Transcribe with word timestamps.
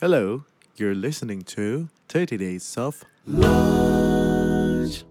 Hello, 0.00 0.44
you're 0.76 0.94
listening 0.94 1.42
to 1.42 1.88
30 2.06 2.36
Days 2.36 2.78
of 2.78 3.02
Lunch. 3.26 5.02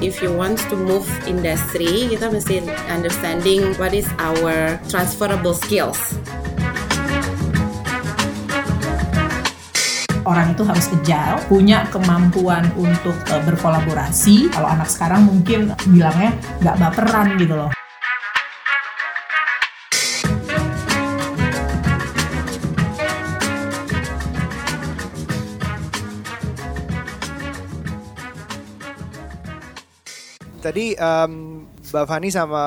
If 0.00 0.22
you 0.22 0.32
want 0.32 0.56
to 0.72 0.76
move 0.80 1.04
industry, 1.28 2.08
kita 2.08 2.32
mesti 2.32 2.64
understanding 2.88 3.76
what 3.76 3.92
is 3.92 4.08
our 4.16 4.80
transferable 4.88 5.52
skills. 5.52 6.16
Orang 10.28 10.52
itu 10.52 10.60
harus 10.60 10.92
agile, 10.92 11.40
punya 11.48 11.88
kemampuan 11.88 12.68
untuk 12.76 13.16
uh, 13.32 13.42
berkolaborasi. 13.48 14.52
Kalau 14.52 14.68
anak 14.68 14.92
sekarang 14.92 15.24
mungkin 15.24 15.72
bilangnya 15.88 16.36
nggak 16.60 16.76
baperan 16.76 17.40
gitu 17.40 17.56
loh. 17.56 17.72
Tadi 30.58 30.92
um, 31.00 31.64
Mbak 31.80 32.04
Fani 32.04 32.28
sama 32.28 32.64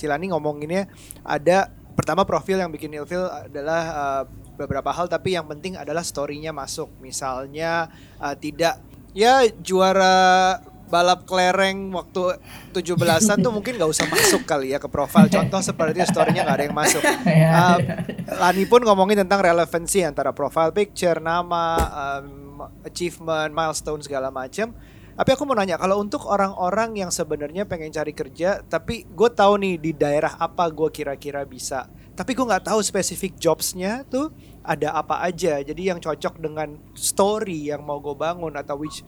Cilani 0.00 0.32
ngomonginnya 0.32 0.88
ada 1.20 1.68
pertama 1.92 2.24
profil 2.24 2.56
yang 2.56 2.72
bikin 2.72 2.96
ilfil 2.96 3.28
adalah 3.28 3.82
uh, 3.92 4.24
beberapa 4.54 4.92
hal 4.92 5.08
tapi 5.08 5.34
yang 5.34 5.48
penting 5.48 5.74
adalah 5.76 6.04
story-nya 6.04 6.54
masuk. 6.54 6.88
Misalnya 7.00 7.88
uh, 8.20 8.34
tidak 8.36 8.80
ya 9.12 9.44
juara 9.60 10.60
balap 10.92 11.24
kelereng 11.24 11.88
waktu 11.96 12.36
17-an 12.76 13.40
tuh 13.40 13.48
mungkin 13.48 13.80
gak 13.80 13.88
usah 13.88 14.04
masuk 14.12 14.44
kali 14.44 14.76
ya 14.76 14.78
ke 14.78 14.92
profil. 14.92 15.24
Contoh 15.32 15.64
seperti 15.64 16.04
story-nya 16.04 16.44
gak 16.44 16.56
ada 16.60 16.64
yang 16.68 16.76
masuk. 16.76 17.00
Uh, 17.00 17.78
Lani 18.44 18.68
pun 18.68 18.84
ngomongin 18.84 19.24
tentang 19.24 19.40
relevansi 19.40 20.04
antara 20.04 20.36
profile 20.36 20.68
picture, 20.76 21.16
nama, 21.16 21.80
um, 22.20 22.68
achievement, 22.84 23.56
milestone 23.56 24.04
segala 24.04 24.28
macam. 24.28 24.76
Tapi 25.12 25.28
aku 25.32 25.44
mau 25.44 25.56
nanya, 25.56 25.76
kalau 25.76 26.00
untuk 26.00 26.24
orang-orang 26.24 26.96
yang 26.96 27.12
sebenarnya 27.12 27.68
pengen 27.68 27.92
cari 27.92 28.12
kerja, 28.16 28.64
tapi 28.64 29.04
gue 29.04 29.28
tahu 29.32 29.60
nih 29.60 29.76
di 29.76 29.92
daerah 29.92 30.40
apa 30.40 30.68
gue 30.72 30.88
kira-kira 30.88 31.44
bisa, 31.44 31.88
tapi 32.12 32.36
gue 32.36 32.44
nggak 32.44 32.68
tahu 32.68 32.80
spesifik 32.84 33.40
jobsnya 33.40 34.04
tuh 34.08 34.30
ada 34.62 34.94
apa 34.94 35.24
aja. 35.24 35.58
Jadi 35.64 35.88
yang 35.90 35.98
cocok 35.98 36.38
dengan 36.38 36.78
story 36.94 37.72
yang 37.72 37.82
mau 37.82 37.98
gue 37.98 38.14
bangun 38.14 38.54
atau 38.54 38.78
which 38.78 39.02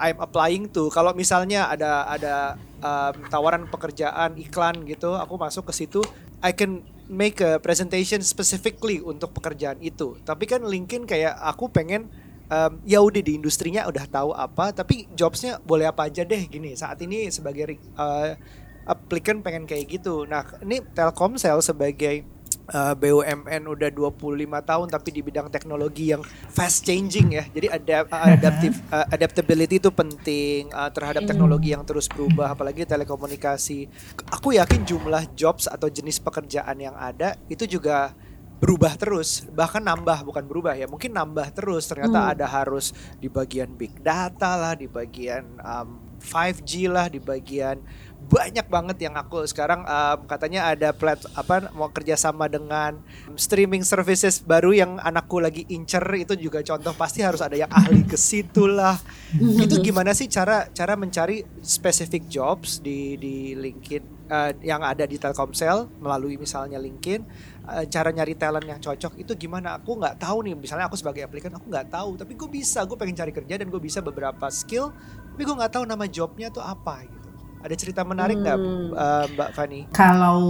I'm 0.00 0.18
applying 0.18 0.72
to. 0.72 0.88
Kalau 0.90 1.12
misalnya 1.12 1.68
ada 1.68 2.08
ada 2.08 2.34
um, 2.80 3.14
tawaran 3.28 3.68
pekerjaan 3.68 4.34
iklan 4.40 4.82
gitu, 4.88 5.14
aku 5.14 5.36
masuk 5.36 5.68
ke 5.68 5.84
situ, 5.84 6.00
I 6.40 6.56
can 6.56 6.82
make 7.10 7.38
a 7.44 7.60
presentation 7.60 8.24
specifically 8.24 8.98
untuk 9.04 9.36
pekerjaan 9.36 9.78
itu. 9.78 10.16
Tapi 10.24 10.48
kan 10.48 10.64
LinkedIn 10.64 11.04
kayak 11.04 11.36
aku 11.36 11.68
pengen 11.68 12.08
um, 12.50 12.72
ya 12.82 12.98
udah 13.00 13.22
di 13.22 13.38
industrinya 13.38 13.86
udah 13.86 14.04
tahu 14.10 14.34
apa 14.34 14.74
tapi 14.74 15.06
jobsnya 15.14 15.62
boleh 15.62 15.86
apa 15.88 16.10
aja 16.10 16.26
deh 16.26 16.42
gini 16.50 16.74
saat 16.74 16.98
ini 17.00 17.30
sebagai 17.30 17.78
uh, 17.94 18.34
applicant 18.84 19.40
pengen 19.46 19.64
kayak 19.64 19.86
gitu 19.86 20.26
nah 20.26 20.42
ini 20.60 20.82
Telkomsel 20.92 21.62
sebagai 21.62 22.26
uh, 22.70 22.94
BUMN 22.94 23.62
udah 23.66 23.90
25 23.90 24.16
tahun 24.46 24.86
tapi 24.88 25.08
di 25.10 25.20
bidang 25.20 25.48
teknologi 25.50 26.14
yang 26.14 26.22
fast 26.50 26.86
changing 26.86 27.36
ya. 27.36 27.44
Jadi 27.50 27.66
ada 27.68 28.06
adaptif 28.36 28.80
uh, 28.90 29.06
adaptability 29.10 29.82
itu 29.82 29.90
penting 29.90 30.70
uh, 30.72 30.88
terhadap 30.90 31.26
teknologi 31.26 31.74
yang 31.74 31.84
terus 31.84 32.06
berubah 32.06 32.54
apalagi 32.54 32.86
telekomunikasi. 32.86 33.90
Aku 34.32 34.54
yakin 34.54 34.86
jumlah 34.86 35.34
jobs 35.34 35.66
atau 35.66 35.90
jenis 35.90 36.22
pekerjaan 36.22 36.78
yang 36.78 36.96
ada 36.96 37.36
itu 37.50 37.66
juga 37.66 38.14
berubah 38.60 38.92
terus 39.00 39.48
bahkan 39.56 39.80
nambah 39.80 40.20
bukan 40.20 40.44
berubah 40.44 40.76
ya 40.76 40.84
mungkin 40.84 41.16
nambah 41.16 41.56
terus 41.56 41.88
ternyata 41.88 42.20
hmm. 42.20 42.32
ada 42.36 42.46
harus 42.46 42.92
di 43.16 43.32
bagian 43.32 43.72
big 43.72 44.04
data 44.04 44.52
lah 44.60 44.76
di 44.76 44.84
bagian 44.84 45.48
um, 45.64 45.96
5G 46.20 46.84
lah 46.92 47.08
di 47.08 47.16
bagian 47.16 47.80
banyak 48.28 48.66
banget 48.68 49.08
yang 49.08 49.14
aku 49.16 49.42
sekarang 49.48 49.82
um, 49.88 50.18
katanya 50.28 50.68
ada 50.68 50.92
plat 50.92 51.18
apa 51.32 51.72
mau 51.72 51.88
kerjasama 51.88 52.46
dengan 52.46 53.00
streaming 53.34 53.82
services 53.86 54.44
baru 54.44 54.76
yang 54.76 54.92
anakku 55.00 55.40
lagi 55.40 55.64
incer 55.72 56.04
itu 56.14 56.36
juga 56.36 56.60
contoh 56.60 56.92
pasti 56.94 57.24
harus 57.24 57.40
ada 57.40 57.56
yang 57.56 57.70
ahli 57.72 58.04
ke 58.04 58.18
situ 58.20 58.68
lah. 58.68 58.98
Itu 59.64 59.80
gimana 59.80 60.12
sih 60.12 60.28
cara 60.28 60.68
cara 60.70 60.94
mencari 60.98 61.42
specific 61.64 62.28
jobs 62.28 62.82
di 62.82 63.16
di 63.16 63.54
LinkedIn 63.56 64.30
uh, 64.30 64.52
yang 64.60 64.82
ada 64.84 65.06
di 65.06 65.16
Telkomsel 65.16 65.88
melalui 66.02 66.36
misalnya 66.36 66.78
LinkedIn 66.78 67.50
Eh, 67.70 67.86
cara 67.86 68.10
nyari 68.10 68.34
talent 68.34 68.66
yang 68.66 68.82
cocok 68.82 69.14
itu 69.22 69.46
gimana? 69.46 69.78
Aku 69.78 69.94
nggak 69.94 70.18
tahu 70.18 70.42
nih 70.42 70.58
misalnya 70.58 70.90
aku 70.90 70.98
sebagai 70.98 71.22
applicant 71.22 71.54
aku 71.54 71.70
nggak 71.70 71.86
tahu. 71.86 72.18
Tapi 72.18 72.34
gue 72.34 72.48
bisa 72.50 72.82
gue 72.82 72.98
pengen 72.98 73.14
cari 73.14 73.30
kerja 73.30 73.54
dan 73.62 73.70
gue 73.70 73.78
bisa 73.78 74.02
beberapa 74.02 74.50
skill 74.50 74.90
tapi 75.40 75.48
gue 75.48 75.56
nggak 75.56 75.72
tahu 75.72 75.84
nama 75.88 76.04
jobnya 76.04 76.52
tuh 76.52 76.60
apa 76.60 77.00
gitu 77.08 77.19
ada 77.60 77.74
cerita 77.76 78.00
menarik 78.08 78.40
nggak 78.40 78.56
hmm. 78.56 78.88
uh, 78.96 79.24
Mbak 79.36 79.50
Fani? 79.52 79.80
Kalau 79.92 80.40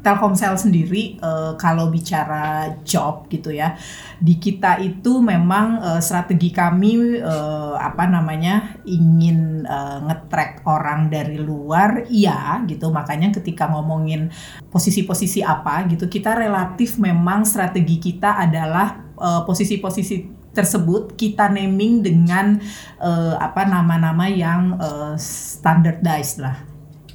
Telkomsel 0.00 0.56
sendiri, 0.56 1.20
uh, 1.20 1.52
kalau 1.60 1.92
bicara 1.92 2.80
job 2.80 3.28
gitu 3.28 3.52
ya, 3.52 3.76
di 4.16 4.40
kita 4.40 4.80
itu 4.80 5.20
memang 5.20 5.84
uh, 5.84 6.00
strategi 6.00 6.48
kami 6.48 7.20
uh, 7.20 7.76
apa 7.76 8.08
namanya 8.08 8.80
ingin 8.88 9.68
uh, 9.68 10.00
ngetrack 10.08 10.64
orang 10.64 11.12
dari 11.12 11.36
luar, 11.36 12.08
iya 12.08 12.64
gitu. 12.64 12.88
Makanya 12.88 13.28
ketika 13.36 13.68
ngomongin 13.68 14.32
posisi-posisi 14.72 15.44
apa 15.44 15.84
gitu, 15.92 16.08
kita 16.08 16.32
relatif 16.32 16.96
memang 16.96 17.44
strategi 17.44 18.00
kita 18.00 18.40
adalah 18.40 19.04
posisi-posisi 19.14 20.43
tersebut 20.54 21.18
kita 21.18 21.50
naming 21.52 22.00
dengan 22.00 22.62
uh, 23.02 23.36
apa 23.36 23.66
nama-nama 23.68 24.30
yang 24.30 24.78
uh, 24.80 25.18
standardized 25.20 26.40
lah 26.40 26.62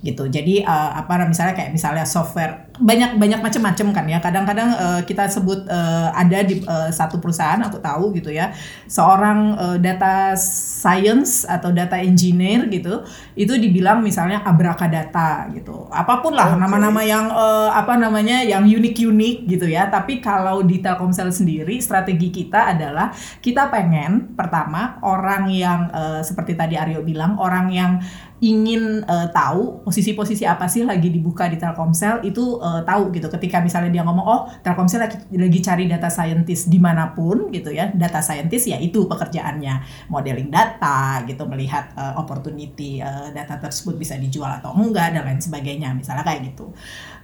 gitu. 0.05 0.29
Jadi 0.31 0.63
uh, 0.63 0.91
apa 0.95 1.27
misalnya 1.27 1.55
kayak 1.55 1.71
misalnya 1.75 2.05
software 2.07 2.68
banyak 2.79 3.19
banyak 3.19 3.39
macam-macam 3.43 3.87
kan 3.91 4.05
ya. 4.07 4.19
Kadang-kadang 4.23 4.69
uh, 4.73 5.01
kita 5.03 5.27
sebut 5.27 5.67
uh, 5.67 6.09
ada 6.15 6.39
di 6.43 6.63
uh, 6.63 6.87
satu 6.89 7.19
perusahaan 7.19 7.59
aku 7.59 7.77
tahu 7.83 8.15
gitu 8.15 8.31
ya. 8.31 8.55
Seorang 8.87 9.39
uh, 9.59 9.77
data 9.77 10.33
science 10.39 11.43
atau 11.43 11.75
data 11.75 11.99
engineer 11.99 12.71
gitu, 12.71 13.03
itu 13.35 13.53
dibilang 13.59 13.99
misalnya 13.99 14.39
abrakadata 14.47 15.51
gitu. 15.51 15.91
Apa 15.91 16.23
pun 16.23 16.31
lah 16.35 16.55
nama-nama 16.55 17.03
okay. 17.03 17.11
yang 17.11 17.25
uh, 17.31 17.69
apa 17.75 17.99
namanya 17.99 18.41
yang 18.47 18.63
unik-unik 18.63 19.35
gitu 19.51 19.67
ya. 19.67 19.91
Tapi 19.91 20.23
kalau 20.23 20.63
di 20.63 20.79
Telkomsel 20.79 21.35
sendiri 21.35 21.83
strategi 21.83 22.31
kita 22.31 22.71
adalah 22.71 23.11
kita 23.43 23.67
pengen 23.67 24.33
pertama 24.39 24.97
orang 25.03 25.51
yang 25.51 25.91
uh, 25.91 26.21
seperti 26.23 26.55
tadi 26.55 26.79
Aryo 26.79 27.03
bilang 27.03 27.35
orang 27.41 27.67
yang 27.73 27.91
ingin 28.39 29.03
uh, 29.03 29.27
tahu 29.33 29.83
posisi-posisi 29.83 30.47
apa 30.47 30.69
sih 30.71 30.87
lagi 30.87 31.11
dibuka 31.11 31.49
di 31.51 31.59
Telkomsel 31.59 32.23
itu 32.23 32.55
uh, 32.61 32.68
uh, 32.69 32.81
tahu 32.85 33.09
gitu. 33.09 33.25
Ketika 33.33 33.57
misalnya 33.65 33.89
dia 33.89 34.03
ngomong 34.05 34.25
oh 34.29 34.41
Telkomsel 34.61 35.01
lagi, 35.01 35.17
lagi 35.33 35.59
cari 35.65 35.89
data 35.89 36.07
scientist 36.13 36.69
di 36.69 36.77
mana 36.77 37.17
pun 37.17 37.49
gitu 37.49 37.73
ya. 37.73 37.89
Data 37.89 38.21
scientist 38.21 38.69
ya 38.69 38.77
itu 38.77 39.09
pekerjaannya. 39.09 40.05
Modeling 40.13 40.53
data 40.53 41.25
gitu 41.25 41.49
melihat 41.49 41.89
uh, 41.97 42.13
opportunity 42.21 43.01
uh, 43.01 43.33
data 43.33 43.57
tersebut 43.57 43.97
bisa 43.97 44.13
dijual 44.21 44.61
atau 44.61 44.77
enggak 44.77 45.17
dan 45.17 45.25
lain 45.25 45.41
sebagainya. 45.41 45.97
Misalnya 45.97 46.21
kayak 46.21 46.53
gitu 46.53 46.69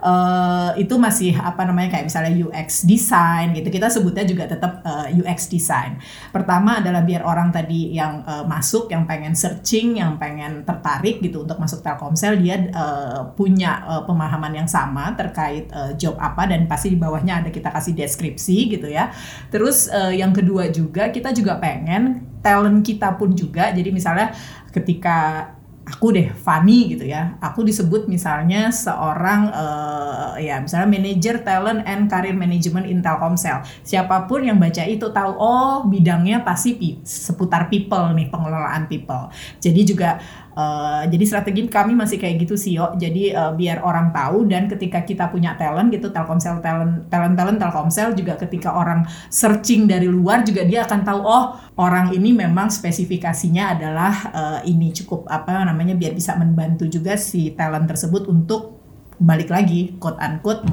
uh, 0.05 0.77
itu 0.77 0.93
masih 1.01 1.33
apa 1.41 1.65
namanya 1.65 1.97
kayak 1.97 2.05
misalnya 2.05 2.33
UX 2.45 2.85
design 2.85 3.57
gitu. 3.57 3.73
Kita 3.73 3.89
sebutnya 3.89 4.21
juga 4.29 4.45
tetap 4.45 4.85
uh, 4.85 5.09
UX 5.09 5.49
design. 5.49 5.97
Pertama 6.29 6.77
adalah 6.77 7.01
biar 7.01 7.25
orang 7.25 7.49
tadi 7.49 7.89
yang 7.89 8.21
uh, 8.21 8.45
masuk 8.45 8.93
yang 8.93 9.09
pengen 9.09 9.33
searching 9.33 9.97
yang 9.97 10.21
pengen 10.21 10.61
tertarik 10.61 11.25
gitu 11.25 11.41
untuk 11.41 11.57
masuk 11.57 11.81
Telkomsel 11.81 12.37
dia 12.37 12.69
uh, 12.69 13.33
punya 13.33 13.81
uh, 13.89 14.03
pemahaman 14.05 14.53
yang 14.53 14.69
sama 14.69 15.17
terkait 15.17 15.55
terkait 15.55 15.71
uh, 15.71 15.91
job 15.95 16.15
apa 16.19 16.45
dan 16.49 16.67
pasti 16.67 16.91
di 16.91 16.97
bawahnya 16.99 17.41
ada 17.41 17.49
kita 17.49 17.71
kasih 17.71 17.95
deskripsi 17.95 18.57
gitu 18.77 18.87
ya. 18.91 19.11
Terus 19.49 19.87
uh, 19.89 20.11
yang 20.11 20.35
kedua 20.35 20.69
juga 20.69 21.09
kita 21.09 21.31
juga 21.31 21.57
pengen 21.57 22.27
talent 22.43 22.83
kita 22.83 23.15
pun 23.15 23.33
juga. 23.33 23.71
Jadi 23.71 23.89
misalnya 23.89 24.35
ketika 24.69 25.49
aku 25.85 26.17
deh 26.17 26.33
Fanny 26.33 26.97
gitu 26.97 27.05
ya. 27.05 27.37
Aku 27.37 27.61
disebut 27.61 28.09
misalnya 28.09 28.73
seorang 28.73 29.53
uh, 29.53 30.33
ya 30.41 30.57
misalnya 30.57 30.89
manager 30.89 31.45
talent 31.45 31.85
and 31.85 32.09
career 32.09 32.33
management 32.33 32.89
in 32.89 33.05
Telkomsel. 33.05 33.61
Siapa 33.85 34.25
pun 34.25 34.41
yang 34.41 34.57
baca 34.57 34.81
itu 34.81 35.05
tahu 35.13 35.31
oh 35.37 35.85
bidangnya 35.85 36.41
pasti 36.41 36.97
seputar 37.05 37.69
people 37.69 38.17
nih 38.17 38.33
pengelolaan 38.33 38.89
people. 38.89 39.29
Jadi 39.61 39.81
juga 39.85 40.17
Uh, 40.55 41.03
jadi 41.11 41.23
strategi 41.27 41.67
kami 41.67 41.99
masih 41.99 42.15
kayak 42.15 42.47
gitu 42.47 42.55
sih 42.55 42.79
yo. 42.79 42.95
Jadi 42.95 43.35
uh, 43.35 43.51
biar 43.51 43.83
orang 43.83 44.15
tahu 44.15 44.47
dan 44.47 44.71
ketika 44.71 45.03
kita 45.03 45.27
punya 45.27 45.59
talent 45.59 45.91
gitu 45.91 46.07
Telkomsel 46.15 46.63
talent 46.63 47.11
talent 47.11 47.35
talent 47.35 47.59
Telkomsel 47.59 48.15
juga 48.15 48.39
ketika 48.39 48.71
orang 48.71 49.03
searching 49.27 49.83
dari 49.83 50.07
luar 50.07 50.47
juga 50.47 50.63
dia 50.63 50.87
akan 50.87 51.03
tahu 51.03 51.19
oh 51.19 51.59
orang 51.75 52.15
ini 52.15 52.31
memang 52.31 52.71
spesifikasinya 52.71 53.75
adalah 53.75 54.13
uh, 54.31 54.59
ini 54.63 54.95
cukup 54.95 55.27
apa 55.27 55.67
namanya 55.67 55.93
biar 55.99 56.15
bisa 56.15 56.39
membantu 56.39 56.87
juga 56.87 57.19
si 57.19 57.51
talent 57.51 57.91
tersebut 57.91 58.31
untuk 58.31 58.79
balik 59.19 59.51
lagi 59.51 59.95
quote 59.99 60.19
unquote 60.19 60.63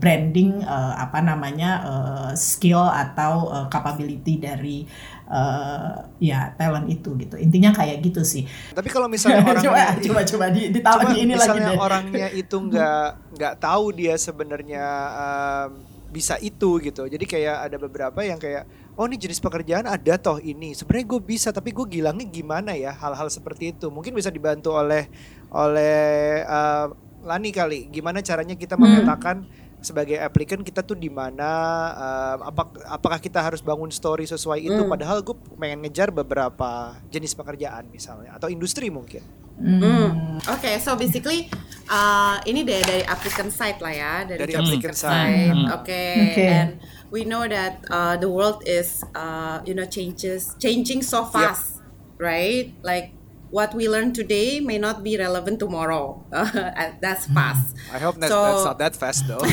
membranding 0.00 0.64
uh, 0.64 0.96
apa 0.96 1.20
namanya 1.20 1.70
uh, 1.84 2.32
skill 2.32 2.80
atau 2.80 3.52
uh, 3.52 3.66
capability 3.68 4.40
dari 4.40 4.88
uh, 5.28 6.08
ya 6.16 6.56
talent 6.56 6.88
itu 6.88 7.12
gitu. 7.20 7.36
Intinya 7.36 7.76
kayak 7.76 8.00
gitu 8.00 8.24
sih. 8.24 8.48
Tapi 8.72 8.88
kalau 8.88 9.12
misalnya 9.12 9.44
orang 9.44 9.60
coba 9.68 9.80
coba 10.08 10.20
coba 10.24 10.46
di 10.56 10.72
ditawarin 10.72 11.20
ini 11.20 11.36
lagi 11.36 11.52
misalnya 11.52 11.72
orangnya 11.76 12.28
itu 12.32 12.56
nggak 12.72 13.08
nggak 13.36 13.54
tahu 13.60 13.84
dia 13.92 14.16
sebenarnya 14.16 14.84
um, 15.12 15.68
bisa 16.08 16.40
itu 16.40 16.80
gitu. 16.80 17.04
Jadi 17.04 17.28
kayak 17.28 17.68
ada 17.68 17.76
beberapa 17.76 18.24
yang 18.24 18.40
kayak 18.40 18.96
oh 18.96 19.04
ini 19.04 19.20
jenis 19.20 19.36
pekerjaan 19.36 19.84
ada 19.84 20.16
toh 20.16 20.40
ini. 20.40 20.72
Sebenarnya 20.72 21.12
gue 21.12 21.20
bisa 21.20 21.52
tapi 21.52 21.76
gue 21.76 21.84
gilangnya 21.84 22.24
gimana 22.24 22.72
ya 22.72 22.96
hal-hal 22.96 23.28
seperti 23.28 23.76
itu? 23.76 23.92
Mungkin 23.92 24.16
bisa 24.16 24.32
dibantu 24.32 24.72
oleh 24.72 25.12
oleh 25.52 26.40
uh, 26.48 26.88
Lani 27.20 27.52
kali. 27.52 27.92
Gimana 27.92 28.24
caranya 28.24 28.56
kita 28.56 28.80
hmm. 28.80 28.80
memetakan 28.80 29.36
hmm 29.44 29.59
sebagai 29.80 30.20
applicant 30.20 30.60
kita 30.60 30.84
tuh 30.84 30.96
di 30.96 31.08
mana 31.08 31.50
uh, 31.96 32.36
apa, 32.52 32.68
apakah 32.86 33.16
kita 33.16 33.40
harus 33.40 33.64
bangun 33.64 33.88
story 33.88 34.28
sesuai 34.28 34.60
itu 34.60 34.80
mm. 34.84 34.88
padahal 34.88 35.24
gue 35.24 35.36
pengen 35.56 35.84
ngejar 35.84 36.12
beberapa 36.12 37.00
jenis 37.08 37.32
pekerjaan 37.32 37.88
misalnya 37.88 38.36
atau 38.36 38.52
industri 38.52 38.92
mungkin. 38.92 39.24
Mm. 39.60 39.80
Mm. 39.80 40.08
Oke, 40.48 40.56
okay, 40.56 40.74
so 40.80 40.96
basically 40.96 41.48
uh, 41.88 42.40
ini 42.48 42.64
dari 42.64 42.80
dari 42.84 43.04
applicant 43.04 43.52
side 43.52 43.80
lah 43.84 43.92
ya 43.92 44.14
dari, 44.24 44.40
dari 44.40 44.52
applicant 44.56 44.96
side. 44.96 45.12
side. 45.12 45.52
Mm. 45.52 45.66
Oke, 45.68 45.84
okay. 45.84 46.12
okay. 46.32 46.48
and 46.48 46.70
we 47.12 47.28
know 47.28 47.44
that 47.44 47.84
uh, 47.92 48.16
the 48.16 48.28
world 48.28 48.64
is 48.64 49.04
uh, 49.12 49.60
you 49.68 49.76
know 49.76 49.84
changes 49.84 50.56
changing 50.56 51.04
so 51.04 51.28
fast, 51.28 51.80
yep. 51.80 51.84
right? 52.20 52.66
Like 52.80 53.19
what 53.50 53.74
we 53.74 53.90
learn 53.90 54.14
today 54.14 54.62
may 54.62 54.78
not 54.78 55.02
be 55.02 55.18
relevant 55.18 55.58
tomorrow. 55.58 56.24
that's 57.02 57.26
hmm. 57.26 57.34
fast. 57.34 57.76
I 57.92 57.98
hope 57.98 58.16
that's, 58.16 58.32
so, 58.32 58.42
that's 58.42 58.64
not 58.64 58.78
that 58.78 58.94
fast 58.96 59.26
though. 59.26 59.42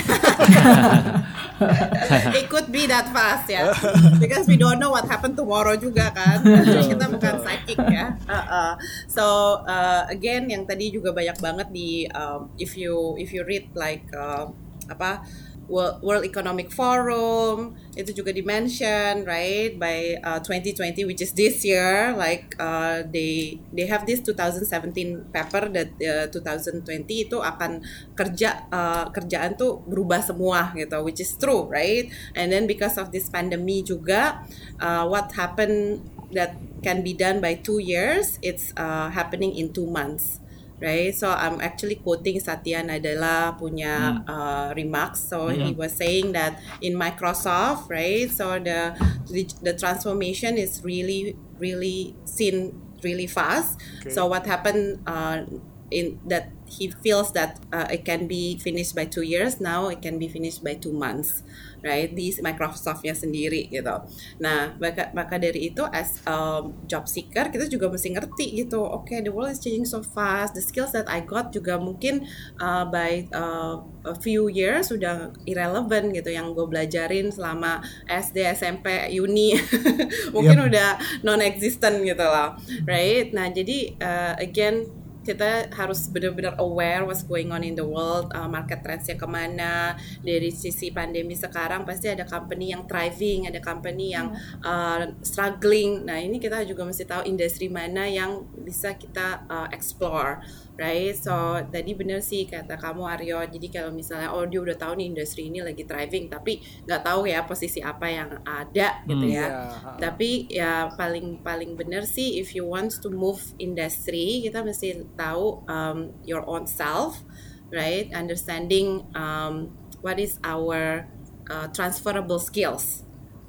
it 2.38 2.50
could 2.50 2.72
be 2.72 2.86
that 2.86 3.10
fast 3.10 3.50
ya, 3.50 3.74
because 4.22 4.46
we 4.48 4.56
don't 4.56 4.78
know 4.78 4.94
what 4.94 5.10
happened 5.10 5.36
tomorrow 5.36 5.74
juga 5.76 6.14
kan. 6.14 6.46
Kita 6.46 7.10
bukan 7.10 7.42
psychic 7.42 7.82
ya. 7.90 8.14
Uh, 8.30 8.38
uh. 8.38 8.72
So 9.10 9.26
uh, 9.66 10.06
again, 10.08 10.54
yang 10.54 10.70
tadi 10.70 10.94
juga 10.94 11.12
banyak 11.12 11.42
banget 11.42 11.68
di 11.74 12.06
um, 12.14 12.54
if 12.62 12.78
you 12.78 13.18
if 13.18 13.34
you 13.34 13.42
read 13.42 13.74
like 13.74 14.06
uh, 14.14 14.54
apa 14.88 15.26
World, 15.68 16.24
Economic 16.24 16.72
Forum 16.72 17.76
itu 17.92 18.24
juga 18.24 18.32
dimention 18.32 19.28
right 19.28 19.76
by 19.76 20.16
uh, 20.24 20.40
2020 20.40 21.04
which 21.04 21.20
is 21.20 21.36
this 21.36 21.68
year 21.68 22.16
like 22.16 22.56
uh, 22.56 23.04
they 23.12 23.60
they 23.76 23.84
have 23.84 24.08
this 24.08 24.24
2017 24.24 25.28
paper 25.36 25.68
that 25.68 25.92
uh, 26.00 26.26
2020 26.32 26.88
itu 27.12 27.38
akan 27.44 27.84
kerja 28.16 28.64
uh, 28.72 29.12
kerjaan 29.12 29.60
tuh 29.60 29.84
berubah 29.84 30.24
semua 30.24 30.72
gitu 30.72 31.04
which 31.04 31.20
is 31.20 31.36
true 31.36 31.68
right? 31.68 32.08
And 32.32 32.56
then 32.56 32.64
because 32.64 32.96
of 32.96 33.12
this 33.12 33.28
pandemic 33.28 33.92
juga 33.92 34.48
uh, 34.80 35.04
what 35.04 35.36
happened 35.36 36.00
that 36.32 36.56
can 36.84 37.04
be 37.04 37.12
done 37.12 37.44
by 37.44 37.60
two 37.60 37.80
years 37.80 38.40
it's 38.40 38.72
uh, 38.80 39.12
happening 39.12 39.56
in 39.56 39.72
two 39.76 39.88
months 39.88 40.40
right? 40.82 41.14
So 41.16 41.30
I'm 41.30 41.62
actually 41.62 41.96
quoting 41.96 42.40
Satya 42.40 42.84
Nadella 42.84 43.58
punya 43.58 44.22
hmm. 44.22 44.30
uh, 44.30 44.74
remarks. 44.76 45.26
So 45.26 45.50
hmm. 45.50 45.62
he 45.62 45.72
was 45.74 45.94
saying 45.94 46.34
that 46.34 46.60
in 46.82 46.94
Microsoft, 46.94 47.90
right? 47.90 48.30
So 48.30 48.60
the, 48.60 48.94
the 49.30 49.44
the 49.62 49.74
transformation 49.74 50.58
is 50.58 50.82
really 50.84 51.36
really 51.58 52.16
seen 52.26 52.78
really 53.04 53.28
fast. 53.28 53.82
Okay. 54.02 54.10
So 54.10 54.26
what 54.26 54.46
happened 54.46 55.02
uh, 55.06 55.46
in 55.92 56.20
that 56.26 56.52
he 56.68 56.92
feels 56.92 57.32
that 57.32 57.60
uh, 57.72 57.88
it 57.90 58.04
can 58.04 58.28
be 58.28 58.58
finished 58.60 58.96
by 58.96 59.06
two 59.06 59.22
years. 59.22 59.62
Now 59.62 59.88
it 59.88 60.02
can 60.02 60.20
be 60.20 60.28
finished 60.28 60.64
by 60.64 60.76
two 60.76 60.92
months. 60.92 61.44
Right 61.88 62.12
di 62.12 62.36
Microsoftnya 62.44 63.16
sendiri 63.16 63.72
gitu. 63.72 63.96
Nah 64.44 64.76
maka 64.76 65.16
maka 65.16 65.40
dari 65.40 65.72
itu 65.72 65.88
as 65.96 66.20
um, 66.28 66.76
job 66.84 67.08
seeker 67.08 67.48
kita 67.48 67.72
juga 67.72 67.88
mesti 67.88 68.12
ngerti 68.12 68.68
gitu. 68.68 68.84
Oke 68.84 69.16
okay, 69.16 69.20
the 69.24 69.32
world 69.32 69.56
is 69.56 69.64
changing 69.64 69.88
so 69.88 70.04
fast. 70.04 70.52
The 70.52 70.64
skills 70.64 70.92
that 70.92 71.08
I 71.08 71.24
got 71.24 71.56
juga 71.56 71.80
mungkin 71.80 72.28
uh, 72.60 72.84
by 72.92 73.32
uh, 73.32 73.80
a 74.04 74.16
few 74.20 74.52
years 74.52 74.92
sudah 74.92 75.32
irrelevant 75.48 76.12
gitu 76.12 76.36
yang 76.36 76.52
gue 76.52 76.68
belajarin 76.68 77.32
selama 77.32 77.80
SD 78.08 78.44
SMP 78.52 79.08
uni 79.16 79.56
mungkin 80.36 80.58
yep. 80.64 80.68
udah 80.68 80.90
non 81.24 81.40
existent 81.40 82.04
gitu 82.04 82.24
loh, 82.24 82.60
right? 82.84 83.32
Nah 83.32 83.48
jadi 83.54 83.96
uh, 84.00 84.34
again 84.42 84.97
kita 85.28 85.68
harus 85.76 86.08
benar-benar 86.08 86.56
aware 86.64 87.04
what's 87.04 87.28
going 87.28 87.52
on 87.52 87.68
in 87.68 87.76
the 87.76 87.84
world, 87.84 88.32
uh, 88.32 88.48
market 88.48 88.80
trendsnya 88.80 89.20
ke 89.20 89.28
mana. 89.28 90.00
Dari 90.24 90.48
sisi 90.56 90.96
pandemi 90.96 91.36
sekarang 91.36 91.84
pasti 91.84 92.08
ada 92.08 92.24
company 92.24 92.72
yang 92.72 92.88
thriving, 92.88 93.52
ada 93.52 93.60
company 93.60 94.16
yang 94.16 94.32
uh, 94.64 95.12
struggling. 95.20 96.08
Nah 96.08 96.24
ini 96.24 96.40
kita 96.40 96.64
juga 96.64 96.88
mesti 96.88 97.04
tahu 97.04 97.28
industri 97.28 97.68
mana 97.68 98.08
yang 98.08 98.48
bisa 98.64 98.96
kita 98.96 99.44
uh, 99.52 99.68
explore 99.76 100.40
right? 100.78 101.18
So 101.18 101.34
tadi 101.68 101.98
bener 101.98 102.22
sih 102.22 102.46
kata 102.46 102.78
kamu 102.78 103.04
Aryo. 103.04 103.42
Jadi 103.50 103.68
kalau 103.74 103.90
misalnya 103.92 104.30
oh 104.32 104.46
dia 104.46 104.62
udah 104.62 104.78
tahu 104.78 105.02
nih 105.02 105.10
industri 105.10 105.50
ini 105.50 105.66
lagi 105.66 105.84
thriving, 105.84 106.30
tapi 106.30 106.62
nggak 106.86 107.02
tahu 107.02 107.26
ya 107.26 107.44
posisi 107.44 107.82
apa 107.82 108.06
yang 108.08 108.30
ada 108.46 109.02
gitu 109.10 109.26
hmm, 109.26 109.34
ya. 109.34 109.48
Yeah. 109.50 109.98
Tapi 109.98 110.30
ya 110.48 110.74
paling 110.94 111.42
paling 111.42 111.74
bener 111.74 112.06
sih 112.06 112.38
if 112.38 112.54
you 112.54 112.64
want 112.64 112.94
to 113.02 113.10
move 113.10 113.42
industry 113.58 114.46
kita 114.46 114.62
mesti 114.62 115.04
tahu 115.18 115.66
um, 115.66 116.14
your 116.24 116.46
own 116.46 116.70
self, 116.70 117.26
right? 117.74 118.14
Understanding 118.14 119.10
um, 119.18 119.74
what 120.06 120.22
is 120.22 120.38
our 120.46 121.10
uh, 121.50 121.68
transferable 121.74 122.38
skills 122.38 123.07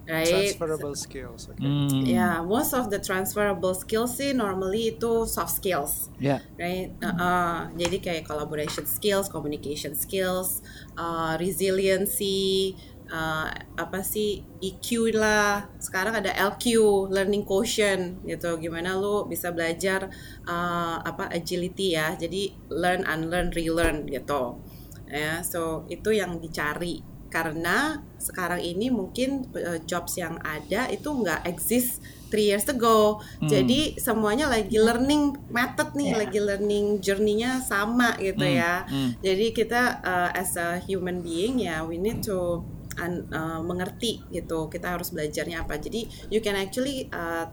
right? 0.09 0.27
Transferable 0.57 0.97
skills. 0.97 1.49
Okay. 1.53 1.65
Mm. 1.65 2.09
Yeah, 2.09 2.41
most 2.43 2.73
of 2.73 2.89
the 2.89 2.99
transferable 2.99 3.77
skills 3.77 4.17
sih 4.17 4.33
normally 4.33 4.97
itu 4.97 5.29
soft 5.29 5.61
skills. 5.61 6.09
Yeah. 6.17 6.41
Right. 6.57 6.97
Uh, 7.05 7.13
uh, 7.13 7.59
jadi 7.77 7.97
kayak 8.01 8.25
collaboration 8.25 8.89
skills, 8.89 9.29
communication 9.29 9.93
skills, 9.93 10.65
uh, 10.97 11.37
resiliency, 11.37 12.75
uh, 13.13 13.53
apa 13.77 14.01
sih 14.01 14.41
EQ 14.65 15.13
lah. 15.13 15.69
Sekarang 15.77 16.17
ada 16.17 16.33
LQ, 16.33 16.65
learning 17.13 17.45
quotient 17.45 18.25
gitu. 18.25 18.57
Gimana 18.57 18.97
lu 18.97 19.29
bisa 19.29 19.53
belajar 19.53 20.09
uh, 20.49 20.97
apa 21.05 21.29
agility 21.29 21.95
ya. 21.95 22.17
Jadi 22.17 22.57
learn, 22.73 23.05
unlearn, 23.05 23.53
relearn 23.53 24.09
gitu. 24.09 24.57
Ya, 25.09 25.41
so 25.41 25.89
itu 25.89 26.13
yang 26.13 26.37
dicari 26.37 27.01
karena 27.29 28.01
sekarang 28.17 28.61
ini 28.61 28.89
mungkin 28.89 29.47
uh, 29.55 29.79
jobs 29.85 30.17
yang 30.17 30.41
ada 30.43 30.89
itu 30.89 31.09
nggak 31.13 31.45
exist 31.45 32.01
three 32.29 32.53
years 32.53 32.69
ago. 32.69 33.21
Hmm. 33.41 33.49
Jadi 33.49 33.97
semuanya 33.97 34.49
lagi 34.53 34.77
learning 34.77 35.37
method 35.49 35.97
nih, 35.97 36.13
yeah. 36.13 36.19
lagi 36.21 36.39
learning 36.41 36.87
journey-nya 37.01 37.65
sama 37.65 38.17
gitu 38.21 38.45
hmm. 38.45 38.57
ya. 38.57 38.85
Hmm. 38.85 39.11
Jadi 39.25 39.47
kita 39.57 39.83
uh, 40.05 40.31
as 40.37 40.57
a 40.61 40.81
human 40.85 41.25
being 41.25 41.61
ya 41.61 41.85
we 41.85 41.97
need 41.97 42.21
to 42.21 42.65
un, 43.01 43.29
uh, 43.33 43.61
mengerti 43.65 44.21
gitu. 44.29 44.69
Kita 44.69 44.97
harus 44.97 45.13
belajarnya 45.13 45.65
apa. 45.65 45.81
Jadi 45.81 46.29
you 46.29 46.45
can 46.45 46.57
actually 46.57 47.09
uh, 47.13 47.49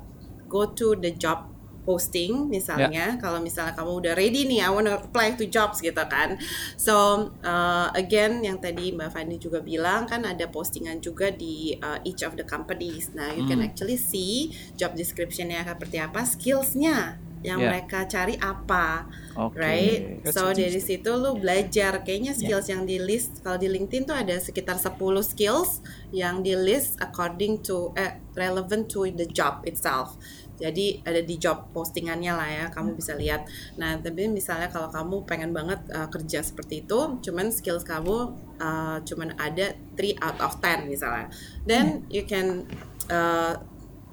go 0.52 0.68
to 0.76 1.00
the 1.00 1.16
job 1.16 1.55
posting 1.86 2.50
misalnya 2.50 3.16
yeah. 3.16 3.22
kalau 3.22 3.40
misalnya 3.40 3.78
kamu 3.78 3.92
udah 4.02 4.14
ready 4.18 4.50
nih 4.50 4.66
I 4.66 4.70
wanna 4.74 4.98
apply 4.98 5.38
to 5.38 5.46
jobs 5.46 5.80
gitu 5.80 6.02
kan 6.10 6.36
so 6.76 7.30
uh, 7.46 7.88
again 7.94 8.42
yang 8.42 8.58
tadi 8.58 8.92
Mbak 8.92 9.10
Fani 9.14 9.38
juga 9.38 9.62
bilang 9.62 10.10
kan 10.10 10.26
ada 10.26 10.50
postingan 10.50 11.00
juga 11.00 11.30
di 11.30 11.78
uh, 11.80 12.02
each 12.04 12.26
of 12.26 12.34
the 12.36 12.44
companies 12.44 13.14
nah 13.14 13.30
you 13.32 13.46
hmm. 13.46 13.50
can 13.54 13.60
actually 13.62 13.96
see 13.96 14.50
job 14.76 14.98
descriptionnya 14.98 15.62
seperti 15.64 16.02
apa 16.02 16.26
skillsnya 16.26 17.22
yang 17.46 17.62
yeah. 17.62 17.70
mereka 17.70 18.10
cari 18.10 18.36
apa, 18.42 19.06
okay. 19.38 19.54
right? 19.62 20.02
That's 20.26 20.34
so 20.34 20.50
dari 20.50 20.82
situ 20.82 21.14
lu 21.14 21.38
belajar. 21.38 22.02
Kayaknya 22.02 22.34
skills 22.34 22.66
yeah. 22.68 22.74
yang 22.74 22.82
di 22.90 22.98
list 22.98 23.46
kalau 23.46 23.62
di 23.62 23.70
LinkedIn 23.70 24.10
tuh 24.10 24.18
ada 24.18 24.36
sekitar 24.42 24.82
10 24.82 24.98
skills 25.22 25.86
yang 26.10 26.42
di 26.42 26.58
list 26.58 26.98
according 26.98 27.62
to 27.62 27.94
eh, 27.94 28.18
relevant 28.34 28.90
to 28.90 29.06
the 29.14 29.30
job 29.30 29.62
itself. 29.70 30.18
Jadi 30.56 31.04
ada 31.04 31.22
di 31.22 31.36
job 31.36 31.72
postingannya 31.76 32.34
lah 32.34 32.50
ya, 32.50 32.66
kamu 32.72 32.96
bisa 32.96 33.14
lihat. 33.16 33.48
Nah, 33.76 34.00
tapi 34.00 34.28
misalnya 34.32 34.72
kalau 34.72 34.88
kamu 34.88 35.28
pengen 35.28 35.52
banget 35.52 35.80
uh, 35.92 36.08
kerja 36.08 36.42
seperti 36.42 36.88
itu, 36.88 37.20
cuman 37.20 37.52
skills 37.52 37.84
kamu 37.84 38.34
uh, 38.60 38.98
cuman 39.04 39.36
ada 39.36 39.76
3 39.96 40.26
out 40.26 40.38
of 40.40 40.54
10 40.64 40.88
misalnya. 40.88 41.28
Then 41.68 42.08
you 42.08 42.24
can 42.24 42.68
uh, 43.12 43.60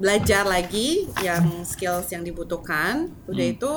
belajar 0.02 0.42
lagi 0.42 1.06
yang 1.22 1.62
skills 1.62 2.10
yang 2.10 2.26
dibutuhkan. 2.26 3.14
Udah 3.30 3.46
hmm. 3.46 3.54
itu 3.54 3.72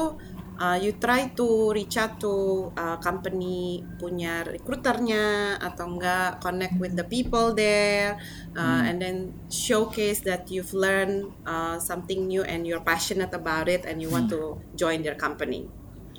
uh, 0.60 0.78
you 0.80 0.96
try 0.98 1.32
to 1.36 1.72
reach 1.72 1.98
out 1.98 2.20
to 2.20 2.68
uh, 2.76 2.98
company 3.00 3.84
punya 4.00 4.44
recruiternya 4.44 5.58
atau 5.60 5.96
enggak 5.96 6.40
connect 6.40 6.76
with 6.80 6.94
the 6.96 7.08
people 7.08 7.56
there 7.56 8.20
uh, 8.56 8.82
and 8.84 9.02
then 9.02 9.32
showcase 9.52 10.24
that 10.24 10.48
you've 10.52 10.74
learned 10.76 11.32
uh, 11.48 11.80
something 11.80 12.28
new 12.28 12.44
and 12.44 12.68
you're 12.68 12.84
passionate 12.84 13.34
about 13.34 13.68
it 13.68 13.84
and 13.84 14.02
you 14.02 14.10
want 14.12 14.28
to 14.32 14.60
join 14.76 15.04
their 15.04 15.18
company 15.18 15.68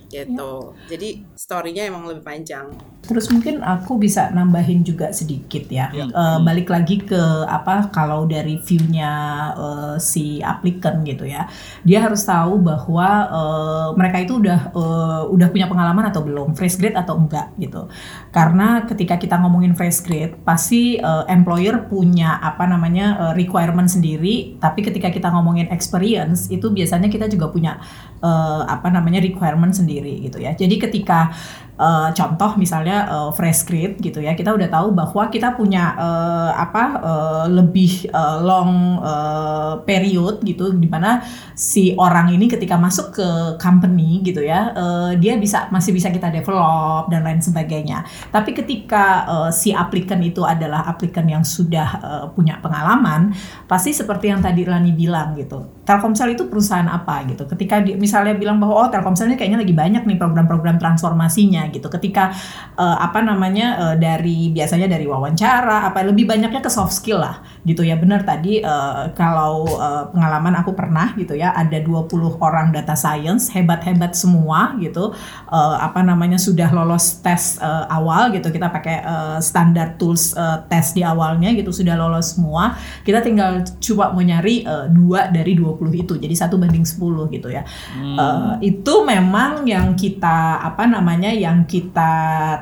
gitu. 0.06 0.74
Jadi 0.86 1.26
storynya 1.34 1.82
emang 1.82 2.06
lebih 2.06 2.22
panjang. 2.22 2.70
Terus 3.06 3.30
mungkin 3.30 3.62
aku 3.62 3.96
bisa 3.96 4.28
nambahin 4.34 4.82
juga 4.82 5.14
sedikit 5.14 5.70
ya. 5.70 5.88
Ya. 5.94 6.10
Eh, 6.10 6.38
balik 6.42 6.68
lagi 6.68 7.00
ke 7.06 7.46
apa 7.46 7.88
kalau 7.94 8.26
dari 8.26 8.58
view-nya 8.58 9.12
eh, 9.54 9.94
si 10.02 10.42
applicant 10.42 11.06
gitu 11.06 11.24
ya. 11.24 11.46
Dia 11.86 12.02
harus 12.02 12.26
tahu 12.26 12.58
bahwa 12.58 13.08
eh, 13.30 13.88
mereka 13.94 14.18
itu 14.20 14.42
udah 14.42 14.60
eh, 14.74 15.22
udah 15.30 15.48
punya 15.54 15.70
pengalaman 15.70 16.10
atau 16.10 16.26
belum, 16.26 16.58
fresh 16.58 16.76
grade 16.82 16.98
atau 16.98 17.14
enggak 17.16 17.54
gitu. 17.62 17.86
Karena 18.34 18.82
ketika 18.84 19.16
kita 19.16 19.38
ngomongin 19.40 19.78
fresh 19.78 20.02
grade, 20.02 20.34
pasti 20.42 20.98
eh, 20.98 21.24
employer 21.30 21.86
punya 21.86 22.42
apa 22.42 22.66
namanya 22.66 23.30
eh, 23.30 23.32
requirement 23.38 23.86
sendiri, 23.86 24.58
tapi 24.58 24.82
ketika 24.82 25.08
kita 25.14 25.30
ngomongin 25.30 25.70
experience 25.70 26.50
itu 26.50 26.68
biasanya 26.74 27.06
kita 27.06 27.30
juga 27.30 27.54
punya 27.54 27.78
eh, 28.18 28.62
apa 28.66 28.90
namanya 28.90 29.22
requirement 29.22 29.70
sendiri 29.72 30.26
gitu 30.26 30.42
ya. 30.42 30.52
Jadi 30.58 30.74
ketika 30.82 31.30
eh, 31.76 32.08
contoh 32.16 32.56
misalnya 32.56 33.06
eh, 33.06 33.30
fresh 33.36 33.68
grade 33.68 34.00
gitu 34.00 34.18
ya, 34.24 34.32
kita 34.32 34.50
udah 34.56 34.68
tahu 34.68 34.96
bahwa 34.96 35.28
kita 35.28 35.54
punya 35.54 35.94
eh, 35.96 36.50
apa 36.56 36.84
eh, 36.98 37.44
lebih 37.52 38.08
eh, 38.10 38.38
long 38.42 39.00
eh, 39.04 39.74
period 39.84 40.42
gitu, 40.42 40.72
di 40.72 40.88
mana 40.88 41.20
si 41.54 41.92
orang 41.96 42.32
ini 42.32 42.48
ketika 42.48 42.80
masuk 42.80 43.12
ke 43.14 43.28
company 43.60 44.24
gitu 44.24 44.40
ya, 44.42 44.72
eh, 44.72 45.12
dia 45.20 45.36
bisa 45.36 45.68
masih 45.68 45.92
bisa 45.92 46.08
kita 46.08 46.32
develop 46.32 47.12
dan 47.12 47.22
lain 47.22 47.44
sebagainya. 47.44 48.02
Tapi 48.32 48.56
ketika 48.56 49.04
eh, 49.28 49.50
si 49.52 49.70
applicant 49.76 50.24
itu 50.24 50.42
adalah 50.42 50.88
applicant 50.88 51.28
yang 51.28 51.44
sudah 51.44 51.88
eh, 52.00 52.26
punya 52.32 52.58
pengalaman, 52.64 53.36
pasti 53.68 53.92
seperti 53.92 54.32
yang 54.32 54.40
tadi 54.40 54.64
Lani 54.64 54.92
bilang 54.96 55.36
gitu. 55.36 55.75
Telkomsel 55.86 56.34
itu 56.34 56.50
perusahaan 56.50 56.90
apa 56.90 57.22
gitu. 57.30 57.46
Ketika 57.46 57.78
di, 57.78 57.94
misalnya 57.94 58.34
bilang 58.34 58.58
bahwa 58.58 58.74
oh 58.74 58.88
Telkomsel 58.90 59.30
ini 59.30 59.38
kayaknya 59.38 59.62
lagi 59.62 59.70
banyak 59.70 60.02
nih 60.02 60.18
program-program 60.18 60.82
transformasinya 60.82 61.70
gitu. 61.70 61.86
Ketika 61.86 62.34
eh, 62.74 62.96
apa 62.98 63.22
namanya 63.22 63.94
eh, 63.94 63.96
dari 64.02 64.50
biasanya 64.50 64.90
dari 64.90 65.06
wawancara 65.06 65.86
apa 65.86 66.02
lebih 66.02 66.26
banyaknya 66.26 66.58
ke 66.58 66.66
soft 66.66 66.90
skill 66.90 67.22
lah 67.22 67.38
gitu 67.62 67.86
ya. 67.86 67.94
Benar 67.94 68.26
tadi 68.26 68.58
eh, 68.58 69.04
kalau 69.14 69.62
eh, 69.78 70.04
pengalaman 70.10 70.58
aku 70.58 70.74
pernah 70.74 71.14
gitu 71.14 71.38
ya 71.38 71.54
ada 71.54 71.78
20 71.78 72.42
orang 72.42 72.74
data 72.74 72.98
science 72.98 73.54
hebat-hebat 73.54 74.18
semua 74.18 74.74
gitu. 74.82 75.14
Eh, 75.46 75.76
apa 75.78 76.02
namanya 76.02 76.42
sudah 76.42 76.66
lolos 76.74 77.22
tes 77.22 77.62
eh, 77.62 77.86
awal 77.94 78.34
gitu. 78.34 78.50
Kita 78.50 78.74
pakai 78.74 78.96
eh, 79.06 79.38
standar 79.38 79.94
tools 79.94 80.34
eh, 80.34 80.66
tes 80.66 80.98
di 80.98 81.06
awalnya 81.06 81.54
gitu 81.54 81.70
sudah 81.70 81.94
lolos 81.94 82.34
semua. 82.34 82.74
Kita 83.06 83.22
tinggal 83.22 83.62
coba 83.78 84.10
mau 84.10 84.26
nyari 84.26 84.66
eh, 84.66 84.90
dua 84.90 85.30
dari 85.30 85.54
20 85.54 85.75
itu. 85.92 86.16
Jadi 86.16 86.34
satu 86.34 86.56
banding 86.56 86.84
10 86.84 87.28
gitu 87.28 87.48
ya. 87.52 87.62
Eh, 87.96 88.52
itu 88.72 88.94
memang 89.04 89.68
yang 89.68 89.92
kita 89.92 90.60
apa 90.60 90.88
namanya 90.88 91.28
yang 91.30 91.68
kita 91.68 92.12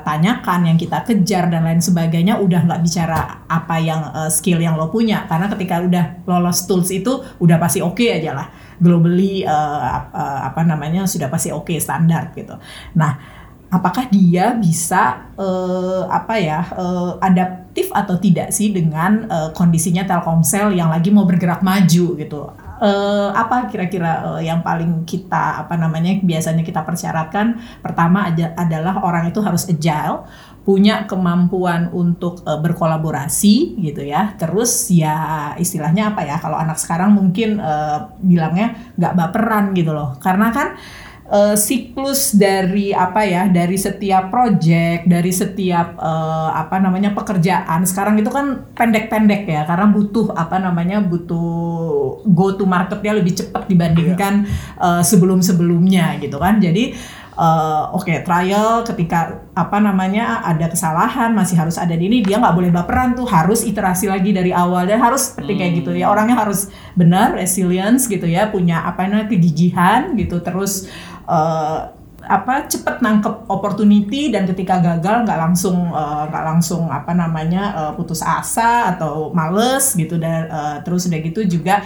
tanyakan, 0.03 0.73
yang 0.73 0.77
kita 0.77 1.03
kejar 1.07 1.47
dan 1.47 1.63
lain 1.63 1.79
sebagainya 1.79 2.37
udah 2.39 2.67
nggak 2.67 2.81
bicara 2.83 3.45
apa 3.47 3.75
yang 3.79 4.01
eh, 4.11 4.31
skill 4.31 4.59
yang 4.59 4.75
lo 4.75 4.91
punya 4.91 5.23
karena 5.25 5.47
ketika 5.51 5.79
udah 5.79 6.05
lolos 6.27 6.67
tools 6.67 6.91
itu 6.91 7.23
udah 7.39 7.57
pasti 7.61 7.79
oke 7.79 8.03
aja 8.03 8.35
lah 8.35 8.47
globally 8.75 9.47
ap- 9.47 10.11
eh, 10.11 10.39
apa 10.51 10.61
namanya 10.67 11.07
sudah 11.07 11.31
pasti 11.31 11.51
oke 11.53 11.71
standar 11.79 12.35
gitu. 12.35 12.59
Nah 12.99 13.35
apakah 13.71 14.07
dia 14.07 14.55
bisa 14.55 15.31
eh, 15.35 16.03
apa 16.07 16.35
ya 16.39 16.59
eh, 16.75 17.11
adaptif 17.19 17.91
atau 17.91 18.15
tidak 18.19 18.53
sih 18.55 18.71
dengan 18.71 19.25
eh, 19.27 19.49
kondisinya 19.51 20.05
Telkomsel 20.07 20.75
yang 20.77 20.91
lagi 20.91 21.11
mau 21.11 21.27
bergerak 21.27 21.59
maju 21.65 22.05
gitu 22.15 22.39
Eh, 22.85 23.29
apa 23.33 23.65
kira-kira 23.65 24.37
eh, 24.37 24.45
yang 24.45 24.61
paling 24.61 25.09
kita 25.09 25.65
apa 25.65 25.73
namanya 25.73 26.21
biasanya 26.21 26.61
kita 26.61 26.85
persyaratkan? 26.85 27.57
Pertama 27.81 28.29
aja 28.29 28.53
adalah 28.53 29.01
orang 29.01 29.33
itu 29.33 29.41
harus 29.41 29.65
agile 29.65 30.29
punya 30.61 31.09
kemampuan 31.09 31.89
untuk 31.89 32.45
eh, 32.45 32.59
berkolaborasi 32.61 33.81
gitu 33.81 34.05
ya. 34.05 34.37
Terus 34.37 34.93
ya 34.93 35.53
istilahnya 35.57 36.13
apa 36.13 36.29
ya 36.29 36.37
kalau 36.37 36.61
anak 36.61 36.77
sekarang 36.77 37.17
mungkin 37.17 37.57
eh, 37.57 37.99
bilangnya 38.21 38.93
nggak 38.93 39.13
baperan 39.17 39.73
gitu 39.73 39.89
loh. 39.89 40.21
Karena 40.21 40.53
kan 40.53 40.77
eh, 41.25 41.55
siklus 41.57 42.37
dari 42.37 42.93
apa 42.93 43.25
ya 43.25 43.49
dari 43.49 43.77
setiap 43.77 44.29
project 44.29 45.09
dari 45.09 45.31
setiap 45.33 45.97
eh, 45.97 46.49
apa 46.53 46.77
namanya 46.77 47.13
pekerjaan. 47.17 47.85
Sekarang 47.85 48.17
itu 48.21 48.29
kan 48.29 48.69
pendek-pendek 48.77 49.49
ya 49.49 49.65
karena 49.65 49.89
butuh 49.89 50.33
apa 50.37 50.61
namanya 50.61 51.01
butuh 51.01 52.21
go 52.25 52.47
to 52.53 52.69
marketnya 52.69 53.17
lebih 53.17 53.33
cepat 53.37 53.65
dibandingkan 53.65 54.45
eh, 54.77 55.01
sebelum-sebelumnya 55.01 56.21
gitu 56.21 56.37
kan. 56.37 56.61
Jadi 56.61 56.93
eh, 57.35 57.83
oke 57.89 58.21
trial 58.21 58.85
ketika 58.85 59.49
apa 59.57 59.77
namanya 59.81 60.45
ada 60.45 60.69
kesalahan 60.69 61.33
masih 61.33 61.57
harus 61.57 61.81
ada 61.81 61.97
di 61.97 62.05
ini 62.05 62.21
dia 62.21 62.37
nggak 62.37 62.53
boleh 62.53 62.69
baperan 62.69 63.17
tuh 63.17 63.25
harus 63.25 63.65
iterasi 63.65 64.07
lagi 64.07 64.29
dari 64.29 64.53
awal 64.53 64.85
dan 64.85 65.01
harus 65.01 65.33
seperti 65.33 65.57
kayak 65.57 65.73
gitu 65.81 65.91
ya. 65.97 66.13
Orangnya 66.13 66.37
harus 66.37 66.69
benar 66.93 67.33
resilience 67.33 68.05
gitu 68.05 68.29
ya 68.29 68.53
punya 68.53 68.85
apa 68.85 69.09
namanya 69.09 69.33
kegigihan 69.33 70.13
gitu 70.13 70.39
terus 70.45 70.85
eh, 71.27 71.79
apa 72.25 72.65
cepet 72.65 73.05
nangkep 73.05 73.45
opportunity 73.53 74.33
dan 74.33 74.49
ketika 74.49 74.81
gagal 74.81 75.29
nggak 75.29 75.39
langsung 75.39 75.93
eh, 75.93 76.23
nggak 76.29 76.45
langsung 76.45 76.89
apa 76.89 77.13
namanya 77.13 77.63
eh, 77.73 77.91
putus 77.93 78.25
asa 78.25 78.95
atau 78.97 79.29
males 79.29 79.93
gitu 79.93 80.17
dan 80.17 80.49
eh, 80.49 80.77
terus 80.81 81.05
udah 81.05 81.19
gitu 81.21 81.45
juga 81.45 81.85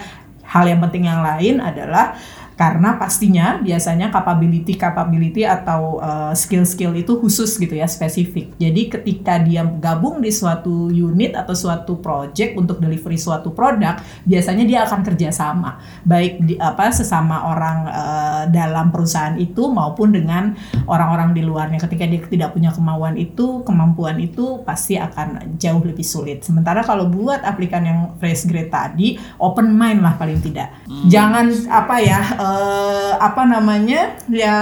hal 0.50 0.66
yang 0.66 0.80
penting 0.82 1.06
yang 1.06 1.22
lain 1.22 1.62
adalah 1.62 2.18
karena 2.60 3.00
pastinya 3.00 3.56
biasanya 3.56 4.12
capability 4.12 4.76
capability 4.76 5.48
atau 5.48 5.96
uh, 5.96 6.36
skill-skill 6.36 6.92
itu 6.92 7.16
khusus 7.16 7.56
gitu 7.56 7.72
ya 7.72 7.88
spesifik. 7.88 8.52
Jadi 8.60 8.92
ketika 8.92 9.40
dia 9.40 9.64
gabung 9.64 10.20
di 10.20 10.28
suatu 10.28 10.92
unit 10.92 11.32
atau 11.32 11.56
suatu 11.56 11.96
project 12.04 12.60
untuk 12.60 12.76
delivery 12.76 13.16
suatu 13.16 13.56
produk, 13.56 13.96
biasanya 14.28 14.68
dia 14.68 14.84
akan 14.84 15.00
kerjasama 15.00 15.80
baik 16.04 16.44
di 16.44 16.60
apa 16.60 16.92
sesama 16.92 17.48
orang 17.48 17.78
uh, 17.88 18.44
dalam 18.52 18.92
perusahaan 18.92 19.40
itu 19.40 19.72
maupun 19.72 20.12
dengan 20.12 20.52
orang-orang 20.84 21.32
di 21.32 21.40
luarnya. 21.40 21.80
Ketika 21.80 22.04
dia 22.04 22.20
tidak 22.28 22.52
punya 22.52 22.76
kemauan 22.76 23.16
itu, 23.16 23.64
kemampuan 23.64 24.20
itu 24.20 24.60
pasti 24.68 25.00
akan 25.00 25.56
jauh 25.56 25.80
lebih 25.80 26.04
sulit. 26.04 26.44
Sementara 26.44 26.84
kalau 26.84 27.08
buat 27.08 27.40
aplikan 27.40 27.88
yang 27.88 28.00
fresh 28.20 28.44
grade 28.44 28.68
tadi, 28.68 29.16
open 29.40 29.72
mind 29.72 30.04
lah 30.04 30.20
paling 30.20 30.44
tidak. 30.44 30.76
Jangan 31.08 31.48
apa 31.72 31.96
ya 32.04 32.20
eh, 32.50 33.12
apa 33.14 33.42
namanya? 33.46 34.18
Ya 34.26 34.56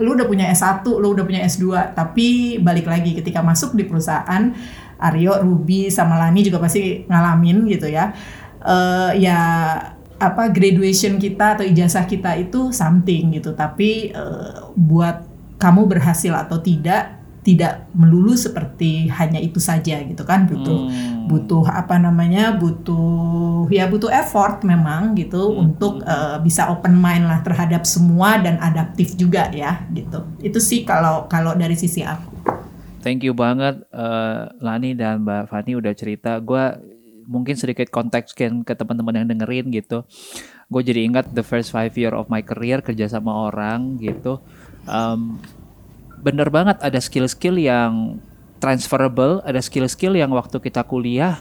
lu 0.00 0.16
udah 0.16 0.24
punya 0.24 0.48
S1, 0.48 0.80
lu 0.86 1.12
udah 1.12 1.24
punya 1.28 1.44
S2, 1.44 1.92
tapi 1.92 2.56
balik 2.62 2.88
lagi 2.88 3.12
ketika 3.12 3.44
masuk 3.44 3.76
di 3.76 3.84
perusahaan 3.84 4.54
Aryo, 5.00 5.40
Ruby 5.44 5.88
sama 5.92 6.16
Lani 6.16 6.44
juga 6.44 6.60
pasti 6.60 7.04
ngalamin 7.04 7.68
gitu 7.68 7.88
ya. 7.88 8.12
Eh, 8.64 9.10
ya 9.20 9.40
apa 10.20 10.52
graduation 10.52 11.16
kita 11.16 11.56
atau 11.56 11.64
ijazah 11.64 12.04
kita 12.04 12.36
itu 12.36 12.72
something 12.72 13.36
gitu, 13.36 13.52
tapi 13.52 14.12
eh, 14.12 14.56
buat 14.76 15.24
kamu 15.60 15.84
berhasil 15.84 16.32
atau 16.32 16.56
tidak 16.64 17.19
tidak 17.40 17.88
melulu 17.96 18.36
seperti 18.36 19.08
hanya 19.08 19.40
itu 19.40 19.56
saja 19.56 19.96
gitu 20.04 20.22
kan 20.28 20.44
butuh 20.44 20.92
butuh 21.24 21.64
apa 21.64 21.96
namanya 21.96 22.52
butuh 22.52 23.64
ya 23.72 23.88
butuh 23.88 24.12
effort 24.12 24.60
memang 24.60 25.16
gitu 25.16 25.56
untuk 25.56 26.04
eh, 26.04 26.36
bisa 26.44 26.68
open 26.68 27.00
mind 27.00 27.24
lah 27.24 27.40
terhadap 27.40 27.88
semua 27.88 28.36
dan 28.42 28.60
adaptif 28.60 29.16
juga 29.16 29.48
ya 29.54 29.88
gitu 29.96 30.20
itu 30.44 30.58
sih 30.60 30.84
kalau 30.84 31.24
kalau 31.32 31.56
dari 31.56 31.76
sisi 31.76 32.04
aku 32.04 32.40
Thank 33.00 33.24
you 33.24 33.32
banget 33.32 33.80
eh, 33.96 34.40
Lani 34.60 34.92
dan 34.92 35.24
Mbak 35.24 35.48
Fani 35.48 35.72
udah 35.72 35.96
cerita. 35.96 36.36
Gue 36.36 36.76
mungkin 37.24 37.56
sedikit 37.56 37.88
konteks 37.88 38.36
kan 38.36 38.60
ke 38.60 38.76
teman-teman 38.76 39.24
yang 39.24 39.28
dengerin 39.32 39.72
gitu. 39.72 40.04
Gue 40.68 40.82
jadi 40.84 41.08
ingat 41.08 41.32
the 41.32 41.40
first 41.40 41.72
five 41.72 41.96
year 41.96 42.12
of 42.12 42.28
my 42.28 42.44
career 42.44 42.84
kerja 42.84 43.08
sama 43.08 43.48
orang 43.48 43.96
gitu. 43.96 44.44
Em, 44.84 45.40
bener 46.20 46.48
banget 46.52 46.76
ada 46.80 47.00
skill-skill 47.00 47.56
yang 47.56 48.20
transferable, 48.60 49.40
ada 49.42 49.58
skill-skill 49.58 50.14
yang 50.14 50.30
waktu 50.36 50.60
kita 50.60 50.84
kuliah 50.84 51.40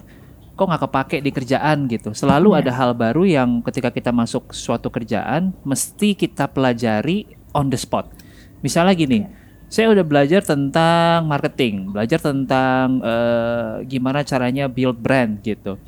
kok 0.60 0.68
nggak 0.68 0.84
kepake 0.92 1.18
di 1.24 1.32
kerjaan 1.32 1.88
gitu. 1.88 2.12
Selalu 2.12 2.60
ada 2.60 2.76
hal 2.76 2.92
baru 2.92 3.24
yang 3.24 3.64
ketika 3.64 3.96
kita 3.96 4.12
masuk 4.12 4.52
suatu 4.52 4.92
kerjaan 4.92 5.56
mesti 5.64 6.16
kita 6.16 6.52
pelajari 6.52 7.32
on 7.56 7.72
the 7.72 7.80
spot. 7.80 8.12
Misalnya 8.60 8.92
gini, 8.92 9.24
saya 9.72 9.88
udah 9.88 10.04
belajar 10.04 10.44
tentang 10.44 11.24
marketing, 11.32 11.96
belajar 11.96 12.20
tentang 12.20 13.00
eh, 13.00 13.88
gimana 13.88 14.20
caranya 14.28 14.68
build 14.68 15.00
brand 15.00 15.40
gitu 15.40 15.80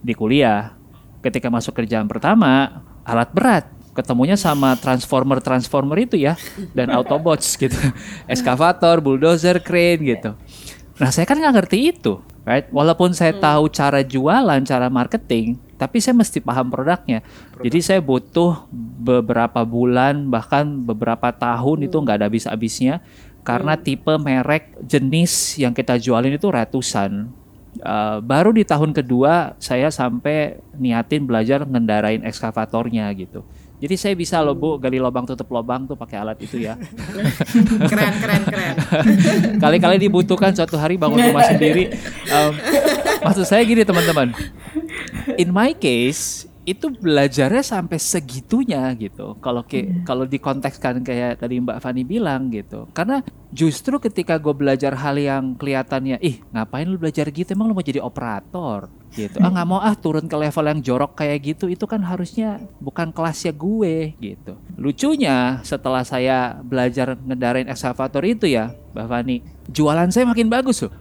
di 0.00 0.16
kuliah. 0.16 0.72
Ketika 1.20 1.52
masuk 1.52 1.76
kerjaan 1.76 2.08
pertama, 2.08 2.80
alat 3.04 3.28
berat 3.32 3.73
ketemunya 3.94 4.34
sama 4.34 4.74
transformer 4.74 5.38
transformer 5.38 6.02
itu 6.02 6.18
ya 6.18 6.34
dan 6.74 6.90
Autobots 6.90 7.54
gitu, 7.54 7.78
eskavator, 8.32 8.98
bulldozer, 8.98 9.62
crane 9.62 10.02
gitu. 10.02 10.34
Nah 10.98 11.10
saya 11.14 11.26
kan 11.26 11.38
nggak 11.38 11.54
ngerti 11.62 11.94
itu, 11.94 12.18
right? 12.42 12.66
Walaupun 12.70 13.14
saya 13.14 13.34
tahu 13.34 13.70
cara 13.70 14.02
jualan, 14.02 14.60
cara 14.66 14.86
marketing, 14.90 15.58
tapi 15.74 15.98
saya 15.98 16.14
mesti 16.14 16.38
paham 16.38 16.70
produknya. 16.70 17.22
Jadi 17.62 17.78
saya 17.82 18.00
butuh 18.02 18.66
beberapa 19.02 19.62
bulan 19.66 20.30
bahkan 20.30 20.82
beberapa 20.82 21.34
tahun 21.34 21.90
itu 21.90 21.96
nggak 21.98 22.16
ada 22.22 22.26
habis-habisnya 22.30 23.02
karena 23.44 23.76
tipe 23.76 24.10
merek 24.16 24.72
jenis 24.86 25.60
yang 25.60 25.76
kita 25.76 26.00
jualin 26.00 26.34
itu 26.34 26.48
ratusan. 26.48 27.28
Uh, 27.82 28.22
baru 28.22 28.54
di 28.54 28.62
tahun 28.62 28.94
kedua 28.94 29.58
saya 29.58 29.90
sampai 29.90 30.62
niatin 30.78 31.26
belajar 31.26 31.66
ngendarain 31.66 32.22
ekskavatornya 32.22 33.10
gitu. 33.18 33.42
Jadi 33.84 34.00
saya 34.00 34.16
bisa 34.16 34.40
loh 34.40 34.56
bu 34.56 34.80
gali 34.80 34.96
lubang 34.96 35.28
tutup 35.28 35.44
lubang 35.52 35.84
tuh 35.84 35.92
pakai 35.92 36.16
alat 36.16 36.40
itu 36.40 36.56
ya. 36.56 36.72
keren 37.92 38.14
keren 38.16 38.42
keren. 38.48 38.74
Kali-kali 39.62 40.00
dibutuhkan 40.00 40.56
suatu 40.56 40.80
hari 40.80 40.96
bangun 40.96 41.20
rumah 41.20 41.44
sendiri. 41.52 41.92
Um, 42.32 42.56
maksud 43.20 43.44
saya 43.44 43.60
gini 43.68 43.84
teman-teman. 43.84 44.32
In 45.36 45.52
my 45.52 45.76
case 45.76 46.48
itu 46.64 46.88
belajarnya 46.88 47.60
sampai 47.60 48.00
segitunya 48.00 48.88
gitu. 48.96 49.36
Kalau 49.44 49.60
ke 49.64 50.04
kalau 50.08 50.24
dikontekskan 50.24 51.04
kayak 51.04 51.44
tadi 51.44 51.60
Mbak 51.60 51.78
Fani 51.80 52.02
bilang 52.08 52.48
gitu. 52.48 52.88
Karena 52.96 53.20
justru 53.52 54.00
ketika 54.00 54.40
gue 54.40 54.56
belajar 54.56 54.96
hal 54.96 55.20
yang 55.20 55.52
kelihatannya, 55.60 56.16
ih 56.24 56.40
ngapain 56.56 56.88
lu 56.88 56.96
belajar 56.96 57.28
gitu? 57.28 57.52
Emang 57.52 57.68
lu 57.68 57.76
mau 57.76 57.84
jadi 57.84 58.00
operator 58.00 58.88
gitu? 59.12 59.38
Ah 59.44 59.52
nggak 59.52 59.68
mau 59.68 59.78
ah 59.84 59.92
turun 59.92 60.24
ke 60.24 60.36
level 60.40 60.64
yang 60.64 60.80
jorok 60.80 61.12
kayak 61.20 61.54
gitu. 61.54 61.68
Itu 61.68 61.84
kan 61.84 62.00
harusnya 62.00 62.64
bukan 62.80 63.12
kelasnya 63.12 63.52
gue 63.52 64.16
gitu. 64.16 64.56
Lucunya 64.80 65.60
setelah 65.62 66.02
saya 66.02 66.56
belajar 66.64 67.12
ngedarain 67.12 67.68
ekskavator 67.68 68.24
itu 68.24 68.48
ya, 68.48 68.72
Mbak 68.96 69.06
Fani, 69.06 69.36
jualan 69.68 70.08
saya 70.08 70.24
makin 70.24 70.48
bagus 70.48 70.80
loh. 70.80 70.96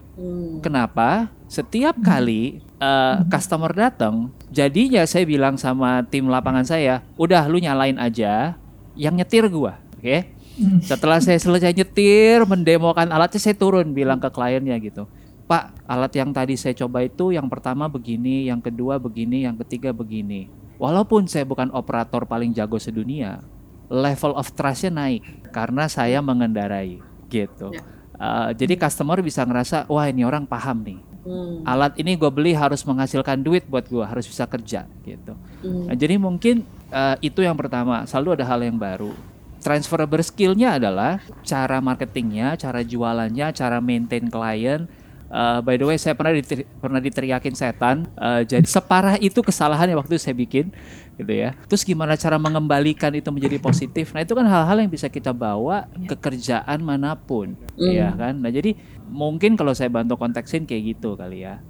Kenapa? 0.62 1.34
Setiap 1.54 1.94
kali 2.02 2.66
uh, 2.82 3.22
customer 3.30 3.70
datang, 3.70 4.34
jadinya 4.50 5.06
saya 5.06 5.22
bilang 5.22 5.54
sama 5.54 6.02
tim 6.10 6.26
lapangan 6.26 6.66
saya, 6.66 7.06
udah 7.14 7.46
lu 7.46 7.62
nyalain 7.62 7.94
aja, 8.02 8.58
yang 8.98 9.14
nyetir 9.14 9.46
gua, 9.54 9.78
oke? 9.94 10.34
Setelah 10.82 11.22
saya 11.22 11.38
selesai 11.38 11.78
nyetir, 11.78 12.42
mendemokan 12.50 13.06
alatnya, 13.06 13.38
saya 13.38 13.54
turun 13.54 13.94
bilang 13.94 14.18
ke 14.18 14.34
kliennya 14.34 14.82
gitu. 14.82 15.06
Pak, 15.46 15.86
alat 15.86 16.18
yang 16.18 16.34
tadi 16.34 16.58
saya 16.58 16.74
coba 16.74 17.06
itu 17.06 17.30
yang 17.30 17.46
pertama 17.46 17.86
begini, 17.86 18.50
yang 18.50 18.58
kedua 18.58 18.98
begini, 18.98 19.46
yang 19.46 19.54
ketiga 19.62 19.94
begini. 19.94 20.50
Walaupun 20.82 21.30
saya 21.30 21.46
bukan 21.46 21.70
operator 21.70 22.26
paling 22.26 22.50
jago 22.50 22.82
sedunia, 22.82 23.46
level 23.94 24.34
of 24.34 24.50
trustnya 24.58 24.90
naik 24.90 25.22
karena 25.54 25.86
saya 25.86 26.18
mengendarai 26.18 26.98
gitu. 27.30 27.70
Ya. 27.78 27.86
Uh, 28.18 28.50
jadi 28.58 28.74
customer 28.74 29.22
bisa 29.22 29.46
ngerasa, 29.46 29.86
wah 29.86 30.10
ini 30.10 30.26
orang 30.26 30.50
paham 30.50 30.82
nih. 30.82 31.13
Hmm. 31.24 31.64
Alat 31.64 31.96
ini 31.96 32.20
gue 32.20 32.28
beli 32.28 32.52
harus 32.52 32.84
menghasilkan 32.84 33.40
duit 33.40 33.64
buat 33.72 33.88
gue, 33.88 34.04
harus 34.04 34.28
bisa 34.28 34.44
kerja 34.44 34.84
gitu. 35.08 35.34
Hmm. 35.64 35.88
Nah, 35.88 35.96
jadi 35.96 36.20
mungkin 36.20 36.68
uh, 36.92 37.16
itu 37.24 37.40
yang 37.40 37.56
pertama, 37.56 38.04
selalu 38.04 38.40
ada 38.40 38.46
hal 38.48 38.60
yang 38.60 38.76
baru. 38.76 39.16
Transferable 39.64 40.20
skillnya 40.20 40.76
adalah 40.76 41.24
cara 41.48 41.80
marketingnya, 41.80 42.60
cara 42.60 42.84
jualannya, 42.84 43.48
cara 43.56 43.80
maintain 43.80 44.28
klien. 44.28 44.92
Uh, 45.28 45.60
by 45.60 45.76
the 45.76 45.86
way, 45.86 45.98
saya 45.98 46.14
pernah 46.14 46.32
diteri- 46.32 46.68
pernah 46.78 47.00
diteriakin 47.00 47.54
setan. 47.54 48.06
Uh, 48.14 48.42
jadi 48.44 48.64
separah 48.64 49.16
itu 49.18 49.40
kesalahan 49.40 49.90
yang 49.90 49.98
waktu 49.98 50.16
saya 50.16 50.34
bikin, 50.34 50.70
gitu 51.16 51.34
ya. 51.34 51.58
Terus 51.66 51.82
gimana 51.82 52.14
cara 52.14 52.38
mengembalikan 52.38 53.10
itu 53.12 53.28
menjadi 53.34 53.58
positif? 53.58 54.14
Nah 54.14 54.22
itu 54.22 54.34
kan 54.34 54.46
hal-hal 54.46 54.78
yang 54.78 54.92
bisa 54.92 55.10
kita 55.10 55.34
bawa 55.34 55.90
ke 56.06 56.14
kerjaan 56.14 56.80
mana 56.82 57.18
pun, 57.18 57.58
ya 57.78 58.14
kan. 58.14 58.38
Nah 58.38 58.50
jadi 58.50 58.78
mungkin 59.10 59.58
kalau 59.58 59.74
saya 59.74 59.90
bantu 59.90 60.18
konteksin 60.18 60.66
kayak 60.66 60.98
gitu 60.98 61.18
kali 61.18 61.46
ya. 61.46 61.62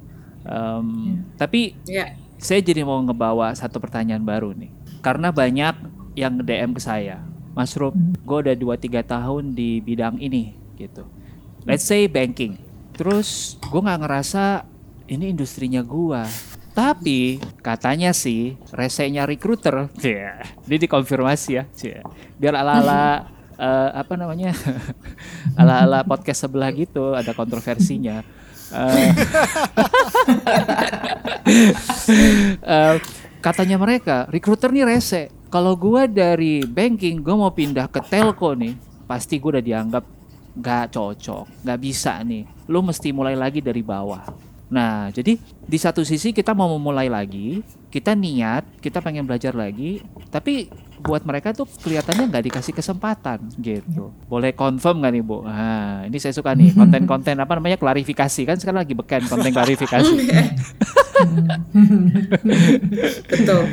Um, 0.44 1.24
Tapi 1.36 1.72
Ya. 1.88 2.20
saya 2.36 2.60
jadi 2.60 2.84
mau 2.84 3.00
ngebawa 3.00 3.56
satu 3.56 3.80
pertanyaan 3.80 4.24
baru 4.24 4.52
nih. 4.52 4.72
Karena 5.00 5.32
banyak 5.32 5.76
yang 6.16 6.36
DM 6.38 6.76
ke 6.76 6.84
saya. 6.84 7.24
Mas 7.54 7.72
Rup, 7.78 7.94
gue 7.96 8.38
udah 8.44 8.56
2-3 8.58 9.06
tahun 9.06 9.54
di 9.54 9.78
bidang 9.80 10.18
ini 10.18 10.52
gitu. 10.76 11.06
Let's 11.64 11.86
say 11.86 12.10
banking. 12.10 12.60
Terus 12.94 13.58
gue 13.58 13.82
nggak 13.82 14.02
ngerasa 14.06 14.74
ini 15.08 15.32
industrinya 15.32 15.84
gua. 15.84 16.26
Tapi 16.74 17.38
katanya 17.62 18.10
sih 18.18 18.58
resenya 18.74 19.30
recruiter, 19.30 19.94
yeah. 20.02 20.42
ini 20.66 20.82
dikonfirmasi 20.82 21.50
ya, 21.54 21.70
yeah. 21.86 22.02
biar 22.42 22.58
ala-ala 22.58 23.30
eh, 23.62 23.90
apa 23.94 24.14
namanya, 24.18 24.58
ala-ala 25.60 26.02
podcast 26.02 26.50
sebelah 26.50 26.74
gitu, 26.74 27.14
ada 27.14 27.30
kontroversinya. 27.38 28.26
Eh, 32.64 32.96
katanya 33.38 33.78
mereka 33.78 34.26
recruiter 34.34 34.74
nih 34.74 34.98
rese. 34.98 35.30
Kalau 35.54 35.78
gua 35.78 36.10
dari 36.10 36.66
banking, 36.66 37.22
gua 37.22 37.38
mau 37.38 37.54
pindah 37.54 37.86
ke 37.86 38.02
telco 38.02 38.58
nih, 38.58 38.74
pasti 39.06 39.38
gua 39.38 39.62
udah 39.62 39.66
dianggap 39.70 40.04
nggak 40.54 40.94
cocok, 40.94 41.66
nggak 41.66 41.80
bisa 41.82 42.22
nih. 42.22 42.46
Lu 42.70 42.86
mesti 42.86 43.10
mulai 43.10 43.34
lagi 43.34 43.60
dari 43.60 43.82
bawah. 43.82 44.54
Nah, 44.74 45.14
jadi 45.14 45.38
di 45.44 45.78
satu 45.78 46.02
sisi 46.02 46.34
kita 46.34 46.58
mau 46.58 46.66
memulai 46.66 47.06
lagi, 47.06 47.62
kita 47.94 48.18
niat, 48.18 48.82
kita 48.82 49.06
pengen 49.06 49.22
belajar 49.22 49.54
lagi, 49.54 50.02
tapi 50.34 50.66
buat 50.98 51.22
mereka 51.30 51.54
tuh 51.54 51.70
kelihatannya 51.70 52.32
nggak 52.32 52.46
dikasih 52.50 52.74
kesempatan 52.74 53.54
gitu. 53.62 54.10
Boleh 54.26 54.50
confirm 54.58 55.06
nggak 55.06 55.14
nih 55.14 55.22
bu? 55.22 55.46
Nah, 55.46 56.10
ini 56.10 56.18
saya 56.18 56.34
suka 56.34 56.58
nih 56.58 56.74
konten-konten 56.74 57.38
apa 57.38 57.54
namanya 57.54 57.78
klarifikasi 57.78 58.42
kan 58.50 58.58
sekarang 58.58 58.82
lagi 58.82 58.98
beken 58.98 59.30
konten 59.30 59.54
klarifikasi. 59.54 60.10
Betul. 63.30 63.64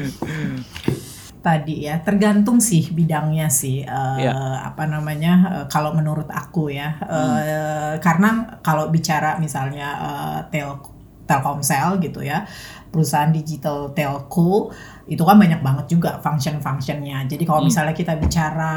Tadi 1.41 1.89
ya 1.89 1.99
tergantung 2.01 2.61
sih 2.61 2.93
bidangnya 2.93 3.49
sih 3.49 3.81
eh, 3.81 4.17
Iya. 4.21 4.33
apa 4.69 4.85
namanya 4.85 5.33
eh, 5.61 5.67
kalau 5.73 5.91
menurut 5.93 6.29
aku 6.29 6.69
ya 6.71 7.01
Eh, 7.01 7.95
karena 7.99 8.61
kalau 8.61 8.89
bicara 8.89 9.41
misalnya 9.41 9.89
eh, 9.99 10.39
tel 10.53 10.77
Telkomsel 11.25 12.03
gitu 12.03 12.27
ya 12.27 12.43
perusahaan 12.91 13.31
digital 13.31 13.95
telco 13.95 14.75
itu 15.11 15.27
kan 15.27 15.35
banyak 15.35 15.59
banget 15.59 15.91
juga 15.91 16.23
function-functionnya. 16.23 17.27
Jadi 17.27 17.43
kalau 17.43 17.63
Hmm. 17.63 17.71
misalnya 17.71 17.95
kita 17.95 18.15
bicara 18.15 18.75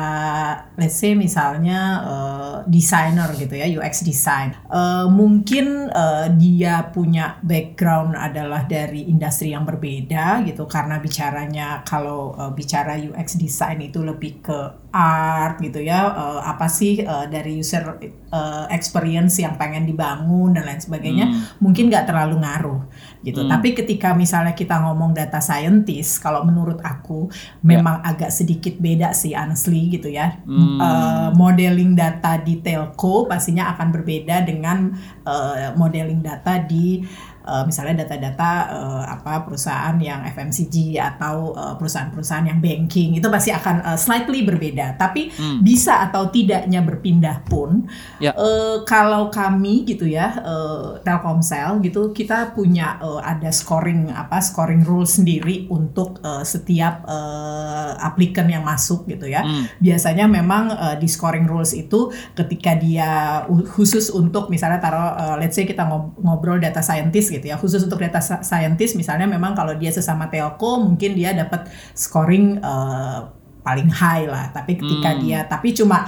let's 0.78 0.98
say 0.98 1.14
misalnya 1.14 1.80
eh, 2.02 2.58
designer 2.66 3.30
gitu 3.38 3.54
ya 3.54 3.68
UX 3.70 4.02
design 4.02 4.56
Eh, 4.74 5.06
mungkin 5.10 5.94
eh, 5.94 6.28
dia 6.34 6.90
punya 6.90 7.38
background 7.46 8.18
adalah 8.18 8.66
dari 8.66 9.06
industri 9.06 9.54
yang 9.54 9.62
berbeda 9.64 10.42
gitu. 10.50 10.66
Karena 10.66 10.98
bicaranya 10.98 11.86
kalau 11.86 12.34
eh, 12.34 12.52
bicara 12.54 12.98
UX 12.98 13.38
design 13.38 13.86
itu 13.86 14.02
lebih 14.02 14.42
ke 14.42 14.60
art 14.90 15.58
gitu 15.58 15.82
ya 15.82 16.10
eh, 16.14 16.42
apa 16.44 16.66
sih 16.66 17.02
eh, 17.02 17.26
dari 17.30 17.62
user 17.62 17.98
eh, 18.02 18.66
experience 18.74 19.38
yang 19.38 19.54
pengen 19.54 19.86
dibangun 19.86 20.54
dan 20.54 20.66
lain 20.66 20.82
sebagainya 20.82 21.26
mungkin 21.62 21.90
nggak 21.90 22.06
terlalu 22.10 22.42
ngaruh 22.42 22.82
gitu 23.24 23.40
Hmm. 23.40 23.50
tapi 23.50 23.72
ketika 23.72 24.12
misalnya 24.12 24.52
kita 24.52 24.84
ngomong 24.84 25.16
data 25.16 25.40
scientist 25.40 26.20
kalau 26.20 26.44
menurut 26.44 26.84
aku 26.84 27.32
memang 27.64 28.04
agak 28.04 28.30
sedikit 28.30 28.76
beda 28.78 29.16
sih 29.16 29.32
honestly 29.32 29.88
gitu 29.90 30.12
ya 30.12 30.44
Hmm. 30.44 30.76
Eh, 30.78 31.30
modeling 31.34 31.96
data 31.96 32.36
di 32.38 32.60
telco 32.60 33.24
pastinya 33.26 33.72
akan 33.74 33.88
berbeda 33.90 34.44
dengan 34.44 34.92
eh, 35.24 35.72
modeling 35.74 36.20
data 36.20 36.60
di 36.60 37.00
eh, 37.44 37.64
misalnya 37.64 38.04
data-data 38.04 38.52
eh, 38.72 39.04
apa 39.12 39.44
perusahaan 39.44 39.96
yang 40.00 40.24
FMCG 40.26 40.96
atau 40.98 41.52
eh, 41.54 41.74
perusahaan-perusahaan 41.76 42.48
yang 42.48 42.60
banking 42.60 43.16
itu 43.16 43.28
pasti 43.28 43.52
akan 43.52 43.76
eh, 43.84 44.00
slightly 44.00 44.42
berbeda 44.42 44.96
tapi 44.96 45.30
Hmm. 45.34 45.60
bisa 45.62 46.04
atau 46.04 46.28
tidaknya 46.28 46.80
berpindah 46.80 47.44
pun 47.44 47.88
Ya. 48.18 48.32
eh, 48.34 48.78
kalau 48.84 49.28
kami 49.28 49.84
gitu 49.84 50.06
ya 50.06 50.40
eh, 50.40 50.88
Telkomsel 51.02 51.80
gitu 51.82 52.12
kita 52.12 52.52
punya 52.52 53.00
eh, 53.00 53.22
ada 53.22 53.50
scoring 53.50 54.10
apa 54.10 54.40
scoring 54.40 54.84
rule 54.84 55.06
sendiri 55.06 55.68
untuk 55.68 56.20
eh, 56.22 56.44
setiap 56.44 57.04
eh, 57.06 57.92
applicant 58.00 58.48
yang 58.48 58.64
masuk 58.64 59.06
gitu 59.06 59.26
ya 59.26 59.42
Hmm. 59.44 59.66
biasanya 59.78 60.26
memang 60.26 60.72
uh, 60.72 60.96
di 60.96 61.06
scoring 61.06 61.44
rules 61.44 61.74
itu 61.74 62.08
ketika 62.32 62.74
dia 62.74 63.44
khusus 63.68 64.08
untuk 64.10 64.48
misalnya 64.48 64.80
taruh 64.80 65.12
uh, 65.14 65.36
let's 65.36 65.54
say 65.54 65.64
kita 65.64 65.84
ngob- 65.84 66.16
ngobrol 66.18 66.58
data 66.58 66.80
scientist 66.80 67.33
gitu 67.34 67.50
ya 67.50 67.58
khusus 67.58 67.82
untuk 67.82 67.98
data 67.98 68.22
scientist 68.22 68.94
misalnya 68.94 69.26
memang 69.26 69.58
kalau 69.58 69.74
dia 69.74 69.90
sesama 69.90 70.30
telco 70.30 70.78
mungkin 70.78 71.18
dia 71.18 71.34
dapat 71.34 71.66
scoring 71.98 72.62
uh, 72.62 73.30
paling 73.64 73.90
high 73.90 74.28
lah 74.28 74.52
tapi 74.52 74.76
ketika 74.76 75.16
Hmm. 75.16 75.20
dia 75.24 75.40
tapi 75.48 75.72
cuma 75.74 76.04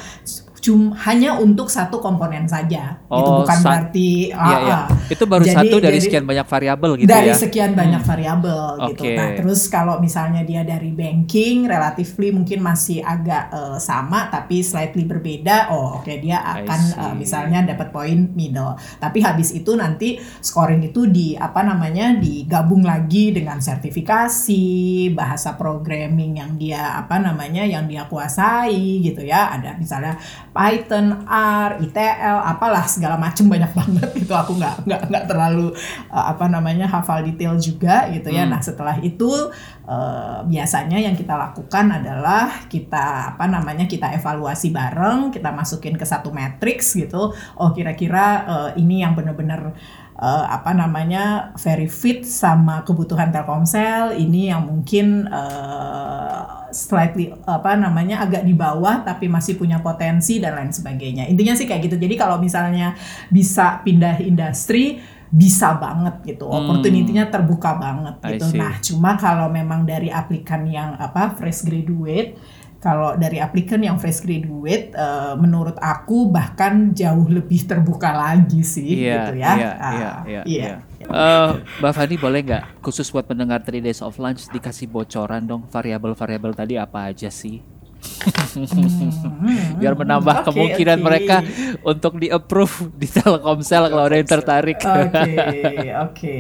cum 0.66 0.90
hanya 0.98 1.38
untuk 1.38 1.70
satu 1.70 2.02
komponen 2.02 2.50
saja 2.50 2.98
itu 2.98 3.14
Oh, 3.14 3.46
bukan 3.46 3.54
sa- 3.56 3.70
berarti 3.70 4.34
Iya, 4.34 4.58
iya. 4.66 4.74
ah, 4.74 4.84
ah. 4.90 5.06
Itu 5.06 5.24
baru 5.24 5.46
Jadi 5.46 5.54
satu 5.62 5.76
dari 5.78 5.94
dari- 5.94 6.02
sekian 6.02 6.26
banyak 6.26 6.48
variabel 6.50 6.92
gitu 6.98 7.06
dari 7.08 7.30
ya. 7.30 7.36
sekian 7.38 7.72
banyak 7.72 8.02
variabel 8.02 8.62
gitu. 8.90 9.04
Oke. 9.06 9.14
Nah, 9.14 9.30
terus 9.36 9.62
kalau 9.68 10.02
misalnya 10.02 10.42
dia 10.42 10.66
dari 10.66 10.90
banking, 10.90 11.70
relatively 11.70 12.34
mungkin 12.34 12.60
masih 12.60 13.06
agak 13.06 13.54
eh, 13.54 13.78
sama 13.78 14.26
tapi 14.28 14.60
slightly 14.60 15.06
berbeda. 15.06 15.70
Oh, 15.70 16.02
oke 16.02 16.10
dia 16.18 16.42
I 16.42 16.66
akan 16.66 16.82
eh, 16.98 17.14
misalnya 17.14 17.62
dapat 17.64 17.94
poin 17.94 18.34
middle. 18.34 18.74
Tapi 18.98 19.22
habis 19.22 19.54
itu 19.54 19.70
nanti 19.74 20.18
scoring 20.42 20.82
itu 20.84 21.06
di 21.06 21.38
apa 21.38 21.62
namanya 21.62 22.18
digabung 22.18 22.82
lagi 22.82 23.30
dengan 23.30 23.62
sertifikasi, 23.62 24.66
bahasa 25.12 25.54
programming 25.54 26.40
yang 26.40 26.52
dia 26.56 26.98
apa 26.98 27.20
namanya 27.20 27.62
yang 27.62 27.86
dia 27.86 28.06
kuasai 28.06 29.02
gitu 29.02 29.22
ya. 29.22 29.54
Ada 29.54 29.78
misalnya 29.78 30.18
Python, 30.56 31.28
R, 31.28 31.84
ITL, 31.84 32.40
apalah 32.40 32.88
segala 32.88 33.20
macam 33.20 33.52
banyak 33.52 33.76
banget 33.76 34.10
itu 34.24 34.32
aku 34.32 34.56
nggak 34.56 34.88
nggak 34.88 35.02
nggak 35.12 35.26
terlalu 35.28 35.76
uh, 36.08 36.32
apa 36.32 36.48
namanya 36.48 36.88
hafal 36.88 37.20
detail 37.28 37.60
juga 37.60 38.08
gitu 38.16 38.32
ya. 38.32 38.48
Hmm. 38.48 38.56
Nah 38.56 38.64
setelah 38.64 38.96
itu 39.04 39.52
uh, 39.84 40.48
biasanya 40.48 40.96
yang 41.04 41.20
kita 41.20 41.36
lakukan 41.36 42.00
adalah 42.00 42.72
kita 42.72 43.36
apa 43.36 43.52
namanya 43.52 43.84
kita 43.84 44.16
evaluasi 44.16 44.72
bareng, 44.72 45.36
kita 45.36 45.52
masukin 45.52 46.00
ke 46.00 46.08
satu 46.08 46.32
matrix 46.32 46.96
gitu. 46.96 47.36
Oh 47.60 47.76
kira-kira 47.76 48.26
uh, 48.48 48.70
ini 48.80 49.04
yang 49.04 49.12
benar-benar 49.12 49.76
uh, 50.20 50.46
apa 50.48 50.72
namanya 50.72 51.52
very 51.60 51.92
fit 51.92 52.24
sama 52.24 52.88
kebutuhan 52.88 53.36
Telkomsel 53.36 54.16
ini 54.16 54.48
yang 54.48 54.64
mungkin 54.64 55.28
uh, 55.28 56.65
slightly 56.76 57.32
apa 57.48 57.80
namanya 57.80 58.20
agak 58.20 58.44
di 58.44 58.52
bawah 58.52 59.00
tapi 59.02 59.32
masih 59.32 59.56
punya 59.56 59.80
potensi 59.80 60.44
dan 60.44 60.60
lain 60.60 60.76
sebagainya. 60.76 61.24
Intinya 61.26 61.56
sih 61.56 61.64
kayak 61.64 61.88
gitu. 61.88 61.96
Jadi 61.96 62.20
kalau 62.20 62.36
misalnya 62.36 63.00
bisa 63.32 63.80
pindah 63.80 64.20
industri 64.20 65.00
bisa 65.32 65.76
banget 65.76 66.22
gitu. 66.36 66.48
Hmm. 66.48 66.64
opportunity-nya 66.64 67.28
terbuka 67.28 67.76
banget 67.76 68.16
gitu. 68.36 68.56
nah 68.56 68.78
cuma 68.80 69.18
kalau 69.18 69.50
memang 69.50 69.84
dari 69.84 70.08
aplikan 70.08 70.64
yang 70.64 70.96
apa 70.96 71.34
fresh 71.36 71.66
graduate 71.66 72.38
kalau 72.80 73.18
dari 73.18 73.42
aplikan 73.42 73.82
yang 73.82 73.98
fresh 73.98 74.22
graduate 74.22 74.94
eh, 74.94 75.34
menurut 75.36 75.76
aku 75.82 76.30
bahkan 76.30 76.94
jauh 76.94 77.26
lebih 77.26 77.66
terbuka 77.66 78.14
lagi 78.14 78.62
sih 78.62 79.02
Iya, 79.02 79.14
gitu 79.18 79.32
ya. 79.42 79.52
iya, 79.58 79.72
Ah, 79.76 79.92
iya, 80.24 80.42
iya, 80.46 80.74
Eh, 80.98 81.50
Mbak 81.80 81.94
Fani 81.94 82.16
boleh 82.16 82.40
nggak 82.42 82.64
khusus 82.80 83.08
buat 83.08 83.24
pendengar 83.24 83.62
3 83.62 83.80
Days 83.80 84.00
of 84.00 84.16
Lunch 84.16 84.48
dikasih 84.48 84.88
bocoran 84.88 85.44
dong 85.44 85.68
variabel-variabel 85.68 86.52
tadi 86.54 86.76
apa 86.76 87.12
aja 87.12 87.28
sih? 87.28 87.60
Hmm, 88.56 89.82
Biar 89.82 89.98
menambah 89.98 90.46
oke, 90.46 90.46
kemungkinan 90.48 91.00
oke. 91.00 91.06
mereka 91.06 91.42
untuk 91.82 92.22
di 92.22 92.30
approve 92.30 92.94
di 92.94 93.08
Telkomsel 93.10 93.90
kalau 93.90 94.06
ada 94.06 94.16
yang 94.16 94.30
tertarik. 94.30 94.78
Oke, 94.80 95.34
oke. 95.92 96.34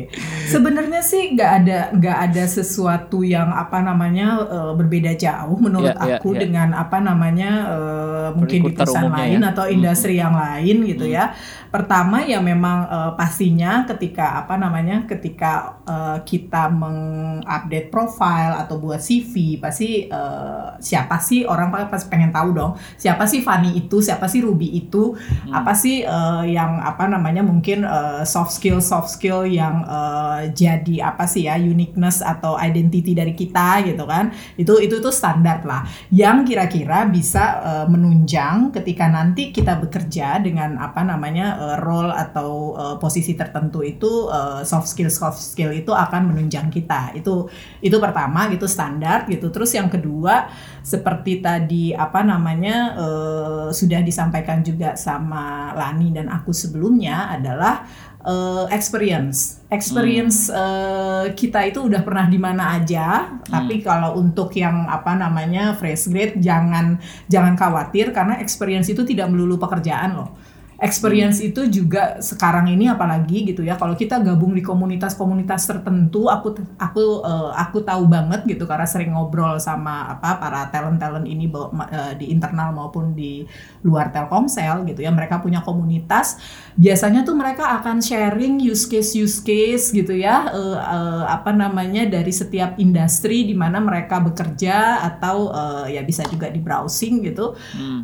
Sebenarnya 0.45 1.01
sih 1.01 1.33
nggak 1.33 1.51
ada 1.63 1.77
nggak 1.91 2.17
ada 2.31 2.43
sesuatu 2.45 3.25
yang 3.25 3.49
apa 3.49 3.81
namanya 3.81 4.45
eh, 4.45 4.73
berbeda 4.77 5.17
jauh 5.17 5.57
menurut 5.57 5.91
Ya, 5.91 5.93
ya, 6.05 6.17
aku 6.21 6.33
ya. 6.33 6.39
dengan 6.45 6.69
apa 6.73 6.97
namanya 7.01 7.51
eh, 7.67 8.27
mungkin 8.33 8.59
di 8.61 8.71
perusahaan 8.71 9.09
lain 9.11 9.41
ya. 9.41 9.49
atau 9.51 9.65
industri 9.67 10.13
yang 10.15 10.33
lain 10.33 10.85
gitu 10.85 11.05
ya. 11.05 11.33
Pertama 11.75 12.23
ya 12.23 12.39
memang 12.39 12.87
eh, 12.87 13.11
pastinya 13.19 13.83
ketika 13.83 14.39
apa 14.39 14.55
namanya 14.55 15.03
ketika 15.11 15.75
eh, 15.83 16.23
kita 16.23 16.71
mengupdate 16.71 17.91
profile 17.91 18.55
atau 18.63 18.79
buat 18.79 19.03
CV 19.03 19.59
pasti 19.59 20.07
eh, 20.07 20.67
siapa 20.79 21.19
sih 21.19 21.43
orang 21.43 21.75
pasti 21.91 22.07
pengen 22.07 22.31
tahu 22.31 22.55
dong? 22.55 22.79
Siapa 22.95 23.27
sih 23.27 23.43
Fanny 23.43 23.75
itu? 23.75 23.99
Siapa 23.99 24.23
sih 24.31 24.39
Ruby 24.39 24.71
itu? 24.71 25.19
Apa 25.51 25.75
sih 25.75 26.07
eh, 26.07 26.43
yang 26.47 26.79
apa 26.79 27.11
namanya 27.11 27.43
mungkin 27.43 27.83
eh, 27.83 28.23
soft 28.23 28.55
skill 28.55 28.79
soft 28.79 29.11
skill 29.11 29.43
yang 29.43 29.83
eh, 29.83 30.55
jadi 30.55 31.11
apa 31.11 31.27
sih 31.27 31.43
ya 31.51 31.59
uniqueness 31.59 32.23
atau 32.23 32.55
identity 32.55 33.11
dari 33.11 33.35
kita 33.35 33.83
gitu 33.83 34.07
kan? 34.07 34.31
Itu 34.55 34.79
itu 34.79 35.03
tuh 35.03 35.11
standar 35.11 35.59
lah. 35.67 35.83
Yang 36.07 36.55
kira-kira 36.55 37.03
bisa 37.11 37.43
eh, 37.59 37.85
menunjang 37.91 38.71
ketika 38.71 39.11
nanti 39.11 39.51
kita 39.51 39.75
bekerja 39.75 40.39
dengan 40.39 40.79
apa 40.79 41.03
namanya 41.03 41.64
eh, 41.65 41.77
role 41.81 42.13
atau 42.13 42.77
eh, 42.77 42.95
posisi 43.01 43.33
tertentu 43.33 43.81
itu 43.81 44.29
eh, 44.29 44.61
soft 44.61 44.85
skill 44.85 45.09
soft 45.09 45.41
skill 45.41 45.73
itu 45.73 45.89
akan 45.89 46.29
menunjang 46.29 46.69
kita. 46.69 47.17
Itu 47.17 47.49
itu 47.81 47.97
pertama 47.97 48.45
gitu 48.53 48.69
standar 48.69 49.25
gitu. 49.25 49.49
Terus 49.49 49.73
yang 49.73 49.89
kedua 49.89 50.47
seperti 50.85 51.41
tadi 51.41 51.97
apa 51.97 52.21
namanya 52.21 52.77
eh, 52.93 53.67
sudah 53.73 54.05
disampaikan 54.05 54.61
juga 54.61 54.93
sama 54.93 55.73
Lani 55.73 56.13
dan 56.13 56.29
aku 56.29 56.53
sebelumnya 56.53 57.33
adalah 57.33 57.81
eh, 58.21 58.65
experience. 58.69 59.65
Experience 59.73 60.53
eh, 60.53 61.33
kita 61.33 61.65
itu 61.65 61.89
udah 61.89 62.05
pernah 62.05 62.29
di 62.29 62.37
mana 62.37 62.77
aja. 62.77 63.33
Tapi 63.41 63.81
kalau 63.81 64.21
untuk 64.21 64.53
yang 64.53 64.85
apa 64.85 65.17
namanya 65.17 65.73
fresh 65.73 66.05
grade 66.09 66.37
jangan 66.37 67.01
jangan 67.25 67.57
khawatir 67.57 68.13
karena 68.13 68.37
experience 68.37 68.89
itu 68.89 69.01
tidak 69.01 69.29
melulu 69.33 69.57
pekerjaan 69.57 70.21
loh 70.21 70.44
experience 70.79 71.39
itu 71.39 71.67
juga 71.71 72.19
sekarang 72.19 72.67
ini 72.67 72.91
apalagi 72.91 73.47
gitu 73.47 73.63
ya. 73.63 73.79
Kalau 73.79 73.95
kita 73.95 74.19
gabung 74.19 74.51
di 74.51 74.59
komunitas-komunitas 74.59 75.63
tertentu 75.67 76.27
aku 76.27 76.51
aku 76.75 77.03
eh, 77.23 77.51
aku 77.55 77.77
tahu 77.83 78.03
banget 78.11 78.43
gitu 78.43 78.67
karena 78.67 78.83
sering 78.83 79.15
ngobrol 79.15 79.55
sama 79.59 80.19
apa 80.19 80.35
para 80.35 80.67
talent-talent 80.71 81.27
ini 81.27 81.47
eh, 81.47 82.13
di 82.19 82.25
internal 82.31 82.75
maupun 82.75 83.15
di 83.15 83.47
luar 83.87 84.11
Telkomsel 84.11 84.83
gitu 84.91 84.99
ya. 84.99 85.11
Mereka 85.15 85.39
punya 85.39 85.63
komunitas. 85.63 86.39
Biasanya 86.75 87.23
tuh 87.23 87.39
mereka 87.39 87.79
akan 87.79 88.03
sharing 88.03 88.59
use 88.59 88.83
case 88.83 89.15
use 89.15 89.39
case 89.39 89.95
gitu 89.95 90.11
ya 90.11 90.51
eh, 90.51 90.79
eh, 90.79 91.23
apa 91.31 91.55
namanya 91.55 92.03
dari 92.03 92.35
setiap 92.35 92.75
industri 92.75 93.47
di 93.47 93.55
mana 93.55 93.79
mereka 93.79 94.19
bekerja 94.19 94.99
atau 95.07 95.55
eh, 95.55 95.95
ya 95.95 96.01
bisa 96.03 96.27
juga 96.27 96.51
di 96.51 96.59
browsing 96.59 97.23
gitu. 97.23 97.55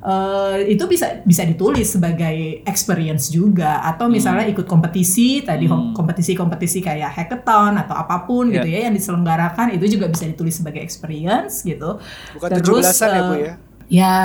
Eh, 0.01 0.71
itu 0.71 0.83
bisa 0.87 1.19
bisa 1.27 1.43
ditulis 1.43 1.91
sebagai 1.91 2.60
experience 2.65 3.29
juga 3.29 3.81
atau 3.83 4.07
misalnya 4.07 4.45
ikut 4.49 4.65
kompetisi 4.65 5.41
tadi 5.41 5.65
Hmm. 5.67 5.93
kompetisi-kompetisi 5.95 6.81
kayak 6.81 7.13
hackathon 7.13 7.77
atau 7.77 7.95
apa 7.95 8.25
pun 8.27 8.49
gitu 8.49 8.67
ya 8.67 8.89
yang 8.89 8.95
diselenggarakan 8.95 9.75
itu 9.75 9.97
juga 9.97 10.09
bisa 10.09 10.25
ditulis 10.27 10.57
sebagai 10.57 10.81
experience 10.81 11.61
gitu. 11.63 11.99
Bukan 12.35 12.49
Terus, 12.59 12.85
17-an 12.87 13.09
ya, 13.09 13.21
Bu 13.23 13.33
eh, 13.33 13.39
ya? 13.41 13.53
Ya, 13.91 14.17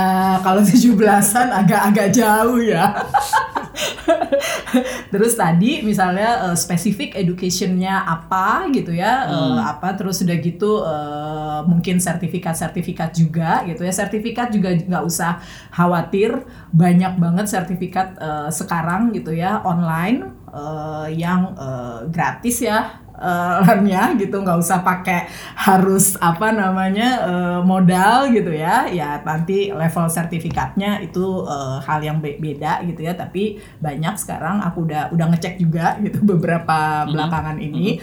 kalau 0.46 0.62
17-an 0.62 1.48
agak-agak 1.50 2.14
jauh 2.14 2.62
ya. 2.62 2.94
terus 5.12 5.36
tadi 5.36 5.84
misalnya 5.84 6.50
eh, 6.50 6.56
spesifik 6.56 7.14
educationnya 7.16 8.04
apa 8.04 8.68
gitu 8.72 8.92
ya, 8.92 9.28
eh, 9.30 9.60
apa 9.62 9.94
terus 9.94 10.20
udah 10.24 10.36
gitu 10.40 10.82
eh, 10.82 11.60
mungkin 11.68 11.96
sertifikat-sertifikat 12.02 13.10
juga 13.14 13.62
gitu 13.68 13.84
ya. 13.84 13.92
Sertifikat 13.92 14.52
juga 14.52 14.74
nggak 14.74 15.04
usah 15.04 15.38
khawatir, 15.72 16.44
banyak 16.72 17.16
banget 17.20 17.46
sertifikat 17.46 18.16
eh, 18.18 18.48
sekarang 18.50 19.14
gitu 19.14 19.32
ya 19.32 19.62
online 19.62 20.32
eh, 20.50 21.06
yang 21.16 21.54
eh, 21.54 21.98
gratis 22.10 22.64
ya 22.64 23.05
eh, 23.20 23.56
lemnya 23.66 24.14
gitu 24.20 24.36
nggak 24.40 24.58
usah 24.60 24.80
pakai 24.84 25.28
harus 25.56 26.14
apa 26.20 26.52
namanya 26.52 27.08
eh, 27.26 27.60
modal 27.64 28.30
gitu 28.32 28.52
ya. 28.52 28.86
Ya 28.90 29.20
nanti 29.24 29.72
level 29.72 30.06
sertifikatnya 30.08 31.00
itu 31.02 31.44
eh, 31.48 31.76
hal 31.84 32.00
yang 32.04 32.18
be- 32.20 32.38
beda 32.38 32.84
gitu 32.88 33.00
ya. 33.04 33.12
Tapi 33.16 33.58
banyak 33.80 34.14
sekarang 34.20 34.60
aku 34.64 34.86
udah 34.88 35.12
udah 35.14 35.26
ngecek 35.34 35.60
juga 35.60 35.96
gitu 36.04 36.22
beberapa 36.36 37.08
belakangan 37.08 37.58
ini 37.58 37.98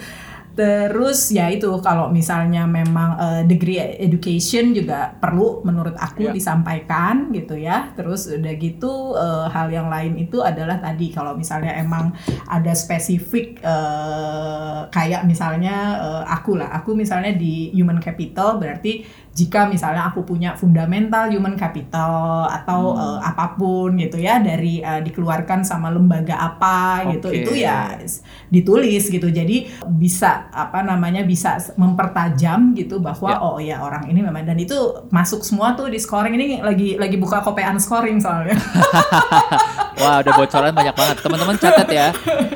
Terus 0.54 1.34
ya 1.34 1.50
itu 1.50 1.66
kalau 1.82 2.08
misalnya 2.08 2.62
memang 2.62 3.18
eh, 3.18 3.42
degree 3.42 3.76
education 3.98 4.70
juga 4.70 5.10
perlu 5.18 5.66
menurut 5.66 5.98
aku 5.98 6.24
Ya. 6.24 6.32
disampaikan 6.32 7.34
gitu 7.34 7.58
ya. 7.58 7.90
Terus 7.92 8.30
udah 8.30 8.54
gitu 8.54 9.18
eh, 9.18 9.46
hal 9.50 9.68
yang 9.68 9.90
lain 9.90 10.14
itu 10.16 10.38
adalah 10.40 10.78
tadi 10.78 11.10
kalau 11.10 11.34
misalnya 11.34 11.74
emang 11.74 12.14
ada 12.46 12.70
spesifik 12.72 13.58
eh, 13.60 14.80
kayak 14.88 15.26
misalnya 15.26 15.76
eh, 16.00 16.22
aku 16.30 16.54
lah, 16.54 16.70
aku 16.70 16.94
misalnya 16.94 17.34
di 17.34 17.74
human 17.74 17.98
capital 17.98 18.56
berarti 18.56 19.02
jika 19.34 19.66
misalnya 19.66 20.06
aku 20.08 20.22
punya 20.22 20.54
fundamental 20.54 21.26
human 21.26 21.58
capital 21.58 22.46
atau 22.46 22.94
eh, 22.94 23.18
apa 23.20 23.58
pun 23.58 23.98
gitu 23.98 24.22
ya 24.22 24.38
dari 24.38 24.78
eh, 24.78 25.02
dikeluarkan 25.02 25.66
sama 25.66 25.90
lembaga 25.90 26.38
apa 26.38 27.10
gitu 27.18 27.28
Oke. 27.34 27.42
itu 27.42 27.52
ya 27.58 27.98
ditulis 28.48 29.10
gitu 29.10 29.26
jadi 29.28 29.66
bisa 29.90 30.46
apa 30.54 30.86
namanya 30.86 31.26
bisa 31.26 31.58
mempertajam 31.74 32.72
gitu 32.78 33.02
bahwa 33.02 33.26
Ya. 33.34 33.40
oh 33.40 33.56
ya 33.58 33.76
orang 33.80 34.04
ini 34.12 34.20
memang 34.20 34.44
dan 34.46 34.54
itu 34.60 34.76
masuk 35.08 35.42
semua 35.42 35.72
tuh 35.74 35.88
di 35.90 35.96
scoring 35.98 36.36
ini 36.36 36.46
lagi 36.62 36.94
lagi 36.94 37.16
buka 37.18 37.40
kopean 37.42 37.80
scoring 37.80 38.20
soalnya 38.22 38.54
Wah, 39.94 40.20
udah 40.20 40.34
bocoran 40.34 40.74
banyak 40.74 40.90
banget. 40.90 41.16
Teman-teman 41.22 41.54
catat 41.54 41.88
ya. 41.88 42.08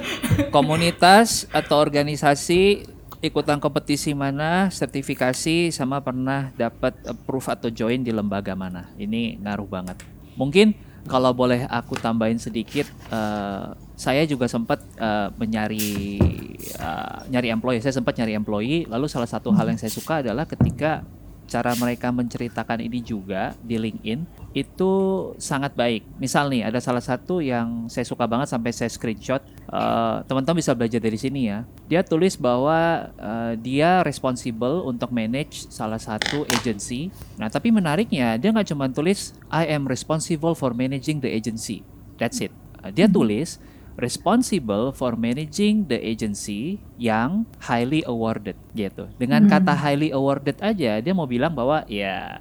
Komunitas 0.54 1.46
atau 1.54 1.78
organisasi 1.78 2.82
ikutan 3.18 3.58
kompetisi 3.58 4.14
mana, 4.14 4.70
sertifikasi 4.70 5.74
sama 5.74 5.98
pernah 5.98 6.54
dapat 6.54 6.94
approve 7.02 7.48
atau 7.50 7.68
join 7.70 8.02
di 8.02 8.14
lembaga 8.14 8.54
mana. 8.54 8.90
Ini 8.94 9.42
ngaruh 9.42 9.68
banget. 9.68 9.98
Mungkin 10.38 10.74
kalau 11.08 11.34
boleh 11.34 11.66
aku 11.66 11.98
tambahin 11.98 12.38
sedikit 12.38 12.86
eh, 13.10 13.66
saya 13.98 14.22
juga 14.30 14.46
sempat 14.46 14.78
uh, 15.02 15.26
menyari 15.34 16.14
uh, 16.78 17.18
nyari 17.26 17.50
employee. 17.50 17.82
Saya 17.82 17.98
sempat 17.98 18.14
nyari 18.14 18.38
employee. 18.38 18.86
Lalu 18.86 19.10
salah 19.10 19.26
satu 19.26 19.50
hal 19.50 19.66
yang 19.66 19.74
saya 19.74 19.90
suka 19.90 20.22
adalah 20.22 20.46
ketika 20.46 21.02
cara 21.48 21.72
mereka 21.80 22.12
menceritakan 22.12 22.84
ini 22.84 23.00
juga 23.00 23.56
di 23.64 23.80
LinkedIn 23.80 24.52
itu 24.52 24.92
sangat 25.40 25.72
baik. 25.72 26.04
Misal 26.20 26.52
nih 26.52 26.68
ada 26.68 26.76
salah 26.78 27.00
satu 27.00 27.40
yang 27.40 27.88
saya 27.88 28.04
suka 28.04 28.28
banget 28.28 28.52
sampai 28.52 28.70
saya 28.76 28.92
screenshot. 28.92 29.40
Uh, 29.68 30.20
teman-teman 30.28 30.60
bisa 30.60 30.76
belajar 30.76 31.00
dari 31.00 31.16
sini 31.16 31.48
ya. 31.48 31.64
Dia 31.88 32.04
tulis 32.04 32.36
bahwa 32.36 33.08
uh, 33.16 33.52
dia 33.56 34.04
responsible 34.04 34.84
untuk 34.84 35.08
manage 35.08 35.68
salah 35.72 35.98
satu 35.98 36.44
agency. 36.52 37.08
Nah 37.40 37.48
tapi 37.48 37.72
menariknya 37.72 38.36
dia 38.36 38.52
nggak 38.52 38.68
cuma 38.68 38.92
tulis 38.92 39.32
I 39.48 39.72
am 39.72 39.88
responsible 39.88 40.52
for 40.52 40.76
managing 40.76 41.24
the 41.24 41.32
agency. 41.32 41.80
That's 42.20 42.44
it. 42.44 42.52
Uh, 42.84 42.92
dia 42.92 43.08
tulis 43.08 43.56
responsible 43.98 44.94
for 44.94 45.18
managing 45.18 45.90
the 45.90 45.98
agency 45.98 46.78
yang 46.96 47.44
highly 47.58 48.06
awarded 48.06 48.54
gitu. 48.72 49.10
Dengan 49.18 49.44
hmm. 49.44 49.50
kata 49.50 49.74
highly 49.74 50.14
awarded 50.14 50.56
aja 50.62 51.02
dia 51.02 51.12
mau 51.12 51.26
bilang 51.26 51.52
bahwa 51.52 51.82
ya 51.90 52.38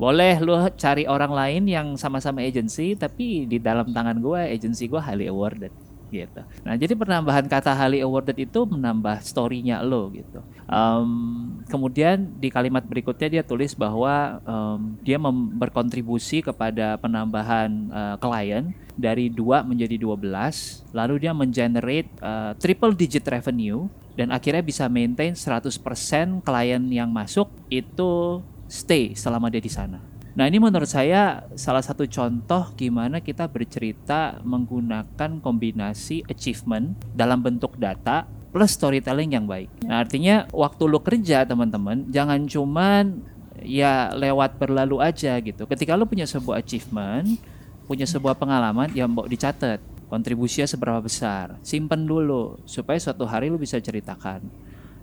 boleh 0.00 0.40
lu 0.40 0.56
cari 0.80 1.04
orang 1.04 1.28
lain 1.28 1.62
yang 1.68 1.92
sama-sama 2.00 2.40
agency 2.40 2.96
tapi 2.96 3.44
di 3.44 3.60
dalam 3.60 3.92
tangan 3.92 4.16
gue 4.16 4.40
agency 4.48 4.88
gue 4.88 4.96
highly 4.96 5.28
awarded 5.28 5.68
gitu. 6.10 6.42
Nah 6.66 6.74
jadi 6.74 6.92
penambahan 6.98 7.46
kata 7.46 7.72
highly 7.72 8.02
awarded 8.02 8.36
itu 8.36 8.66
menambah 8.66 9.22
storynya 9.22 9.80
lo 9.80 10.10
gitu. 10.10 10.42
Um, 10.66 11.62
kemudian 11.70 12.34
di 12.38 12.50
kalimat 12.50 12.82
berikutnya 12.84 13.40
dia 13.40 13.42
tulis 13.46 13.72
bahwa 13.78 14.42
um, 14.44 14.98
dia 15.00 15.16
berkontribusi 15.56 16.42
kepada 16.42 16.98
penambahan 16.98 17.70
uh, 17.90 18.16
klien 18.18 18.74
dari 18.98 19.32
dua 19.32 19.64
menjadi 19.64 19.96
12 19.96 20.92
lalu 20.92 21.14
dia 21.24 21.32
mengenerate 21.32 22.10
uh, 22.20 22.52
triple 22.60 22.92
digit 22.92 23.24
revenue 23.24 23.88
dan 24.18 24.34
akhirnya 24.34 24.60
bisa 24.60 24.84
maintain 24.90 25.32
100% 25.32 25.80
klien 26.44 26.82
yang 26.92 27.08
masuk 27.08 27.48
itu 27.72 28.44
stay 28.68 29.16
selama 29.16 29.48
dia 29.48 29.62
di 29.62 29.72
sana. 29.72 30.09
Nah 30.38 30.46
ini 30.46 30.62
menurut 30.62 30.86
saya 30.86 31.42
salah 31.58 31.82
satu 31.82 32.06
contoh 32.06 32.70
gimana 32.78 33.18
kita 33.18 33.50
bercerita 33.50 34.38
menggunakan 34.46 35.42
kombinasi 35.42 36.22
achievement 36.30 36.94
dalam 37.10 37.42
bentuk 37.42 37.74
data 37.74 38.30
plus 38.54 38.78
storytelling 38.78 39.34
yang 39.34 39.46
baik. 39.50 39.70
Nah 39.86 40.06
artinya 40.06 40.46
waktu 40.54 40.82
lo 40.86 41.02
kerja 41.02 41.42
teman-teman 41.42 42.06
jangan 42.14 42.46
cuman 42.46 43.22
ya 43.62 44.14
lewat 44.14 44.58
berlalu 44.58 45.02
aja 45.02 45.34
gitu. 45.42 45.66
Ketika 45.66 45.98
lo 45.98 46.06
punya 46.06 46.26
sebuah 46.30 46.62
achievement, 46.62 47.26
punya 47.90 48.06
sebuah 48.06 48.38
pengalaman 48.38 48.94
yang 48.94 49.10
mau 49.10 49.26
dicatat 49.26 49.82
kontribusinya 50.06 50.66
seberapa 50.66 51.02
besar. 51.02 51.58
Simpen 51.66 52.06
dulu 52.06 52.58
supaya 52.66 53.02
suatu 53.02 53.26
hari 53.26 53.50
lo 53.50 53.58
bisa 53.58 53.82
ceritakan. 53.82 54.46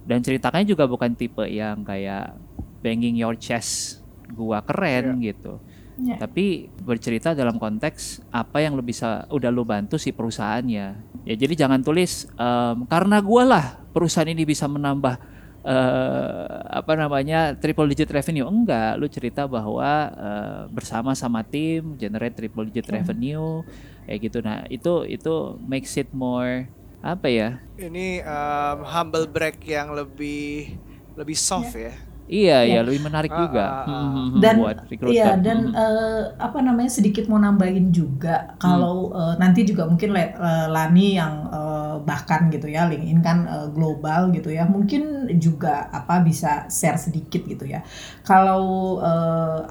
Dan 0.08 0.24
ceritakannya 0.24 0.68
juga 0.72 0.88
bukan 0.88 1.12
tipe 1.20 1.44
yang 1.52 1.84
kayak 1.84 2.32
banging 2.80 3.20
your 3.20 3.36
chest 3.36 4.07
gua 4.34 4.64
keren 4.64 5.20
yeah. 5.20 5.34
gitu. 5.34 5.60
Yeah. 5.98 6.22
Tapi 6.22 6.70
bercerita 6.86 7.34
dalam 7.34 7.58
konteks 7.58 8.22
apa 8.30 8.62
yang 8.62 8.78
lo 8.78 8.86
bisa 8.86 9.26
udah 9.34 9.50
lo 9.50 9.66
bantu 9.66 9.98
si 9.98 10.14
perusahaannya. 10.14 10.86
Ya 11.26 11.36
jadi 11.36 11.66
jangan 11.66 11.82
tulis 11.82 12.30
um, 12.38 12.86
karena 12.86 13.18
gua 13.20 13.44
lah 13.44 13.66
perusahaan 13.98 14.30
ini 14.30 14.46
bisa 14.46 14.70
menambah 14.70 15.18
uh, 15.66 16.62
apa 16.70 16.94
namanya 16.94 17.58
triple 17.58 17.90
digit 17.90 18.14
revenue. 18.14 18.46
Enggak, 18.46 18.94
lu 19.02 19.10
cerita 19.10 19.50
bahwa 19.50 20.14
uh, 20.14 20.62
bersama 20.70 21.18
sama 21.18 21.42
tim 21.42 21.98
generate 21.98 22.38
triple 22.38 22.70
digit 22.70 22.86
yeah. 22.86 23.02
revenue 23.02 23.66
kayak 24.06 24.20
gitu. 24.22 24.38
Nah, 24.46 24.70
itu 24.70 24.94
itu 25.10 25.58
makes 25.66 25.98
it 25.98 26.14
more 26.14 26.70
apa 27.02 27.26
ya? 27.26 27.50
Ini 27.82 28.22
um, 28.22 28.86
humble 28.86 29.26
brag 29.26 29.58
yang 29.66 29.98
lebih 29.98 30.78
lebih 31.18 31.34
soft 31.34 31.74
yeah. 31.74 31.90
ya 31.90 32.07
Iya, 32.28 32.68
ya. 32.68 32.68
iya 32.68 32.80
lebih 32.84 33.02
menarik 33.08 33.32
uh, 33.32 33.40
juga. 33.40 33.66
Uh, 33.88 33.92
uh, 33.92 34.28
dan 34.44 34.56
buat 34.60 34.78
iya 35.08 35.40
dan 35.40 35.72
uh, 35.72 36.36
apa 36.36 36.60
namanya 36.60 36.92
sedikit 36.92 37.32
mau 37.32 37.40
nambahin 37.40 37.96
juga 37.96 38.60
kalau 38.60 39.12
hmm. 39.12 39.16
uh, 39.16 39.34
nanti 39.40 39.64
juga 39.64 39.88
mungkin 39.88 40.12
uh, 40.12 40.68
Lani 40.68 41.16
yang 41.16 41.48
uh, 41.48 41.96
bahkan 42.04 42.52
gitu 42.52 42.68
ya 42.68 42.86
LinkedIn 42.92 43.24
kan 43.24 43.48
uh, 43.48 43.68
global 43.72 44.36
gitu 44.36 44.52
ya. 44.52 44.68
Mungkin 44.68 45.32
juga 45.40 45.88
apa 45.88 46.20
bisa 46.20 46.68
share 46.68 47.00
sedikit 47.00 47.48
gitu 47.48 47.64
ya. 47.64 47.80
Kalau 48.28 49.00
uh, 49.00 49.64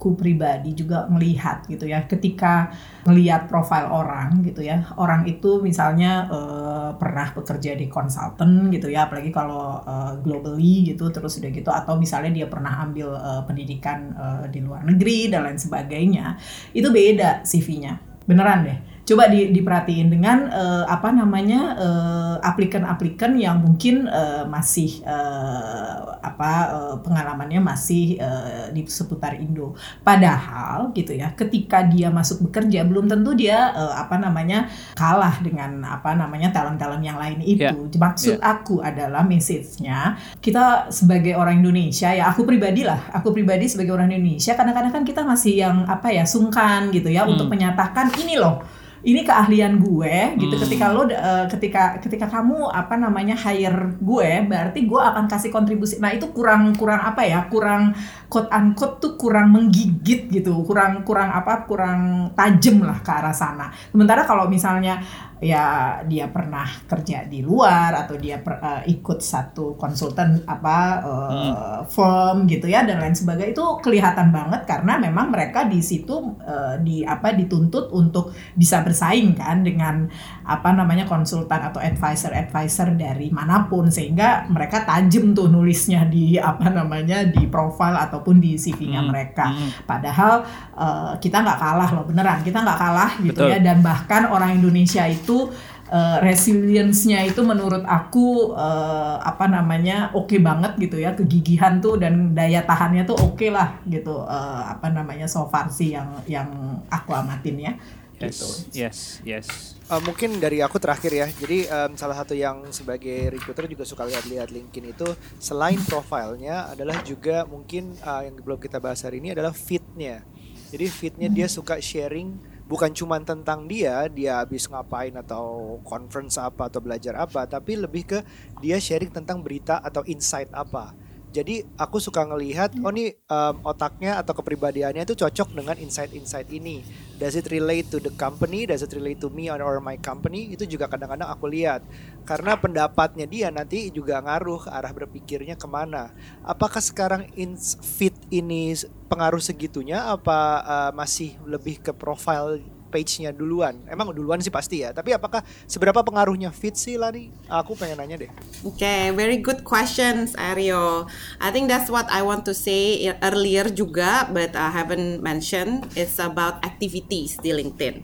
aku 0.00 0.16
pribadi 0.16 0.72
juga 0.72 1.04
melihat 1.12 1.60
gitu 1.68 1.84
ya 1.84 2.08
ketika 2.08 2.72
melihat 3.04 3.44
profil 3.44 3.84
orang 3.92 4.40
gitu 4.40 4.64
ya. 4.64 4.88
Orang 4.96 5.28
itu 5.28 5.60
misalnya 5.60 6.24
uh, 6.32 6.96
pernah 6.96 7.28
bekerja 7.36 7.76
di 7.76 7.84
konsultan 7.92 8.72
gitu 8.72 8.88
ya, 8.88 9.04
apalagi 9.04 9.28
kalau 9.28 9.84
uh, 9.84 10.16
globally 10.24 10.88
gitu 10.88 11.12
terus 11.12 11.36
udah 11.36 11.52
gitu 11.52 11.68
atau 11.68 12.00
misalnya 12.00 12.32
dia 12.32 12.48
pernah 12.48 12.80
ambil 12.80 13.12
uh, 13.12 13.44
pendidikan 13.44 14.16
uh, 14.16 14.44
di 14.48 14.64
luar 14.64 14.88
negeri 14.88 15.28
dan 15.28 15.44
lain 15.44 15.60
sebagainya, 15.60 16.40
itu 16.72 16.88
beda 16.88 17.44
CV-nya. 17.44 18.00
Beneran 18.24 18.64
deh 18.64 18.89
coba 19.10 19.26
di, 19.26 19.50
diperhatiin 19.50 20.06
dengan 20.06 20.46
uh, 20.46 20.86
apa 20.86 21.10
namanya 21.10 21.74
uh, 21.74 22.36
aplikan-aplikan 22.46 23.34
yang 23.34 23.58
mungkin 23.58 24.06
uh, 24.06 24.46
masih 24.46 25.02
uh, 25.02 26.14
apa 26.22 26.52
uh, 26.70 26.96
pengalamannya 27.02 27.58
masih 27.58 28.22
uh, 28.22 28.70
di 28.70 28.86
seputar 28.86 29.34
Indo. 29.34 29.74
Padahal 30.06 30.94
gitu 30.94 31.10
ya, 31.10 31.34
ketika 31.34 31.82
dia 31.82 32.06
masuk 32.14 32.46
bekerja 32.46 32.86
belum 32.86 33.10
tentu 33.10 33.34
dia 33.34 33.74
uh, 33.74 33.98
apa 33.98 34.14
namanya 34.14 34.70
kalah 34.94 35.42
dengan 35.42 35.82
apa 35.82 36.14
namanya 36.14 36.54
talent-talent 36.54 37.02
yang 37.02 37.18
lain 37.18 37.42
itu. 37.42 37.66
Yeah. 37.66 37.74
Maksud 37.74 38.38
yeah. 38.38 38.46
aku 38.46 38.78
adalah 38.78 39.26
message-nya 39.26 40.14
kita 40.38 40.94
sebagai 40.94 41.34
orang 41.34 41.58
Indonesia 41.58 42.14
ya 42.14 42.30
aku 42.30 42.46
pribadi 42.46 42.86
lah, 42.86 43.10
aku 43.10 43.34
pribadi 43.34 43.66
sebagai 43.66 43.90
orang 43.90 44.14
Indonesia 44.14 44.54
kadang-kadang 44.54 44.92
kan 44.94 45.02
kita 45.02 45.26
masih 45.26 45.58
yang 45.58 45.82
apa 45.90 46.14
ya 46.14 46.22
sungkan 46.22 46.94
gitu 46.94 47.10
ya 47.10 47.26
hmm. 47.26 47.34
untuk 47.34 47.50
menyatakan 47.50 48.14
ini 48.22 48.38
loh 48.38 48.79
ini 49.00 49.24
keahlian 49.24 49.80
gue 49.80 50.36
gitu 50.36 50.54
hmm. 50.54 50.62
ketika 50.68 50.84
lo 50.92 51.08
uh, 51.08 51.48
ketika 51.48 51.96
ketika 52.04 52.26
kamu 52.28 52.68
apa 52.68 53.00
namanya 53.00 53.32
hire 53.32 53.96
gue 53.96 54.30
berarti 54.44 54.84
gue 54.84 55.00
akan 55.00 55.24
kasih 55.24 55.48
kontribusi 55.48 55.96
nah 55.96 56.12
itu 56.12 56.28
kurang 56.36 56.76
kurang 56.76 57.00
apa 57.00 57.24
ya 57.24 57.48
kurang 57.48 57.96
quote 58.28 58.52
unquote 58.52 59.00
tuh 59.00 59.12
kurang 59.16 59.56
menggigit 59.56 60.28
gitu 60.28 60.60
kurang 60.68 61.00
kurang 61.08 61.32
apa 61.32 61.64
kurang 61.64 62.32
tajam 62.36 62.84
lah 62.84 63.00
ke 63.00 63.10
arah 63.10 63.32
sana 63.32 63.72
sementara 63.88 64.28
kalau 64.28 64.46
misalnya 64.52 65.00
ya 65.40 65.96
dia 66.04 66.28
pernah 66.28 66.68
kerja 66.84 67.24
di 67.24 67.40
luar 67.40 67.96
atau 67.96 68.12
dia 68.20 68.44
per, 68.44 68.60
uh, 68.60 68.82
ikut 68.84 69.24
satu 69.24 69.72
konsultan 69.80 70.44
apa 70.44 70.78
uh, 71.00 71.28
hmm. 71.32 71.52
firm 71.88 72.44
gitu 72.44 72.68
ya 72.68 72.84
dan 72.84 73.00
lain 73.00 73.16
sebagainya 73.16 73.56
itu 73.56 73.66
kelihatan 73.80 74.28
banget 74.36 74.68
karena 74.68 75.00
memang 75.00 75.32
mereka 75.32 75.64
di 75.64 75.80
situ 75.80 76.36
uh, 76.44 76.76
di 76.84 77.00
apa 77.08 77.32
dituntut 77.32 77.88
untuk 77.88 78.36
bisa 78.52 78.84
bersaing 78.84 79.32
kan 79.32 79.64
dengan 79.64 80.04
apa 80.44 80.76
namanya 80.76 81.08
konsultan 81.08 81.64
atau 81.64 81.80
advisor 81.80 82.36
advisor 82.36 82.92
dari 82.92 83.32
mana 83.32 83.64
pun 83.64 83.88
sehingga 83.88 84.44
mereka 84.52 84.84
tajam 84.84 85.32
tuh 85.32 85.48
nulisnya 85.48 86.04
di 86.04 86.36
apa 86.36 86.68
namanya 86.68 87.24
di 87.24 87.48
profile 87.48 87.96
ataupun 87.96 88.44
di 88.44 88.60
CV-nya 88.60 89.00
hmm. 89.00 89.08
mereka 89.08 89.56
hmm. 89.56 89.88
padahal 89.88 90.44
uh, 90.76 91.16
kita 91.16 91.40
nggak 91.40 91.58
kalah 91.64 91.90
loh 91.96 92.04
beneran 92.04 92.44
kita 92.44 92.60
nggak 92.60 92.76
kalah 92.76 93.12
gitu 93.24 93.40
Betul. 93.40 93.52
ya 93.56 93.58
dan 93.64 93.80
bahkan 93.80 94.28
orang 94.28 94.60
Indonesia 94.60 95.08
itu 95.08 95.29
itu 95.30 95.46
uh, 95.94 96.18
resilience-nya 96.18 97.22
itu 97.22 97.38
menurut 97.46 97.86
aku 97.86 98.50
uh, 98.58 99.22
apa 99.22 99.46
namanya 99.46 100.10
oke 100.10 100.34
okay 100.34 100.42
banget 100.42 100.74
gitu 100.82 100.98
ya. 100.98 101.14
Kegigihan 101.14 101.78
tuh 101.78 101.94
dan 102.02 102.34
daya 102.34 102.66
tahannya 102.66 103.06
tuh 103.06 103.14
oke 103.14 103.38
okay 103.38 103.54
lah 103.54 103.78
gitu 103.86 104.26
uh, 104.26 104.74
apa 104.74 104.90
namanya 104.90 105.30
so 105.30 105.46
far 105.46 105.70
sih 105.70 105.94
yang 105.94 106.18
yang 106.26 106.50
aku 106.90 107.14
amatin 107.14 107.56
ya. 107.62 107.72
Yes 108.20 108.36
gitu. 108.36 108.48
yes 108.74 108.98
yes. 109.22 109.46
Uh, 109.86 110.02
mungkin 110.02 110.42
dari 110.42 110.58
aku 110.66 110.82
terakhir 110.82 111.14
ya. 111.14 111.26
Jadi 111.30 111.70
um, 111.70 111.94
salah 111.94 112.18
satu 112.18 112.34
yang 112.34 112.66
sebagai 112.74 113.30
recruiter 113.30 113.70
juga 113.70 113.86
suka 113.86 114.02
lihat-lihat 114.02 114.50
LinkedIn 114.50 114.92
itu 114.92 115.08
selain 115.38 115.78
profilnya 115.86 116.74
adalah 116.74 117.00
juga 117.06 117.46
mungkin 117.46 117.94
uh, 118.02 118.26
yang 118.26 118.34
belum 118.34 118.58
kita 118.58 118.82
bahas 118.82 119.06
hari 119.06 119.22
ini 119.22 119.30
adalah 119.32 119.54
fitnya. 119.54 120.26
Jadi 120.70 120.86
fitnya 120.90 121.26
hmm. 121.30 121.36
dia 121.38 121.46
suka 121.50 121.78
sharing 121.78 122.49
bukan 122.70 122.94
cuma 122.94 123.18
tentang 123.18 123.66
dia 123.66 124.06
dia 124.06 124.38
habis 124.38 124.70
ngapain 124.70 125.10
atau 125.18 125.76
conference 125.82 126.38
apa 126.38 126.70
atau 126.70 126.78
belajar 126.78 127.18
apa 127.18 127.42
tapi 127.50 127.74
lebih 127.74 128.06
ke 128.06 128.18
dia 128.62 128.78
sharing 128.78 129.10
tentang 129.10 129.42
berita 129.42 129.82
atau 129.82 130.06
insight 130.06 130.46
apa 130.54 130.94
jadi 131.30 131.62
aku 131.78 132.02
suka 132.02 132.26
ngelihat 132.26 132.74
oh 132.82 132.90
nih 132.90 133.14
um, 133.30 133.62
otaknya 133.62 134.18
atau 134.18 134.34
kepribadiannya 134.34 135.06
itu 135.06 135.14
cocok 135.14 135.54
dengan 135.54 135.78
insight-insight 135.78 136.50
ini. 136.50 136.82
Does 137.22 137.38
it 137.38 137.46
relate 137.54 137.86
to 137.94 138.02
the 138.02 138.10
company? 138.18 138.66
Does 138.66 138.82
it 138.82 138.90
relate 138.96 139.22
to 139.22 139.30
me 139.30 139.46
or 139.46 139.78
my 139.78 139.94
company? 140.02 140.50
Itu 140.50 140.66
juga 140.66 140.90
kadang-kadang 140.90 141.30
aku 141.30 141.46
lihat. 141.46 141.86
Karena 142.26 142.58
pendapatnya 142.58 143.30
dia 143.30 143.46
nanti 143.54 143.94
juga 143.94 144.18
ngaruh 144.18 144.66
ke 144.66 144.70
arah 144.74 144.90
berpikirnya 144.90 145.54
ke 145.54 145.70
mana. 145.70 146.10
Apakah 146.42 146.82
sekarang 146.82 147.30
in 147.38 147.54
fit 147.78 148.16
ini 148.34 148.74
pengaruh 149.06 149.38
segitunya? 149.38 150.10
Apa 150.10 150.38
uh, 150.66 150.90
masih 150.96 151.38
lebih 151.46 151.78
ke 151.78 151.94
profile 151.94 152.58
page-nya 152.90 153.30
duluan. 153.30 153.78
Emang 153.86 154.10
duluan 154.10 154.42
sih 154.42 154.50
pasti 154.50 154.82
ya. 154.82 154.90
Tapi 154.90 155.14
apakah 155.14 155.46
seberapa 155.70 156.02
pengaruhnya 156.02 156.50
feed 156.50 156.74
sih 156.74 156.98
Lani? 156.98 157.30
Aku 157.46 157.78
pengen 157.78 158.02
nanya 158.02 158.26
deh. 158.26 158.30
Okay, 158.74 159.14
very 159.14 159.38
good 159.38 159.62
questions, 159.62 160.34
Aryo. 160.34 161.06
I 161.38 161.54
think 161.54 161.70
that's 161.70 161.86
what 161.86 162.10
I 162.10 162.26
want 162.26 162.42
to 162.50 162.52
say 162.52 163.06
earlier 163.22 163.70
juga, 163.70 164.26
but 164.28 164.58
I 164.58 164.74
haven't 164.74 165.22
mentioned. 165.22 165.86
It's 165.94 166.18
about 166.18 166.60
activities 166.66 167.38
di 167.38 167.54
LinkedIn, 167.54 168.02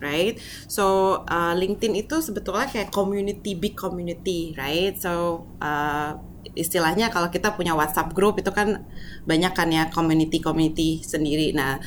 right? 0.00 0.40
So 0.66 1.20
uh, 1.28 1.52
LinkedIn 1.52 1.94
itu 2.08 2.24
sebetulnya 2.24 2.66
kayak 2.72 2.90
community, 2.90 3.52
big 3.52 3.76
community, 3.76 4.56
right? 4.56 4.96
So 4.96 5.44
uh, 5.60 6.16
istilahnya 6.58 7.08
kalau 7.08 7.30
kita 7.30 7.54
punya 7.54 7.72
WhatsApp 7.72 8.12
group 8.12 8.36
itu 8.42 8.50
kan 8.50 8.82
banyak 9.24 9.52
kan 9.54 9.70
ya 9.70 9.86
community-community 9.94 11.06
sendiri. 11.06 11.54
Nah, 11.54 11.78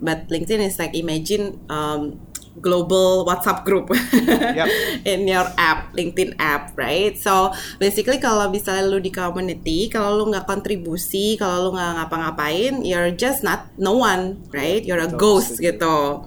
but 0.00 0.26
LinkedIn 0.32 0.64
is 0.64 0.80
like 0.80 0.96
imagine 0.96 1.60
um, 1.68 2.18
global 2.58 3.22
WhatsApp 3.24 3.62
group 3.62 3.94
yep. 4.12 4.66
in 5.12 5.28
your 5.28 5.46
app, 5.54 5.94
LinkedIn 5.94 6.34
app, 6.42 6.74
right? 6.74 7.14
So 7.14 7.54
basically 7.78 8.18
kalau 8.18 8.50
misalnya 8.50 8.90
lu 8.90 8.98
di 8.98 9.14
community, 9.14 9.86
kalau 9.86 10.18
lu 10.18 10.24
nggak 10.34 10.50
kontribusi, 10.50 11.38
kalau 11.38 11.70
lu 11.70 11.78
nggak 11.78 11.92
ngapa-ngapain, 12.02 12.82
you're 12.82 13.14
just 13.14 13.46
not 13.46 13.70
no 13.78 14.02
one, 14.02 14.42
right? 14.50 14.82
You're 14.82 15.02
a 15.04 15.10
ghost 15.10 15.62
gitu. 15.62 16.26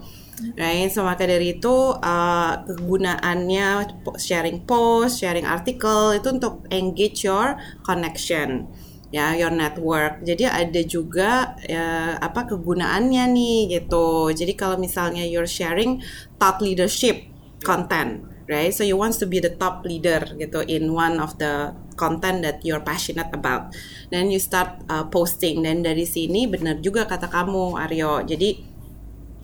Right, 0.60 0.92
so 0.92 1.08
maka 1.08 1.24
dari 1.24 1.56
itu 1.56 1.96
uh, 2.04 2.54
kegunaannya 2.68 3.96
sharing 4.20 4.68
post, 4.68 5.24
sharing 5.24 5.48
artikel 5.48 6.20
itu 6.20 6.36
untuk 6.36 6.68
engage 6.68 7.24
your 7.24 7.56
connection 7.86 8.68
ya 9.14 9.38
your 9.38 9.54
network. 9.54 10.26
Jadi 10.26 10.50
ada 10.50 10.82
juga 10.82 11.54
ya, 11.62 12.18
apa 12.18 12.50
kegunaannya 12.50 13.30
nih 13.30 13.58
gitu. 13.78 14.34
Jadi 14.34 14.58
kalau 14.58 14.82
misalnya 14.82 15.22
you're 15.22 15.48
sharing 15.48 16.02
thought 16.42 16.58
leadership 16.66 17.30
content, 17.62 18.26
right? 18.50 18.74
So 18.74 18.82
you 18.82 18.98
want 18.98 19.14
to 19.22 19.30
be 19.30 19.38
the 19.38 19.54
top 19.54 19.86
leader 19.86 20.26
gitu 20.42 20.66
in 20.66 20.90
one 20.90 21.22
of 21.22 21.38
the 21.38 21.78
content 21.94 22.42
that 22.42 22.66
you're 22.66 22.82
passionate 22.82 23.30
about. 23.30 23.78
Then 24.10 24.34
you 24.34 24.42
start 24.42 24.82
uh, 24.90 25.06
posting 25.14 25.62
dan 25.62 25.86
dari 25.86 26.10
sini 26.10 26.50
benar 26.50 26.82
juga 26.82 27.06
kata 27.06 27.30
kamu 27.30 27.78
Aryo. 27.78 28.26
Jadi 28.26 28.66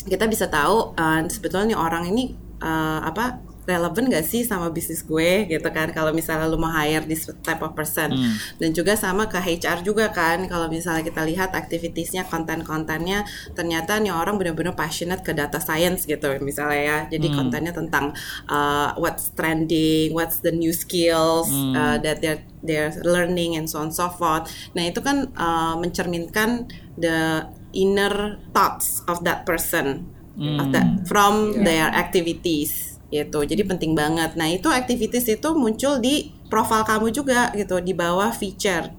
kita 0.09 0.25
bisa 0.25 0.49
tahu 0.49 0.97
uh, 0.97 1.21
sebetulnya 1.29 1.77
orang 1.77 2.09
ini 2.09 2.33
uh, 2.65 3.05
apa 3.05 3.37
relevan 3.69 4.09
gak 4.09 4.25
sih 4.25 4.41
sama 4.41 4.73
bisnis 4.73 5.05
gue 5.05 5.45
gitu 5.45 5.69
kan 5.69 5.93
kalau 5.93 6.09
misalnya 6.09 6.49
lu 6.49 6.57
mau 6.57 6.73
hire 6.73 7.05
this 7.05 7.29
type 7.45 7.61
of 7.61 7.77
person 7.77 8.09
hmm. 8.09 8.33
dan 8.57 8.73
juga 8.73 8.97
sama 8.97 9.29
ke 9.29 9.37
HR 9.37 9.85
juga 9.85 10.09
kan 10.09 10.49
kalau 10.49 10.65
misalnya 10.65 11.05
kita 11.05 11.21
lihat 11.21 11.53
aktivitiesnya 11.53 12.25
konten-kontennya 12.25 13.29
ternyata 13.53 14.01
nih 14.01 14.09
orang 14.09 14.41
benar-benar 14.41 14.73
passionate 14.73 15.21
ke 15.21 15.37
data 15.37 15.61
science 15.61 16.09
gitu 16.09 16.33
misalnya 16.41 16.81
ya 16.81 16.97
jadi 17.13 17.27
hmm. 17.29 17.35
kontennya 17.37 17.73
tentang 17.77 18.17
uh, 18.49 18.97
what's 18.97 19.29
trending 19.37 20.09
what's 20.17 20.41
the 20.41 20.49
new 20.49 20.73
skills 20.73 21.53
hmm. 21.53 21.77
uh, 21.77 22.01
that 22.01 22.25
they're 22.25 22.41
they're 22.65 22.91
learning 23.05 23.53
and 23.55 23.69
so 23.69 23.77
on 23.77 23.93
so 23.93 24.09
forth 24.09 24.49
nah 24.73 24.81
itu 24.81 24.99
kan 24.99 25.29
uh, 25.37 25.77
mencerminkan 25.77 26.65
the 26.97 27.45
inner 27.71 28.41
thoughts 28.51 29.05
of 29.05 29.21
that 29.21 29.45
person 29.45 30.09
hmm. 30.33 30.57
of 30.57 30.73
that 30.73 30.87
from 31.05 31.53
yeah. 31.53 31.63
their 31.63 31.87
activities 31.93 32.98
gitu. 33.09 33.39
Jadi 33.45 33.61
penting 33.65 33.97
banget. 33.97 34.37
Nah, 34.37 34.47
itu 34.49 34.69
activities 34.69 35.27
itu 35.27 35.49
muncul 35.57 35.97
di 36.01 36.33
profil 36.49 36.85
kamu 36.85 37.13
juga 37.13 37.53
gitu 37.53 37.81
di 37.81 37.93
bawah 37.93 38.29
feature. 38.33 38.93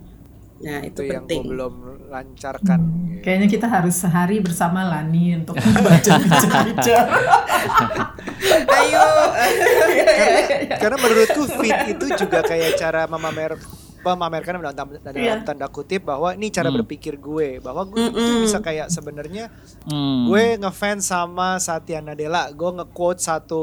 Nah, 0.60 0.84
itu, 0.84 1.00
itu 1.02 1.12
penting. 1.16 1.40
Yang 1.40 1.52
belum 1.56 1.74
lancarkan. 2.12 2.78
Hmm, 2.84 3.18
kayaknya 3.24 3.48
kita 3.48 3.66
harus 3.70 3.96
sehari 3.96 4.44
bersama 4.44 4.84
Lani 4.84 5.40
untuk 5.40 5.56
membaca 5.64 6.12
feature-feature. 6.20 7.06
Ayo. 8.80 9.06
karena, 9.80 10.76
karena 10.82 10.96
menurutku 11.00 11.42
feed 11.60 11.96
itu 11.96 12.06
juga 12.12 12.44
kayak 12.44 12.76
cara 12.76 13.08
memamer 13.08 13.56
memamerkan 14.02 14.58
dalam 14.58 14.74
tanda, 14.76 14.98
dalam 15.00 15.20
yeah. 15.20 15.44
tanda 15.44 15.66
kutip 15.68 16.08
bahwa 16.08 16.32
ini 16.32 16.48
cara 16.48 16.72
hmm. 16.72 16.76
berpikir 16.82 17.20
gue 17.20 17.60
bahwa 17.60 17.84
gue 17.84 18.00
mm 18.00 18.12
-mm. 18.16 18.40
bisa 18.44 18.58
kayak 18.64 18.88
sebenarnya 18.88 19.52
mm. 19.84 20.32
gue 20.32 20.44
ngefans 20.64 21.12
sama 21.12 21.60
Satya 21.60 22.00
Nadella 22.00 22.48
gue 22.50 22.70
nge-quote 22.80 23.20
satu 23.20 23.62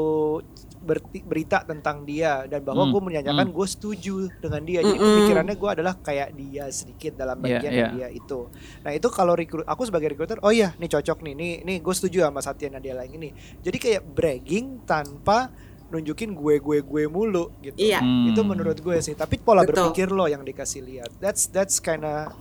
berita 1.26 1.66
tentang 1.66 2.06
dia 2.06 2.48
dan 2.48 2.64
bahwa 2.64 2.88
mm. 2.88 2.90
gue 2.94 3.02
menyanyikan 3.02 3.48
mm. 3.50 3.54
gue 3.54 3.66
setuju 3.68 4.14
dengan 4.40 4.62
dia 4.64 4.80
jadi 4.80 4.96
mm 4.96 5.16
pikirannya 5.18 5.56
gue 5.58 5.70
adalah 5.74 5.94
kayak 5.98 6.32
dia 6.38 6.70
sedikit 6.70 7.18
dalam 7.18 7.36
iya, 7.42 7.58
bagian 7.58 7.72
yeah, 7.74 7.90
yeah. 7.90 7.90
dia 7.92 8.08
itu 8.14 8.48
nah 8.86 8.94
itu 8.94 9.08
kalau 9.10 9.34
rekrut 9.34 9.66
aku 9.66 9.82
sebagai 9.84 10.14
recruiter 10.14 10.38
oh 10.40 10.54
iya 10.54 10.72
nih 10.78 10.88
cocok 10.88 11.20
nih 11.26 11.34
nih 11.34 11.52
nih 11.66 11.76
gue 11.82 11.94
setuju 11.94 12.24
sama 12.24 12.40
Satya 12.40 12.72
Nadella 12.72 13.04
yang 13.04 13.18
ini 13.20 13.34
jadi 13.60 13.76
kayak 13.76 14.02
bragging 14.14 14.86
tanpa 14.88 15.52
nunjukin 15.88 16.36
gue 16.36 16.54
gue 16.60 16.78
gue 16.84 17.04
mulu 17.08 17.52
gitu. 17.64 17.76
Iya. 17.76 18.00
Hmm. 18.00 18.32
Itu 18.32 18.44
menurut 18.44 18.78
gue 18.80 18.96
sih. 19.00 19.16
Tapi 19.16 19.40
pola 19.40 19.64
Betul. 19.64 19.92
berpikir 19.92 20.12
lo 20.12 20.28
yang 20.28 20.44
dikasih 20.44 20.84
lihat. 20.84 21.10
That's 21.20 21.48
that's 21.48 21.80
kinda 21.80 22.32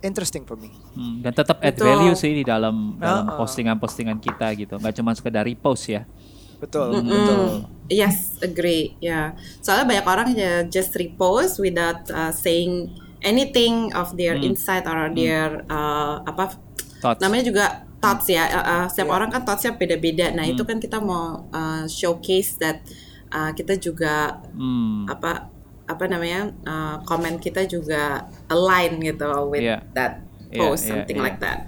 interesting 0.00 0.48
for 0.48 0.56
me. 0.56 0.72
Hmm, 0.96 1.20
dan 1.20 1.32
tetap 1.32 1.60
add 1.60 1.76
value 1.76 2.16
sih 2.16 2.32
di 2.32 2.44
dalam 2.44 2.96
dalam 2.96 3.24
uh 3.28 3.36
-uh. 3.36 3.38
postingan-postingan 3.40 4.18
kita 4.20 4.46
gitu. 4.56 4.74
Gak 4.80 4.94
cuma 4.96 5.12
sekedar 5.12 5.44
repost 5.44 5.88
ya. 5.92 6.08
Betul, 6.56 6.88
mm 6.88 7.00
-hmm. 7.04 7.12
betul. 7.12 7.44
Yes, 7.92 8.40
agree. 8.40 8.96
Ya. 8.98 9.08
Yeah. 9.08 9.26
Soalnya 9.60 9.86
banyak 9.92 10.06
orang 10.08 10.28
ya 10.32 10.52
just 10.64 10.96
repost 10.96 11.60
without 11.60 12.08
uh, 12.08 12.32
saying 12.32 12.96
anything 13.24 13.92
of 13.92 14.14
their 14.16 14.36
hmm. 14.36 14.52
insight 14.52 14.84
or 14.84 15.08
their 15.12 15.64
uh, 15.68 16.20
apa 16.24 16.56
Thoughts. 17.00 17.20
namanya 17.20 17.44
juga 17.44 17.64
thoughts 18.06 18.26
ya 18.30 18.46
uh, 18.46 18.58
uh, 18.62 18.84
setiap 18.86 19.10
yeah. 19.10 19.16
orang 19.18 19.28
kan 19.34 19.42
thoughtsnya 19.42 19.74
beda-beda 19.74 20.30
nah 20.30 20.46
hmm. 20.46 20.54
itu 20.54 20.62
kan 20.62 20.78
kita 20.78 21.02
mau 21.02 21.50
uh, 21.50 21.84
showcase 21.90 22.54
that 22.62 22.86
uh, 23.34 23.50
kita 23.50 23.74
juga 23.74 24.38
hmm. 24.54 25.10
apa 25.10 25.50
apa 25.86 26.04
namanya 26.06 26.54
uh, 26.62 26.96
komen 27.02 27.42
kita 27.42 27.66
juga 27.66 28.30
align 28.46 29.02
gitu 29.02 29.26
with 29.50 29.66
yeah. 29.66 29.82
that 29.90 30.22
post 30.54 30.86
yeah, 30.86 31.02
something 31.02 31.18
yeah. 31.18 31.26
like 31.26 31.42
that 31.42 31.66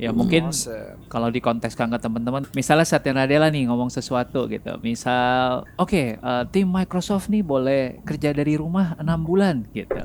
Ya 0.00 0.16
mungkin 0.16 0.48
awesome. 0.48 0.96
kalau 1.12 1.28
dikontekskan 1.28 1.92
ke 1.92 2.00
teman-teman, 2.00 2.48
misalnya 2.56 2.88
Satya 2.88 3.12
Nadella 3.12 3.52
nih 3.52 3.68
ngomong 3.68 3.92
sesuatu 3.92 4.48
gitu. 4.48 4.80
Misal, 4.80 5.68
oke, 5.76 5.92
okay, 5.92 6.06
uh, 6.24 6.48
tim 6.48 6.64
Microsoft 6.72 7.28
nih 7.28 7.44
boleh 7.44 8.00
kerja 8.08 8.32
dari 8.32 8.56
rumah 8.56 8.96
enam 8.96 9.20
bulan 9.20 9.68
gitu. 9.76 10.00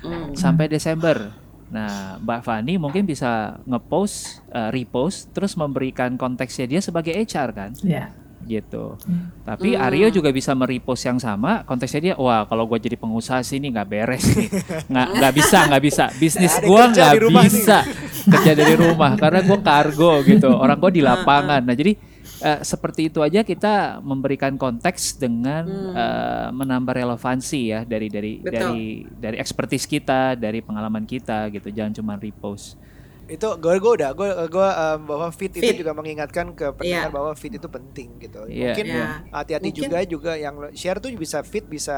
Mm. 0.00 0.32
Sampai 0.32 0.72
Desember 0.72 1.43
Nah, 1.74 2.22
Mbak 2.22 2.40
Fani 2.46 2.78
mungkin 2.78 3.02
bisa 3.02 3.58
ngepost, 3.66 4.46
uh, 4.54 4.70
repost, 4.70 5.34
terus 5.34 5.58
memberikan 5.58 6.14
konteksnya 6.14 6.70
dia 6.70 6.78
sebagai 6.78 7.10
HR 7.10 7.50
kan? 7.50 7.70
Iya. 7.82 8.14
Gitu. 8.46 8.94
Hmm. 9.02 9.34
Tapi 9.42 9.74
hmm. 9.74 9.82
Aryo 9.82 10.06
juga 10.14 10.30
bisa 10.30 10.54
merepost 10.54 11.02
yang 11.02 11.18
sama, 11.18 11.66
konteksnya 11.66 12.00
dia, 12.00 12.14
wah 12.14 12.46
kalau 12.46 12.70
gue 12.70 12.78
jadi 12.78 12.94
pengusaha 12.94 13.42
sini 13.42 13.74
nggak 13.74 13.88
beres 13.90 14.22
nih, 14.38 14.48
nggak 14.92 15.08
nggak 15.18 15.32
bisa 15.34 15.58
nggak 15.66 15.82
bisa, 15.82 16.04
bisnis 16.14 16.54
gue 16.62 16.82
nggak 16.94 17.12
bisa 17.34 17.82
kerja 18.30 18.52
dari 18.54 18.74
rumah 18.78 19.16
karena 19.16 19.40
gue 19.42 19.58
kargo 19.64 20.22
gitu, 20.22 20.52
orang 20.54 20.78
gue 20.78 20.92
di 20.94 21.02
lapangan. 21.02 21.64
Nah 21.64 21.74
jadi 21.74 21.96
uh, 22.44 22.60
seperti 22.60 23.08
itu 23.08 23.24
aja 23.24 23.40
kita 23.40 24.04
memberikan 24.04 24.60
konteks 24.60 25.16
dengan 25.16 25.64
hmm. 25.64 25.92
uh, 25.96 26.48
menambah 26.52 26.92
relevansi 26.92 27.72
ya 27.72 27.80
dari 27.88 28.12
dari 28.12 28.38
Betul. 28.38 28.52
dari 28.52 28.84
dari 29.08 29.36
ekspertis 29.40 29.88
kita, 29.88 30.36
dari 30.36 30.60
pengalaman 30.60 31.08
kita 31.08 31.48
gitu. 31.48 31.72
Jangan 31.72 31.96
cuma 31.96 32.14
repost 32.20 32.76
itu 33.24 33.48
gue 33.56 33.74
gue 33.80 33.92
udah 33.96 34.10
gue 34.12 34.28
gue 34.52 34.68
um, 34.68 34.98
bahwa 35.08 35.28
fit, 35.32 35.48
fit 35.48 35.72
itu 35.72 35.80
juga 35.80 35.96
mengingatkan 35.96 36.52
ke 36.52 36.76
pendengar 36.76 37.08
yeah. 37.08 37.12
bahwa 37.12 37.32
fit 37.32 37.56
itu 37.56 37.68
penting 37.72 38.20
gitu 38.20 38.44
yeah. 38.52 38.76
mungkin 38.76 38.86
yeah. 38.92 39.24
hati-hati 39.32 39.70
juga 39.72 39.98
juga 40.04 40.32
yang 40.36 40.60
share 40.76 41.00
tuh 41.00 41.08
bisa 41.16 41.40
fit 41.40 41.64
bisa 41.64 41.96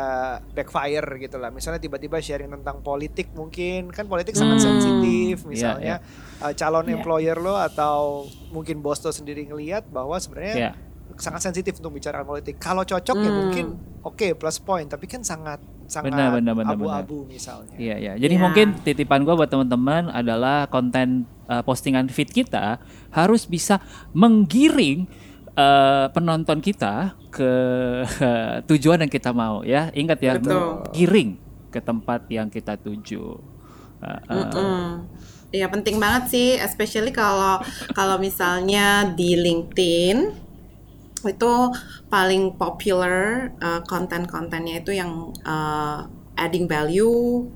backfire 0.54 1.06
gitu 1.18 1.42
lah 1.42 1.50
misalnya 1.50 1.82
tiba-tiba 1.82 2.22
sharing 2.22 2.54
tentang 2.54 2.78
politik 2.78 3.34
mungkin 3.34 3.90
kan 3.90 4.06
politik 4.06 4.38
sangat 4.38 4.62
hmm. 4.62 4.66
sensitif 4.70 5.36
iya, 5.42 5.50
misalnya 5.50 5.94
yeah, 5.98 6.38
yeah. 6.38 6.46
Uh, 6.46 6.52
calon 6.54 6.86
yeah. 6.86 6.94
employer 6.94 7.36
lo 7.42 7.58
atau 7.58 8.30
mungkin 8.54 8.78
bos 8.78 9.02
lo 9.02 9.10
sendiri 9.10 9.50
ngelihat 9.50 9.90
bahwa 9.90 10.14
sebenarnya 10.22 10.56
yeah 10.70 10.85
sangat 11.16 11.40
sensitif 11.46 11.78
untuk 11.78 11.96
bicara 11.96 12.26
politik. 12.26 12.58
Kalau 12.58 12.82
cocok 12.82 13.16
ya 13.16 13.22
hmm. 13.22 13.26
ya 13.26 13.32
mungkin 13.32 13.66
oke 14.02 14.16
okay, 14.18 14.30
plus 14.34 14.58
point, 14.58 14.86
tapi 14.90 15.06
kan 15.06 15.22
sangat 15.22 15.62
sangat 15.86 16.12
abu-abu 16.66 17.24
misalnya. 17.30 17.74
Iya 17.78 17.96
iya. 17.96 18.12
Jadi 18.18 18.34
yeah. 18.36 18.42
mungkin 18.42 18.66
titipan 18.82 19.22
gue 19.22 19.34
buat 19.34 19.48
teman-teman 19.48 20.10
adalah 20.10 20.66
konten 20.66 21.24
uh, 21.46 21.62
postingan 21.62 22.10
feed 22.10 22.34
kita 22.34 22.82
harus 23.14 23.46
bisa 23.46 23.78
menggiring 24.12 25.06
uh, 25.54 26.10
penonton 26.10 26.58
kita 26.58 27.14
ke 27.30 27.52
uh, 28.04 28.60
tujuan 28.66 29.06
yang 29.06 29.12
kita 29.12 29.30
mau 29.30 29.62
ya. 29.62 29.88
Ingat 29.94 30.18
ya, 30.20 30.32
giring 30.92 31.38
ke 31.70 31.80
tempat 31.80 32.26
yang 32.28 32.50
kita 32.50 32.76
tuju. 32.76 33.38
Uh, 33.96 34.20
uh, 34.28 34.92
Iya 35.54 35.70
penting 35.70 35.96
banget 36.02 36.34
sih, 36.34 36.48
especially 36.58 37.14
kalau 37.14 37.62
kalau 37.94 38.18
misalnya 38.18 39.14
di 39.14 39.38
LinkedIn 39.38 40.45
itu 41.28 41.52
paling 42.08 42.54
popular 42.56 43.50
uh, 43.60 43.82
konten-kontennya 43.84 44.80
itu 44.82 44.94
yang 44.96 45.34
uh, 45.42 46.06
adding 46.36 46.66
value 46.66 47.46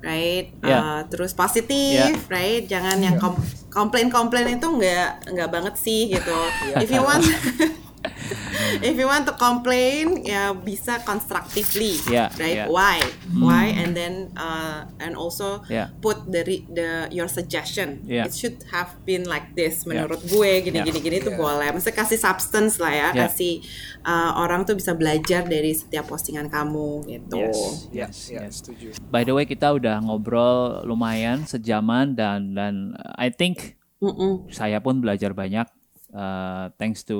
right? 0.00 0.48
Yeah. 0.64 0.80
Uh, 0.80 1.00
terus 1.12 1.36
positif, 1.36 2.16
Yeah. 2.16 2.32
right? 2.32 2.64
Jangan 2.64 3.04
yang 3.04 3.20
kom- 3.20 3.36
komplain-komplain 3.68 4.56
itu 4.56 4.64
nggak 4.64 5.28
nggak 5.28 5.48
banget 5.52 5.74
sih 5.76 6.08
gitu. 6.08 6.36
If 6.80 6.88
you 6.88 7.04
want 7.04 7.20
If 8.80 8.96
you 8.96 9.04
want 9.04 9.28
to 9.28 9.34
complain, 9.36 10.24
ya 10.24 10.52
bisa 10.52 11.04
constructively, 11.04 12.00
Yeah, 12.08 12.32
right? 12.36 12.64
yeah. 12.64 12.68
Why? 12.68 12.96
Why? 13.30 13.76
And 13.76 13.92
then 13.92 14.32
uh, 14.34 14.88
and 14.96 15.12
also 15.14 15.60
Yeah. 15.68 15.92
put 16.00 16.24
the 16.26 16.42
re- 16.42 16.66
the 16.66 17.12
your 17.12 17.28
suggestion. 17.28 18.00
Yeah. 18.08 18.24
It 18.24 18.32
should 18.32 18.64
have 18.72 18.96
been 19.04 19.28
like 19.28 19.52
this. 19.52 19.84
Yeah. 19.84 20.04
Menurut 20.06 20.24
gue, 20.24 20.50
gini 20.64 20.80
Yeah. 20.80 20.88
gini 20.88 20.98
gini 21.00 21.16
itu 21.20 21.32
Yeah. 21.32 21.40
boleh. 21.40 21.68
Mesti 21.70 21.92
kasih 21.92 22.16
substance 22.16 22.80
lah 22.80 22.92
ya, 22.92 23.08
Yeah. 23.12 23.28
kasih 23.28 23.60
uh, 24.02 24.40
orang 24.40 24.64
tuh 24.64 24.76
bisa 24.76 24.96
belajar 24.96 25.44
dari 25.44 25.76
setiap 25.76 26.08
postingan 26.08 26.48
kamu 26.48 27.04
gitu. 27.04 27.36
Yes, 27.36 27.58
Ya, 27.92 28.06
yes, 28.08 28.16
ya, 28.28 28.40
yes. 28.48 28.52
setuju. 28.64 28.86
By 29.08 29.22
the 29.22 29.36
way, 29.36 29.44
kita 29.44 29.70
udah 29.70 30.00
ngobrol 30.00 30.84
lumayan 30.84 31.44
sejaman 31.44 32.16
dan 32.16 32.56
dan 32.56 32.74
I 33.16 33.28
think 33.28 33.76
Mm-mm. 34.00 34.48
saya 34.48 34.80
pun 34.80 35.04
belajar 35.04 35.36
banyak. 35.36 35.68
Uh, 36.14 36.70
thanks 36.76 37.06
to 37.06 37.18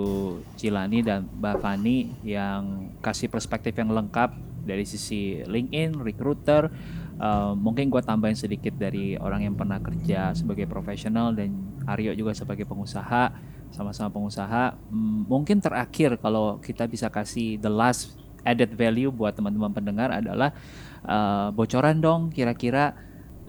Cilani 0.58 1.02
dan 1.02 1.26
Mbak 1.26 1.56
Fani 1.62 2.14
yang 2.26 2.94
kasih 3.02 3.30
perspektif 3.30 3.74
yang 3.78 3.90
lengkap 3.90 4.34
dari 4.66 4.84
sisi 4.84 5.42
LinkedIn, 5.46 5.98
recruiter. 5.98 6.70
Uh, 7.20 7.52
mungkin 7.52 7.92
gue 7.92 8.00
tambahin 8.00 8.36
sedikit 8.36 8.72
dari 8.80 9.12
orang 9.20 9.44
yang 9.44 9.54
pernah 9.56 9.76
kerja 9.76 10.32
sebagai 10.32 10.64
profesional 10.64 11.36
dan 11.36 11.52
Aryo 11.84 12.16
juga 12.16 12.32
sebagai 12.32 12.64
pengusaha, 12.64 13.32
sama-sama 13.72 14.08
pengusaha. 14.08 14.76
Mungkin 15.28 15.60
terakhir 15.60 16.16
kalau 16.16 16.56
kita 16.60 16.88
bisa 16.88 17.12
kasih 17.12 17.60
the 17.60 17.68
last 17.68 18.16
added 18.40 18.72
value 18.72 19.12
buat 19.12 19.36
teman-teman 19.36 19.72
pendengar 19.72 20.08
adalah 20.16 20.56
uh, 21.04 21.52
bocoran 21.52 22.00
dong 22.00 22.32
kira-kira 22.32 22.96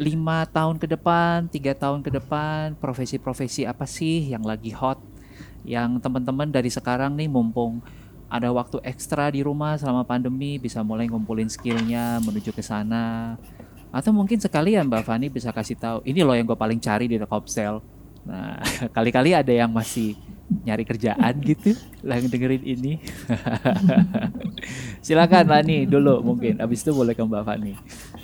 lima 0.02 0.48
tahun 0.50 0.82
ke 0.82 0.88
depan, 0.98 1.46
tiga 1.52 1.78
tahun 1.78 2.02
ke 2.02 2.10
depan, 2.18 2.74
profesi-profesi 2.80 3.70
apa 3.70 3.86
sih 3.86 4.34
yang 4.34 4.42
lagi 4.42 4.74
hot, 4.74 4.98
yang 5.66 6.02
teman-teman 6.02 6.50
dari 6.50 6.70
sekarang 6.74 7.14
nih 7.16 7.30
mumpung 7.30 7.82
ada 8.32 8.48
waktu 8.56 8.80
ekstra 8.88 9.28
di 9.28 9.44
rumah 9.44 9.76
selama 9.76 10.08
pandemi 10.08 10.56
bisa 10.56 10.80
mulai 10.80 11.12
ngumpulin 11.12 11.52
skillnya 11.52 12.24
menuju 12.24 12.56
ke 12.56 12.64
sana. 12.64 13.36
Atau 13.92 14.16
mungkin 14.16 14.40
sekalian 14.40 14.88
Mbak 14.88 15.04
Fani 15.04 15.28
bisa 15.28 15.52
kasih 15.52 15.76
tahu, 15.76 16.00
ini 16.08 16.24
loh 16.24 16.32
yang 16.32 16.48
gue 16.48 16.56
paling 16.56 16.80
cari 16.80 17.12
di 17.12 17.20
Telkomsel. 17.20 17.84
Nah, 18.24 18.56
kali-kali 18.96 19.36
ada 19.36 19.52
yang 19.52 19.68
masih 19.68 20.16
nyari 20.64 20.88
kerjaan 20.88 21.34
gitu, 21.52 21.76
lah 22.08 22.16
yang 22.16 22.32
dengerin 22.32 22.64
ini. 22.64 23.04
Silakan 25.06 25.52
Lani 25.52 25.84
dulu 25.84 26.24
mungkin, 26.24 26.64
abis 26.64 26.88
itu 26.88 26.96
boleh 26.96 27.12
ke 27.12 27.20
Mbak 27.20 27.44
Fani. 27.44 27.76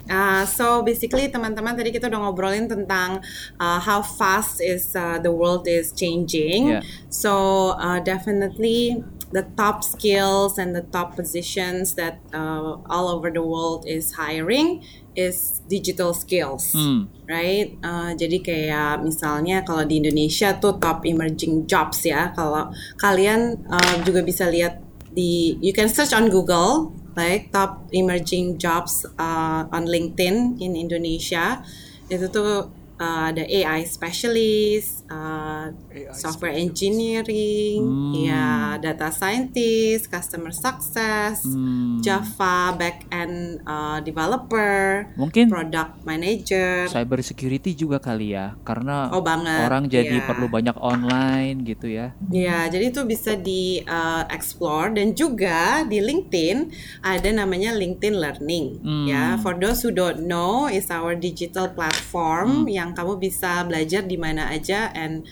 Uh, 0.09 0.43
so 0.47 0.81
basically 0.83 1.27
teman-teman 1.29 1.75
tadi 1.77 1.91
kita 1.93 2.07
udah 2.07 2.19
ngobrolin 2.27 2.65
tentang 2.65 3.21
uh, 3.59 3.79
how 3.79 4.01
fast 4.01 4.59
is 4.63 4.95
uh, 4.95 5.19
the 5.19 5.31
world 5.31 5.67
is 5.67 5.91
changing. 5.93 6.79
Yeah. 6.79 6.83
So 7.07 7.75
uh, 7.77 7.99
definitely 8.01 9.03
the 9.35 9.43
top 9.59 9.83
skills 9.83 10.55
and 10.57 10.71
the 10.71 10.87
top 10.87 11.19
positions 11.19 11.99
that 11.99 12.23
uh, 12.31 12.79
all 12.87 13.11
over 13.11 13.27
the 13.27 13.43
world 13.43 13.83
is 13.83 14.15
hiring 14.15 14.83
is 15.15 15.59
digital 15.67 16.13
skills. 16.13 16.71
Hmm. 16.71 17.11
right? 17.27 17.75
Uh, 17.83 18.15
jadi 18.15 18.39
kayak 18.39 19.03
misalnya 19.03 19.61
kalau 19.67 19.83
di 19.83 19.99
Indonesia 19.99 20.55
tuh 20.57 20.79
top 20.79 21.03
emerging 21.03 21.67
jobs 21.67 22.07
ya. 22.07 22.31
Kalau 22.33 22.71
kalian 22.95 23.67
uh, 23.67 23.95
juga 24.07 24.23
bisa 24.23 24.47
lihat 24.47 24.79
di, 25.11 25.59
you 25.59 25.75
can 25.75 25.91
search 25.91 26.15
on 26.15 26.31
Google 26.31 26.95
like 27.17 27.49
top 27.49 27.89
emerging 27.91 28.61
jobs 28.61 29.03
uh, 29.17 29.65
on 29.73 29.89
LinkedIn 29.89 30.61
in 30.61 30.77
Indonesia. 30.77 31.65
Itu 32.07 32.29
tuh 32.29 32.69
uh, 33.01 33.23
ada 33.33 33.43
AI 33.43 33.83
specialist, 33.89 35.03
uh, 35.09 35.73
AI 35.99 36.13
software 36.13 36.53
engineering, 36.53 37.81
Hmm. 37.81 38.13
ya 38.15 38.45
data 38.77 39.09
scientist, 39.09 40.07
customer 40.07 40.51
success, 40.51 41.41
Hmm. 41.41 41.97
Java 41.99 42.73
backend 42.73 43.35
uh, 43.63 43.97
developer, 43.99 45.09
Mungkin 45.15 45.47
product 45.47 46.03
manager. 46.03 46.85
cyber 46.87 47.19
security 47.19 47.73
juga 47.73 47.97
kali 47.97 48.31
ya 48.31 48.53
karena 48.61 49.09
Oh, 49.09 49.19
banget, 49.19 49.63
orang 49.63 49.87
jadi 49.87 50.17
iya. 50.17 50.25
perlu 50.25 50.47
banyak 50.47 50.77
online 50.77 51.63
gitu 51.63 51.87
ya 51.87 52.13
Ya, 52.27 52.67
jadi 52.67 52.89
itu 52.89 53.01
bisa 53.03 53.33
di 53.33 53.81
uh, 53.81 54.27
explore 54.27 54.91
dan 54.91 55.11
juga 55.11 55.81
di 55.83 55.97
LinkedIn 55.97 56.69
ada 57.01 57.29
namanya 57.31 57.71
LinkedIn 57.71 58.13
Learning. 58.13 58.65
Hmm. 58.77 59.05
Ya, 59.05 59.23
for 59.37 59.55
those 59.55 59.79
who 59.79 59.89
don't 59.89 60.23
know, 60.23 60.67
is 60.67 60.89
our 60.89 61.13
digital 61.13 61.69
platform 61.69 62.63
Hmm. 62.63 62.67
yang 62.67 62.89
kamu 62.91 63.17
bisa 63.17 63.63
belajar 63.63 64.03
di 64.03 64.15
mana 64.15 64.47
aja 64.47 64.91
and 64.91 65.23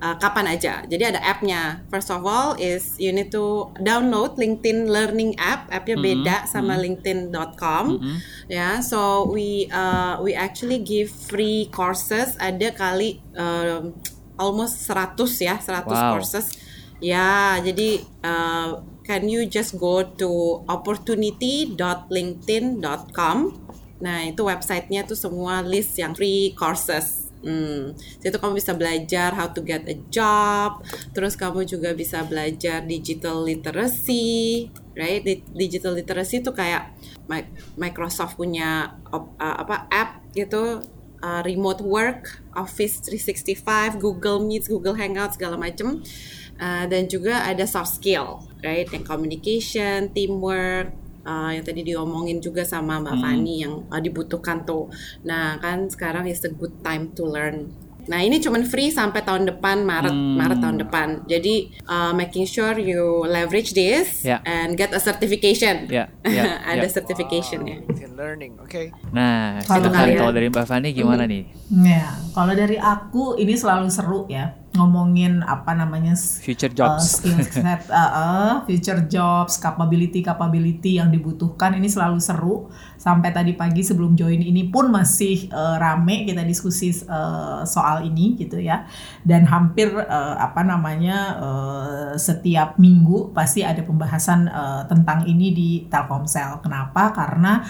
uh, 0.00 0.14
kapan 0.16 0.46
aja. 0.48 0.80
Jadi 0.84 1.02
ada 1.14 1.20
app-nya. 1.20 1.84
First 1.88 2.08
of 2.08 2.22
all 2.22 2.54
is 2.56 2.96
you 2.96 3.10
need 3.10 3.30
to 3.30 3.68
download 3.78 4.36
LinkedIn 4.36 4.86
Learning 4.86 5.34
app. 5.36 5.68
App-nya 5.68 5.96
Hmm. 5.98 6.04
beda 6.04 6.36
sama 6.46 6.76
LinkedIn.com. 6.76 7.84
Ya, 8.46 8.80
so 8.80 9.26
we 9.26 9.66
uh, 9.68 10.16
we 10.20 10.32
actually 10.32 10.78
give 10.80 11.10
free 11.10 11.68
courses. 11.70 12.34
Ada 12.36 12.72
kali 12.72 13.20
um, 13.34 13.92
almost 14.36 14.86
100 14.86 15.38
ya, 15.38 15.56
100 15.60 15.86
Wow. 15.86 16.18
courses. 16.18 16.46
Ya, 17.02 17.58
jadi 17.58 17.98
uh, 18.22 18.78
can 19.02 19.26
you 19.26 19.42
just 19.44 19.74
go 19.76 20.06
to 20.06 20.62
opportunity.linkedin.com. 20.70 23.36
Nah, 24.02 24.18
itu 24.26 24.42
websitenya 24.42 25.06
tuh 25.06 25.14
semua 25.14 25.62
list 25.62 25.94
yang 25.94 26.10
free 26.14 26.54
courses. 26.58 27.21
Hmm, 27.42 27.98
situ 28.22 28.38
kamu 28.38 28.54
bisa 28.62 28.70
belajar 28.78 29.34
how 29.34 29.50
to 29.50 29.66
get 29.66 29.82
a 29.90 29.98
job, 30.14 30.78
terus 31.10 31.34
kamu 31.34 31.66
juga 31.66 31.90
bisa 31.90 32.22
belajar 32.22 32.86
digital 32.86 33.42
literacy, 33.42 34.70
right? 34.94 35.26
Di- 35.26 35.42
Digital 35.50 35.98
literacy 35.98 36.38
itu 36.38 36.54
kayak 36.54 36.94
Mi- 37.26 37.50
Microsoft 37.74 38.38
punya 38.38 38.94
apa 39.42 39.90
app 39.90 40.22
gitu, 40.38 40.86
uh, 41.18 41.42
remote 41.42 41.82
work, 41.82 42.42
Office 42.54 43.02
365, 43.02 43.98
Google 43.98 44.38
Meet, 44.42 44.70
Google 44.70 44.94
Hangout 44.94 45.34
segala 45.34 45.58
macem. 45.58 45.98
Uh, 46.62 46.86
dan 46.86 47.10
juga 47.10 47.42
ada 47.42 47.66
soft 47.66 47.98
skill, 47.98 48.38
right? 48.62 48.86
Yang 48.86 49.02
communication, 49.08 50.14
teamwork, 50.14 50.94
uh, 51.22 51.50
yang 51.50 51.62
tadi 51.62 51.82
diomongin 51.82 52.38
juga 52.38 52.62
sama 52.62 52.98
Mbak 52.98 53.16
Fani 53.16 53.54
yang 53.60 53.86
uh, 53.86 53.98
dibutuhkan 53.98 54.62
tuh. 54.62 54.90
Nah, 55.22 55.58
kan 55.58 55.86
sekarang 55.86 56.26
is 56.26 56.42
a 56.42 56.50
good 56.50 56.72
time 56.80 57.10
to 57.12 57.24
learn. 57.24 57.70
Nah, 58.02 58.18
ini 58.18 58.42
cuman 58.42 58.66
free 58.66 58.90
sampai 58.90 59.22
tahun 59.22 59.46
depan 59.46 59.86
Maret, 59.86 60.10
Hmm. 60.10 60.34
Maret 60.34 60.58
tahun 60.58 60.76
depan. 60.82 61.08
Jadi 61.24 61.54
uh, 61.86 62.10
making 62.10 62.42
sure 62.44 62.74
you 62.74 63.22
leverage 63.22 63.70
this 63.72 64.26
Ya. 64.26 64.42
and 64.42 64.74
get 64.74 64.90
a 64.90 64.98
certification. 64.98 65.86
Ya, 65.86 66.10
ya, 66.26 66.58
ada 66.74 66.82
ya. 66.82 66.90
certification-nya. 66.90 67.78
LinkedIn 67.78 68.12
Learning, 68.12 68.52
oke. 68.58 68.90
nah 69.10 69.62
Kalau 69.62 69.86
dari 70.30 70.46
Mbak 70.46 70.66
Fani 70.66 70.90
gimana 70.90 71.26
nih 71.26 71.46
Ya, 71.70 72.10
kalau 72.30 72.52
dari 72.52 72.74
aku 72.74 73.34
ini 73.34 73.54
selalu 73.54 73.86
seru 73.86 74.26
ya 74.26 74.50
ngomongin 74.72 75.44
apa 75.44 75.76
namanya 75.76 76.16
future 76.16 76.72
uh, 76.72 76.76
jobs 76.76 77.20
skill 77.20 77.36
set, 77.52 77.84
uh, 77.92 78.12
uh, 78.12 78.52
future 78.64 79.04
jobs, 79.04 79.60
capability 79.60 80.24
capability 80.24 80.96
yang 80.96 81.12
dibutuhkan 81.12 81.76
ini 81.76 81.92
selalu 81.92 82.18
seru. 82.18 82.56
Sampai 82.96 83.34
tadi 83.34 83.52
pagi 83.52 83.82
sebelum 83.82 84.14
join 84.14 84.38
ini 84.38 84.70
pun 84.70 84.88
masih 84.88 85.50
uh, 85.50 85.76
rame 85.76 86.24
kita 86.24 86.46
diskusi 86.46 86.94
uh, 87.04 87.66
soal 87.66 88.06
ini 88.06 88.38
gitu 88.38 88.56
ya. 88.56 88.88
Dan 89.26 89.44
hampir 89.44 89.92
uh, 89.92 90.36
apa 90.38 90.64
namanya 90.64 91.18
uh, 91.36 92.10
setiap 92.16 92.80
minggu 92.80 93.34
pasti 93.36 93.60
ada 93.66 93.84
pembahasan 93.84 94.48
uh, 94.48 94.82
tentang 94.88 95.26
ini 95.26 95.52
di 95.52 95.70
Telkomsel. 95.90 96.62
Kenapa? 96.64 97.12
Karena 97.12 97.60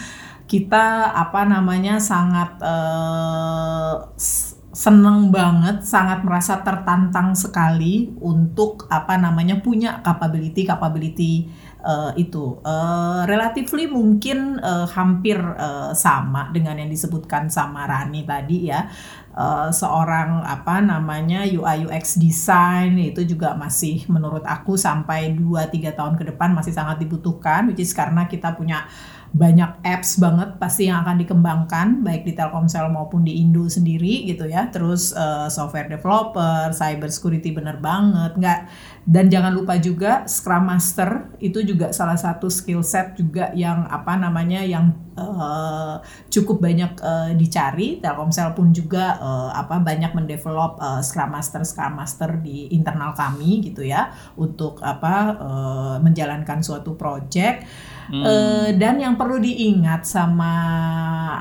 kita 0.42 1.16
apa 1.16 1.48
namanya 1.48 1.96
sangat 1.96 2.61
eh, 2.61 3.94
s- 4.20 4.51
seneng 4.72 5.28
banget, 5.28 5.84
sangat 5.84 6.24
merasa 6.24 6.64
tertantang 6.64 7.36
sekali 7.36 8.08
untuk 8.24 8.88
apa 8.88 9.20
namanya 9.20 9.60
punya 9.60 10.00
capability 10.00 10.64
capability 10.64 11.44
eh, 11.84 12.12
itu. 12.16 12.56
Eh, 12.64 13.20
relatively 13.28 13.84
mungkin 13.92 14.56
eh, 14.56 14.88
hampir 14.88 15.36
eh, 15.36 15.92
sama 15.92 16.48
dengan 16.56 16.80
yang 16.80 16.88
disebutkan 16.88 17.52
sama 17.52 17.84
Rani 17.84 18.24
tadi 18.24 18.72
ya. 18.72 18.88
Eh, 19.32 19.70
seorang 19.72 20.44
apa 20.44 20.84
namanya 20.84 21.44
UI 21.48 21.88
UX 21.88 22.20
design 22.20 23.00
itu 23.00 23.24
juga 23.24 23.56
masih 23.56 24.04
menurut 24.08 24.44
aku 24.44 24.76
sampai 24.76 25.32
2-3 25.32 25.96
tahun 25.96 26.20
ke 26.20 26.32
depan 26.36 26.52
masih 26.52 26.76
sangat 26.76 27.00
dibutuhkan 27.00 27.64
which 27.68 27.80
is 27.80 27.96
karena 27.96 28.28
kita 28.28 28.52
punya 28.52 28.84
banyak 29.32 29.80
apps 29.80 30.20
banget 30.20 30.60
pasti 30.60 30.92
yang 30.92 31.08
akan 31.08 31.16
dikembangkan 31.24 32.04
baik 32.04 32.28
di 32.28 32.36
Telkomsel 32.36 32.92
maupun 32.92 33.24
di 33.24 33.40
Indo 33.40 33.64
sendiri 33.64 34.28
gitu 34.28 34.44
ya. 34.44 34.68
Terus 34.68 35.16
eh, 35.16 35.48
software 35.48 35.88
developer 35.88 36.68
cyber 36.76 37.08
security 37.08 37.48
bener 37.56 37.80
banget. 37.80 38.36
Nggak 38.36 38.60
dan 39.03 39.26
jangan 39.26 39.50
lupa 39.50 39.74
juga 39.82 40.22
Scrum 40.30 40.70
Master 40.70 41.34
itu 41.42 41.59
juga 41.66 41.90
salah 41.90 42.14
satu 42.14 42.46
skill 42.46 42.86
set 42.86 43.18
juga 43.18 43.50
yang 43.50 43.82
apa 43.90 44.14
namanya 44.14 44.62
yang 44.62 44.94
uh, 45.18 45.98
cukup 46.30 46.62
banyak 46.62 46.94
uh, 47.03 47.34
dicari. 47.34 47.98
Telkomsel 47.98 48.55
pun 48.55 48.70
juga 48.70 49.18
uh, 49.18 49.50
apa 49.59 49.82
banyak 49.82 50.14
mendevelop 50.14 50.78
uh, 50.78 51.03
Scrum 51.03 51.34
Master 51.34 51.66
Scrum 51.66 51.98
Master 51.98 52.38
di 52.38 52.70
internal 52.70 53.11
kami 53.18 53.66
gitu 53.66 53.82
ya 53.82 54.14
untuk 54.38 54.78
apa 54.78 55.14
uh, 55.34 55.96
menjalankan 55.98 56.62
suatu 56.62 56.94
project. 56.94 57.66
Hmm. 58.07 58.22
Uh, 58.22 58.68
dan 58.78 59.03
yang 59.03 59.18
perlu 59.18 59.42
diingat 59.42 60.07
sama 60.07 60.53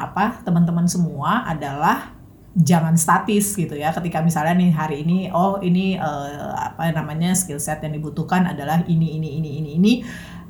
apa 0.01 0.41
teman-teman 0.41 0.89
semua 0.89 1.45
adalah 1.45 2.20
jangan 2.51 2.99
statis 2.99 3.55
gitu 3.55 3.75
ya. 3.79 3.95
Ketika 3.95 4.19
misalnya 4.19 4.55
nih 4.59 4.71
hari 4.75 4.95
ini 5.07 5.31
oh 5.31 5.59
ini 5.63 5.95
uh, 5.95 6.51
apa 6.55 6.91
namanya 6.91 7.31
skill 7.31 7.59
set 7.59 7.79
yang 7.83 7.95
dibutuhkan 7.95 8.43
adalah 8.43 8.83
ini 8.87 9.15
ini 9.15 9.39
ini 9.39 9.49
ini 9.63 9.69
ini 9.79 9.93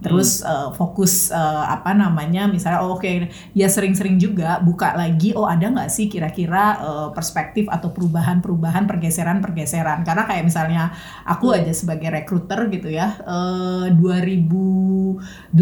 terus 0.02 0.42
hmm. 0.42 0.50
uh, 0.50 0.70
fokus 0.74 1.30
uh, 1.30 1.70
apa 1.70 1.94
namanya 1.94 2.50
misalnya 2.50 2.82
oh, 2.82 2.98
oke 2.98 3.06
okay, 3.06 3.30
ya 3.54 3.70
sering-sering 3.70 4.18
juga 4.18 4.58
buka 4.60 4.98
lagi 4.98 5.32
oh 5.38 5.46
ada 5.46 5.70
nggak 5.70 5.94
sih 5.94 6.10
kira-kira 6.10 6.82
uh, 6.82 7.08
perspektif 7.14 7.70
atau 7.70 7.94
perubahan-perubahan 7.94 8.90
pergeseran-pergeseran 8.90 10.02
karena 10.02 10.26
kayak 10.26 10.44
misalnya 10.44 10.90
aku 11.24 11.54
aja 11.54 11.70
sebagai 11.70 12.10
recruiter 12.10 12.66
gitu 12.74 12.90
ya 12.90 13.22
uh, 13.24 13.94
2018 13.94 15.54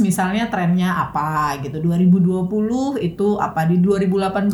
misalnya 0.00 0.48
trennya 0.48 0.96
apa 0.96 1.60
gitu 1.60 1.84
2020 1.84 3.04
itu 3.04 3.28
apa 3.36 3.68
di 3.68 3.76
2018 3.84 4.48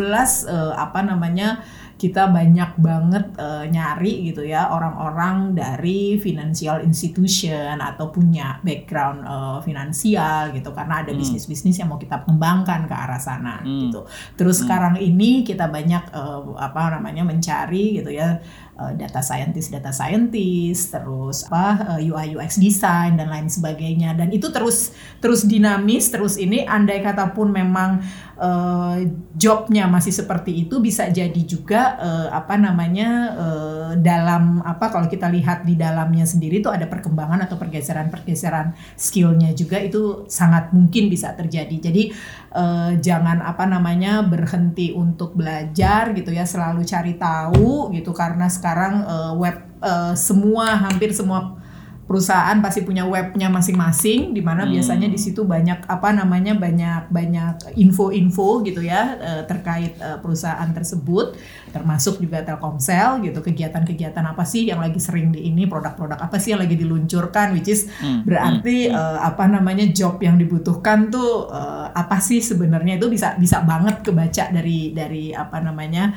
uh, 0.50 0.74
apa 0.74 1.00
namanya 1.06 1.62
kita 2.02 2.34
banyak 2.34 2.82
banget 2.82 3.30
uh, 3.38 3.62
nyari 3.62 4.26
gitu 4.26 4.42
ya 4.42 4.74
orang-orang 4.74 5.54
dari 5.54 6.18
financial 6.18 6.82
institution 6.82 7.78
atau 7.78 8.10
punya 8.10 8.58
background 8.66 9.22
uh, 9.22 9.62
finansial 9.62 10.50
gitu 10.50 10.74
karena 10.74 11.06
ada 11.06 11.14
hmm. 11.14 11.22
bisnis-bisnis 11.22 11.78
yang 11.78 11.94
mau 11.94 12.02
kita 12.02 12.26
kembangkan 12.26 12.90
ke 12.90 12.94
arah 12.98 13.22
sana 13.22 13.62
hmm. 13.62 13.86
gitu. 13.86 14.02
Terus 14.34 14.58
hmm. 14.58 14.62
sekarang 14.66 14.94
ini 14.98 15.46
kita 15.46 15.70
banyak 15.70 16.10
uh, 16.10 16.58
apa 16.58 16.98
namanya 16.98 17.22
mencari 17.22 18.02
gitu 18.02 18.10
ya 18.10 18.42
uh, 18.78 18.92
data 18.96 19.20
scientist 19.20 19.68
data 19.68 19.92
scientist 19.92 20.96
terus 20.96 21.44
apa 21.48 21.96
uh, 21.96 22.00
eh, 22.00 22.08
UI 22.08 22.36
UX 22.36 22.56
design 22.56 23.20
dan 23.20 23.28
lain 23.28 23.48
sebagainya. 23.48 24.16
Dan 24.16 24.32
itu 24.32 24.48
terus 24.48 24.96
terus 25.20 25.44
dinamis 25.44 26.08
terus 26.08 26.40
ini 26.40 26.64
andai 26.64 27.04
kata 27.04 27.36
pun 27.36 27.52
memang 27.52 28.00
uh, 28.40 28.96
jobnya 29.36 29.88
masih 29.88 30.12
seperti 30.14 30.66
itu 30.68 30.80
bisa 30.80 31.08
jadi 31.12 31.42
juga 31.44 32.00
uh, 32.00 32.28
apa 32.32 32.56
namanya 32.56 33.10
uh, 33.36 33.90
dalam 34.00 34.64
apa 34.64 34.88
kalau 34.88 35.08
kita 35.08 35.28
lihat 35.28 35.68
di 35.68 35.76
dalamnya 35.76 36.24
sendiri 36.24 36.64
itu 36.64 36.70
ada 36.72 36.88
perkembangan 36.88 37.44
atau 37.44 37.60
pergeseran-pergeseran 37.60 38.72
skillnya 38.96 39.52
juga 39.52 39.80
itu 39.80 40.24
sangat 40.28 40.72
mungkin 40.72 41.12
bisa 41.12 41.32
terjadi. 41.36 41.92
Jadi 41.92 42.12
uh, 42.52 42.92
jangan 43.00 43.40
apa 43.42 43.64
namanya 43.64 44.20
berhenti 44.22 44.92
untuk 44.92 45.34
belajar 45.34 46.12
gitu 46.12 46.30
ya 46.30 46.44
selalu 46.44 46.84
cari 46.84 47.16
tahu 47.16 47.90
gitu 47.96 48.12
karena 48.12 48.46
sekarang 48.46 49.04
uh, 49.04 49.32
web 49.34 49.56
uh, 49.80 50.14
semua 50.14 50.76
hampir 50.78 51.10
semua 51.16 51.58
perusahaan 52.02 52.58
pasti 52.60 52.84
punya 52.84 53.08
webnya 53.08 53.48
masing-masing 53.48 54.36
di 54.36 54.42
mana 54.44 54.68
hmm. 54.68 54.76
biasanya 54.76 55.08
di 55.08 55.16
situ 55.16 55.48
banyak 55.48 55.88
apa 55.88 56.12
namanya 56.12 56.52
banyak 56.52 57.08
banyak 57.08 57.72
info-info 57.78 58.60
gitu 58.68 58.84
ya 58.84 59.16
terkait 59.48 59.96
perusahaan 60.20 60.66
tersebut 60.76 61.38
termasuk 61.72 62.20
juga 62.20 62.44
Telkomsel 62.44 63.24
gitu 63.24 63.40
kegiatan-kegiatan 63.40 64.22
apa 64.22 64.44
sih 64.44 64.68
yang 64.68 64.78
lagi 64.78 65.00
sering 65.00 65.32
di 65.32 65.48
ini 65.48 65.64
produk-produk 65.64 66.20
apa 66.20 66.36
sih 66.36 66.52
yang 66.52 66.60
lagi 66.60 66.76
diluncurkan 66.76 67.56
which 67.56 67.72
is 67.72 67.88
hmm. 67.98 68.22
berarti 68.28 68.88
hmm. 68.88 68.94
Uh, 68.94 69.18
apa 69.24 69.48
namanya 69.48 69.88
job 69.88 70.20
yang 70.20 70.36
dibutuhkan 70.36 71.08
tuh 71.08 71.48
uh, 71.48 71.88
apa 71.90 72.20
sih 72.20 72.44
sebenarnya 72.44 73.00
itu 73.00 73.08
bisa 73.08 73.34
bisa 73.40 73.64
banget 73.64 74.04
kebaca 74.04 74.52
dari 74.52 74.92
dari 74.92 75.32
apa 75.32 75.58
namanya 75.64 76.12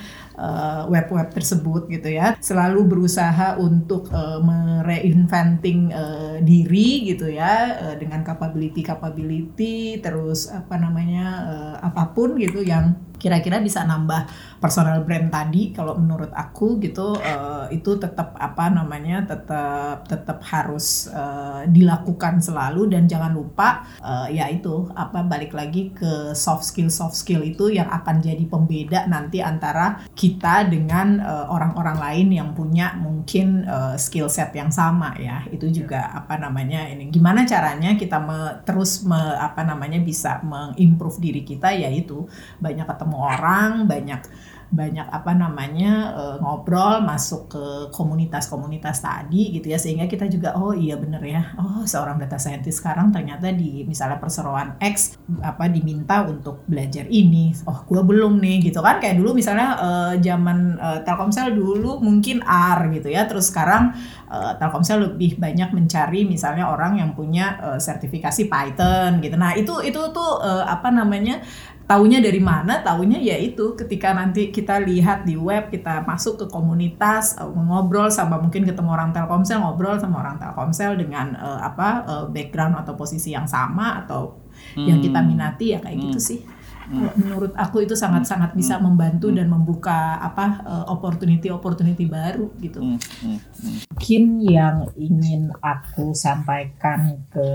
web-web 0.91 1.31
uh, 1.31 1.33
tersebut 1.33 1.87
gitu 1.87 2.11
ya 2.11 2.35
selalu 2.43 2.83
berusaha 2.83 3.55
untuk 3.55 4.11
uh, 4.11 4.43
mereinventing 4.43 5.95
uh, 5.95 6.37
diri 6.43 7.07
gitu 7.07 7.31
ya 7.31 7.79
uh, 7.79 7.95
dengan 7.95 8.19
capability 8.27 8.83
capability 8.83 10.03
terus 10.03 10.51
apa 10.51 10.75
namanya 10.75 11.27
uh, 11.47 11.75
apa 11.87 12.11
pun 12.11 12.35
gitu 12.35 12.59
yang 12.59 12.99
kira-kira 13.26 13.57
bisa 13.57 13.82
nambah 13.82 14.30
personal 14.61 15.01
brand 15.01 15.34
tadi 15.34 15.73
kalau 15.73 15.97
menurut 15.97 16.30
aku 16.30 16.78
gitu 16.78 17.17
uh, 17.17 17.65
itu 17.73 17.97
tetap 17.97 18.38
apa 18.38 18.69
namanya 18.69 19.26
tetap 19.26 20.05
tetap 20.05 20.45
harus 20.45 21.09
uh, 21.09 21.65
dilakukan 21.65 22.38
selalu 22.38 22.93
dan 22.93 23.09
jangan 23.09 23.34
lupa 23.34 23.82
uh, 24.05 24.30
ya 24.30 24.45
itu 24.53 24.86
apa 24.93 25.26
balik 25.26 25.57
lagi 25.57 25.89
ke 25.89 26.38
soft 26.38 26.69
skill 26.69 26.93
soft 26.93 27.17
skill 27.17 27.41
itu 27.41 27.73
yang 27.73 27.89
akan 27.89 28.21
jadi 28.21 28.45
pembeda 28.45 29.09
nanti 29.09 29.41
antara 29.41 30.05
kita 30.13 30.69
dengan 30.69 31.17
orang-orang 31.49 31.97
uh, 31.97 32.03
lain 32.05 32.28
yang 32.30 32.49
punya 32.53 32.93
mungkin 32.99 33.65
uh, 33.65 33.97
skill 33.97 34.30
set 34.30 34.53
yang 34.53 34.69
sama 34.69 35.17
ya. 35.17 35.41
Itu 35.49 35.71
juga 35.73 36.13
apa 36.13 36.38
namanya 36.38 36.86
ini 36.91 37.09
gimana 37.09 37.47
caranya 37.47 37.97
kita 37.97 38.21
me, 38.21 38.61
terus 38.67 39.01
me, 39.01 39.17
apa 39.17 39.65
namanya 39.65 39.97
bisa 39.97 40.43
mengimprove 40.45 41.17
diri 41.17 41.41
kita 41.41 41.73
yaitu 41.73 42.30
banyak 42.61 42.86
ketemu 42.86 43.14
ketemu 43.16 43.24
orang 43.24 43.72
banyak 43.88 44.22
banyak 44.66 45.07
apa 45.07 45.32
namanya 45.38 46.11
uh, 46.18 46.36
ngobrol 46.41 46.99
masuk 47.05 47.47
ke 47.53 47.63
komunitas-komunitas 47.95 48.97
tadi 48.99 49.55
gitu 49.55 49.72
ya. 49.72 49.80
Sehingga 49.80 50.09
kita 50.09 50.28
juga 50.28 50.57
oh 50.57 50.76
iya 50.76 50.99
bener 50.99 51.22
ya 51.24 51.53
oh 51.55 51.86
seorang 51.88 52.20
data 52.20 52.36
scientist 52.36 52.84
sekarang 52.84 53.13
ternyata 53.13 53.55
di 53.55 53.88
misalnya 53.88 54.20
perseroan 54.20 54.76
X 54.82 55.16
apa 55.39 55.70
diminta 55.72 56.28
untuk 56.28 56.66
belajar 56.68 57.07
ini 57.07 57.55
oh 57.70 57.88
gue 57.88 58.01
belum 58.03 58.41
nih 58.41 58.68
gitu 58.68 58.84
kan. 58.84 58.99
Kayak 58.99 59.22
dulu 59.22 59.38
misalnya 59.38 59.80
uh, 59.80 60.13
zaman 60.20 60.76
uh, 60.82 60.99
Telkomsel 61.07 61.55
dulu 61.55 62.01
mungkin 62.03 62.43
R 62.43 62.89
gitu 62.99 63.07
ya. 63.07 63.30
Terus 63.30 63.53
sekarang 63.53 63.95
uh, 64.28 64.59
Telkomsel 64.59 65.13
lebih 65.13 65.39
banyak 65.39 65.72
mencari 65.72 66.28
misalnya 66.28 66.68
orang 66.68 66.99
yang 66.99 67.16
punya 67.16 67.61
uh, 67.63 67.80
sertifikasi 67.80 68.49
Python 68.51 69.24
gitu. 69.24 69.39
Nah 69.39 69.55
itu 69.55 69.80
itu 69.86 70.01
tuh 70.11 70.41
uh, 70.41 70.68
apa 70.68 70.89
namanya 70.91 71.39
Taunya 71.86 72.17
dari 72.17 72.41
mana? 72.41 72.81
Taunya 72.81 73.21
ya 73.21 73.38
itu 73.38 73.77
ketika 73.77 74.09
nanti 74.09 74.49
kita 74.49 74.81
lihat 74.81 75.21
di 75.21 75.38
web, 75.38 75.69
kita 75.69 76.01
masuk 76.01 76.41
ke 76.41 76.45
komunitas, 76.49 77.38
uh, 77.38 77.45
ngobrol 77.45 78.09
sama 78.09 78.41
mungkin 78.41 78.65
ketemu 78.65 78.89
orang 78.89 79.13
Telkomsel, 79.13 79.61
ngobrol 79.61 80.01
sama 80.01 80.25
orang 80.25 80.41
Telkomsel 80.41 80.97
dengan 80.97 81.38
uh, 81.38 81.61
apa 81.61 81.89
uh, 82.09 82.25
background 82.25 82.81
atau 82.81 82.97
posisi 82.97 83.38
yang 83.38 83.45
sama 83.45 84.01
atau 84.01 84.33
hmm. 84.73 84.81
yang 84.81 84.97
kita 84.97 85.21
minati 85.21 85.77
ya 85.77 85.79
kayak 85.79 85.93
gitu 85.93 86.01
hmm. 86.01 86.13
gitu 86.17 86.19
sih. 86.21 86.39
Hmm. 86.86 87.09
menurut 87.17 87.51
aku 87.57 87.81
itu 87.81 87.97
sangat-sangat 87.97 88.53
hmm. 88.53 88.59
bisa 88.61 88.77
membantu 88.77 89.33
hmm. 89.33 89.38
dan 89.41 89.47
membuka 89.49 90.21
apa 90.21 90.61
opportunity-opportunity 90.89 92.05
baru 92.05 92.49
gitu. 92.61 92.81
Mungkin 92.81 94.23
yang 94.45 94.89
ingin 94.93 95.49
aku 95.61 96.13
sampaikan 96.13 97.25
ke 97.33 97.47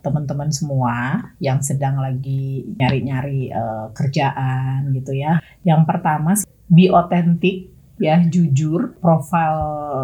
teman-teman 0.00 0.50
semua 0.54 1.18
yang 1.42 1.58
sedang 1.60 1.98
lagi 1.98 2.66
nyari-nyari 2.78 3.50
uh, 3.50 3.90
kerjaan 3.90 4.94
gitu 4.94 5.12
ya. 5.18 5.42
Yang 5.66 5.82
pertama 5.86 6.38
be 6.66 6.90
authentic 6.90 7.75
ya 7.96 8.20
jujur 8.28 8.96
profil 9.00 9.56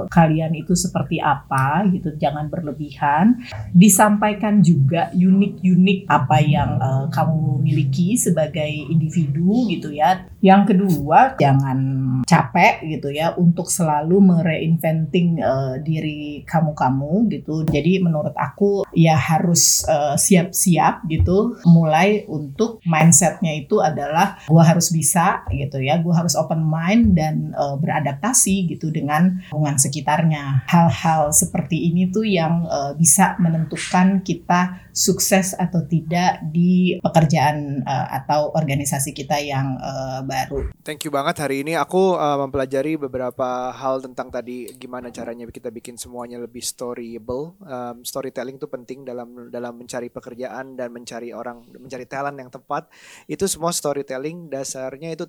kalian 0.09 0.57
itu 0.57 0.73
seperti 0.73 1.21
apa 1.21 1.85
gitu 1.93 2.15
jangan 2.17 2.49
berlebihan. 2.49 3.41
Disampaikan 3.73 4.65
juga 4.65 5.13
unik-unik 5.13 6.09
apa 6.09 6.37
yang 6.41 6.71
uh, 6.81 7.07
kamu 7.13 7.61
miliki 7.63 8.17
sebagai 8.17 8.69
individu 8.89 9.69
gitu 9.69 9.93
ya. 9.93 10.27
Yang 10.43 10.75
kedua 10.75 11.37
jangan 11.39 11.79
capek 12.27 12.83
gitu 12.89 13.13
ya 13.13 13.37
untuk 13.37 13.69
selalu 13.69 14.19
mereinventing 14.21 15.39
uh, 15.41 15.77
diri 15.81 16.43
kamu-kamu 16.49 17.29
gitu. 17.31 17.65
Jadi 17.69 18.03
menurut 18.03 18.35
aku 18.37 18.85
ya 18.93 19.17
harus 19.17 19.85
eh, 19.89 20.17
siap-siap 20.19 21.07
gitu 21.09 21.57
mulai 21.65 22.29
untuk 22.29 22.83
mindsetnya 22.85 23.57
itu 23.57 23.81
adalah 23.81 24.39
gua 24.47 24.67
harus 24.67 24.93
bisa 24.93 25.47
gitu 25.49 25.81
ya 25.81 25.99
gua 26.01 26.25
harus 26.25 26.37
open 26.37 26.61
mind 26.63 27.17
dan 27.17 27.57
uh, 27.57 27.77
beradaptasi 27.83 28.71
gitu 28.71 28.95
dengan 28.95 29.43
lingkungan 29.51 29.77
sekitarnya. 29.83 30.63
Hal-hal 30.71 31.35
seperti 31.35 31.91
ini 31.91 32.09
tuh 32.15 32.23
yang 32.23 32.63
uh, 32.71 32.95
bisa 32.95 33.35
menentukan 33.43 34.23
kita 34.23 34.79
sukses 34.95 35.57
atau 35.59 35.83
tidak 35.89 36.45
di 36.53 37.01
pekerjaan 37.03 37.83
uh, 37.83 38.07
atau 38.23 38.55
organisasi 38.55 39.11
kita 39.11 39.41
yang 39.43 39.75
uh, 39.83 40.23
baru. 40.23 40.71
Thank 40.87 41.09
you 41.09 41.11
banget 41.11 41.43
hari 41.43 41.67
ini 41.67 41.75
aku 41.75 42.15
uh, 42.15 42.39
mempelajari 42.47 43.01
beberapa 43.01 43.73
hal 43.75 44.05
tentang 44.05 44.31
tadi 44.31 44.71
gimana 44.77 45.11
caranya 45.11 45.49
kita 45.49 45.73
bikin 45.73 45.99
semuanya 45.99 46.39
lebih 46.39 46.63
storyable. 46.63 47.57
Um, 47.65 48.05
storytelling 48.07 48.61
itu 48.61 48.69
penting 48.69 49.03
dalam 49.03 49.49
dalam 49.49 49.75
mencari 49.75 50.13
pekerjaan 50.13 50.77
dan 50.77 50.93
mencari 50.93 51.33
orang 51.33 51.65
mencari 51.77 52.07
talent 52.07 52.37
yang 52.39 52.53
tepat. 52.53 52.87
Itu 53.27 53.49
semua 53.49 53.73
storytelling 53.73 54.53
dasarnya 54.53 55.17
itu 55.17 55.25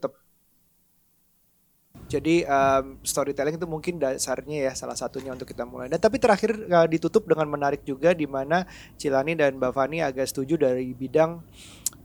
Jadi 2.13 2.45
um, 2.45 3.01
storytelling 3.01 3.57
itu 3.57 3.65
mungkin 3.65 3.97
dasarnya 3.97 4.69
ya 4.69 4.73
salah 4.77 4.93
satunya 4.93 5.33
untuk 5.33 5.49
kita 5.49 5.65
mulai. 5.65 5.89
Dan 5.89 5.97
tapi 5.97 6.21
terakhir 6.21 6.53
uh, 6.69 6.85
ditutup 6.85 7.25
dengan 7.25 7.49
menarik 7.49 7.81
juga 7.81 8.13
di 8.13 8.29
mana 8.29 8.69
Cilani 9.01 9.33
dan 9.33 9.57
Mbak 9.57 9.73
Fani 9.73 10.05
agak 10.05 10.29
setuju 10.29 10.61
dari 10.61 10.93
bidang 10.93 11.41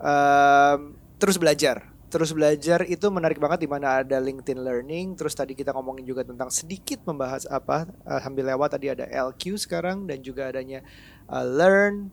um, 0.00 0.80
terus 1.20 1.36
belajar. 1.36 1.92
Terus 2.08 2.32
belajar 2.32 2.88
itu 2.88 3.04
menarik 3.12 3.36
banget 3.36 3.60
di 3.60 3.68
mana 3.68 4.00
ada 4.00 4.16
LinkedIn 4.16 4.64
Learning. 4.64 5.12
Terus 5.12 5.36
tadi 5.36 5.52
kita 5.52 5.76
ngomongin 5.76 6.08
juga 6.08 6.24
tentang 6.24 6.48
sedikit 6.48 7.04
membahas 7.04 7.44
apa 7.44 7.84
uh, 8.08 8.16
sambil 8.24 8.48
lewat 8.48 8.80
tadi 8.80 8.88
ada 8.88 9.04
LQ 9.04 9.60
sekarang 9.60 10.08
dan 10.08 10.24
juga 10.24 10.48
adanya 10.48 10.80
uh, 11.28 11.44
Learn 11.44 12.08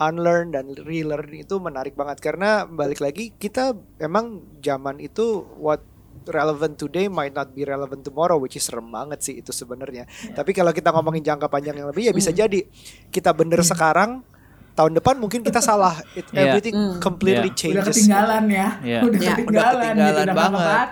unlearn 0.00 0.48
dan 0.48 0.72
relearn 0.72 1.28
itu 1.36 1.60
menarik 1.60 1.92
banget 1.92 2.24
karena 2.24 2.64
balik 2.64 3.04
lagi 3.04 3.36
kita 3.36 3.76
emang 4.00 4.40
zaman 4.64 4.96
itu 4.96 5.44
what 5.60 5.84
relevant 6.28 6.74
today 6.76 7.06
might 7.06 7.32
not 7.32 7.50
be 7.54 7.62
relevant 7.62 8.02
tomorrow 8.02 8.36
which 8.36 8.58
is 8.58 8.64
serem 8.66 8.88
banget 8.90 9.22
sih 9.22 9.34
itu 9.40 9.50
sebenarnya. 9.50 10.04
Yeah. 10.06 10.36
Tapi 10.36 10.50
kalau 10.52 10.70
kita 10.74 10.90
ngomongin 10.92 11.22
jangka 11.22 11.46
panjang 11.50 11.78
yang 11.78 11.88
lebih 11.90 12.10
ya 12.10 12.12
bisa 12.12 12.30
mm. 12.30 12.38
jadi 12.38 12.60
kita 13.10 13.30
bener 13.32 13.62
mm. 13.62 13.68
sekarang 13.68 14.10
tahun 14.76 14.92
depan 15.00 15.16
mungkin 15.16 15.40
kita 15.40 15.64
salah 15.64 15.96
It, 16.12 16.28
yeah. 16.30 16.52
everything 16.52 16.76
mm. 16.76 17.00
completely 17.00 17.48
yeah. 17.48 17.58
changes. 17.58 17.80
Udah 17.80 17.88
ketinggalan 17.88 18.44
ya. 18.52 18.68
Yeah. 18.84 19.02
Udah, 19.08 19.18
yeah. 19.18 19.32
ketinggalan, 19.32 19.64
udah 19.64 19.80
ketinggalan 19.80 20.26
gitu, 20.28 20.36
banget. 20.36 20.88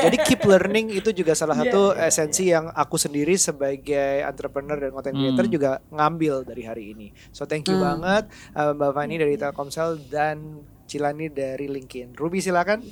Jadi 0.00 0.16
keep 0.24 0.40
learning 0.48 0.86
itu 0.96 1.10
juga 1.12 1.32
salah 1.36 1.56
satu 1.60 1.92
yeah. 1.92 2.08
esensi 2.08 2.44
yang 2.48 2.72
aku 2.72 2.96
sendiri 2.96 3.36
sebagai 3.36 4.24
entrepreneur 4.24 4.80
dan 4.80 4.90
content 4.96 5.14
creator 5.14 5.46
mm. 5.46 5.52
juga 5.52 5.70
ngambil 5.92 6.34
dari 6.48 6.62
hari 6.64 6.84
ini. 6.96 7.06
So 7.28 7.44
thank 7.44 7.68
you 7.68 7.76
mm. 7.76 7.84
banget 7.84 8.24
uh, 8.56 8.72
Mbak 8.72 8.90
Fani 8.96 9.14
dari 9.20 9.34
Telkomsel 9.36 10.00
dan 10.08 10.64
Cilani 10.86 11.26
dari 11.28 11.66
LinkedIn. 11.66 12.14
Ruby 12.14 12.38
silakan. 12.38 12.86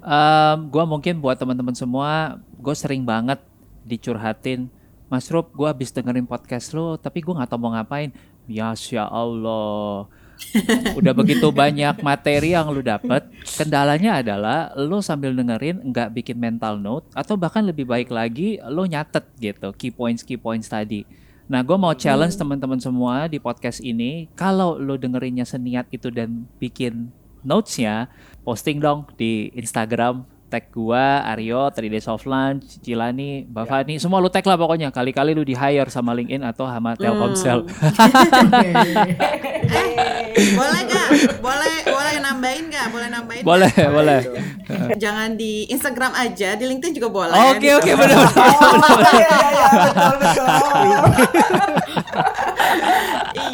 Um, 0.00 0.58
gue 0.68 0.84
mungkin 0.84 1.18
buat 1.20 1.36
teman-teman 1.36 1.76
semua, 1.76 2.40
gue 2.56 2.74
sering 2.76 3.04
banget 3.04 3.40
dicurhatin, 3.84 4.70
Mas 5.12 5.28
Rub, 5.28 5.52
gue 5.52 5.68
habis 5.68 5.92
dengerin 5.92 6.24
podcast 6.24 6.72
lo, 6.72 6.96
tapi 6.96 7.20
gue 7.20 7.36
nggak 7.36 7.50
tahu 7.52 7.60
mau 7.60 7.76
ngapain 7.76 8.08
Ya 8.48 8.72
Allah. 9.06 10.08
Udah 10.98 11.14
begitu 11.14 11.52
banyak 11.54 12.02
materi 12.02 12.56
yang 12.56 12.72
lu 12.72 12.82
dapet, 12.82 13.28
kendalanya 13.54 14.18
adalah 14.18 14.74
lu 14.74 14.98
sambil 15.04 15.30
dengerin 15.36 15.78
nggak 15.92 16.10
bikin 16.16 16.34
mental 16.40 16.80
note 16.80 17.06
atau 17.14 17.38
bahkan 17.38 17.62
lebih 17.62 17.86
baik 17.86 18.10
lagi 18.10 18.58
lu 18.66 18.82
nyatet 18.88 19.22
gitu 19.38 19.70
key 19.78 19.94
points 19.94 20.26
key 20.26 20.40
points 20.40 20.66
tadi. 20.66 21.06
Nah, 21.46 21.60
gue 21.60 21.76
mau 21.76 21.92
challenge 21.92 22.32
hmm. 22.32 22.42
teman-teman 22.42 22.80
semua 22.80 23.28
di 23.28 23.36
podcast 23.36 23.84
ini, 23.84 24.30
kalau 24.32 24.80
lu 24.80 24.96
dengerinnya 24.96 25.44
seniat 25.44 25.84
itu 25.92 26.08
dan 26.08 26.48
bikin 26.56 27.12
notesnya, 27.42 28.08
posting 28.42 28.78
dong 28.82 29.06
di 29.14 29.50
Instagram 29.54 30.26
tag 30.52 30.68
gua, 30.68 31.24
Aryo, 31.32 31.72
3 31.72 31.88
Days 31.88 32.04
of 32.12 32.28
Lunch, 32.28 32.76
Cilani, 32.84 33.48
Mbak 33.48 33.64
ya. 33.64 33.70
Fani, 33.72 33.94
semua 33.96 34.20
lu 34.20 34.28
tag 34.28 34.44
lah 34.44 34.60
pokoknya. 34.60 34.92
Kali-kali 34.92 35.32
lu 35.32 35.48
di 35.48 35.56
hire 35.56 35.88
sama 35.88 36.12
LinkedIn 36.12 36.44
atau 36.44 36.68
sama 36.68 36.92
Telkomsel. 36.92 37.64
Hmm. 37.64 37.72
eh, 40.36 40.52
boleh 40.52 40.80
gak? 40.84 41.08
Boleh 41.40 41.76
boleh 41.88 42.14
nambahin 42.20 42.64
gak? 42.68 42.86
Boleh 42.92 43.08
nambahin? 43.08 43.42
Boleh, 43.48 43.72
gak? 43.72 43.88
boleh. 43.88 44.20
Jangan 45.02 45.40
di 45.40 45.64
Instagram 45.72 46.12
aja, 46.12 46.52
di 46.52 46.64
LinkedIn 46.68 47.00
juga 47.00 47.08
boleh. 47.08 47.32
Oke, 47.56 47.72
oke, 47.72 47.90
benar. 47.96 48.28
Iya, 48.28 49.38
iya, 49.40 49.66
betul, 49.72 50.14
betul. 50.20 50.46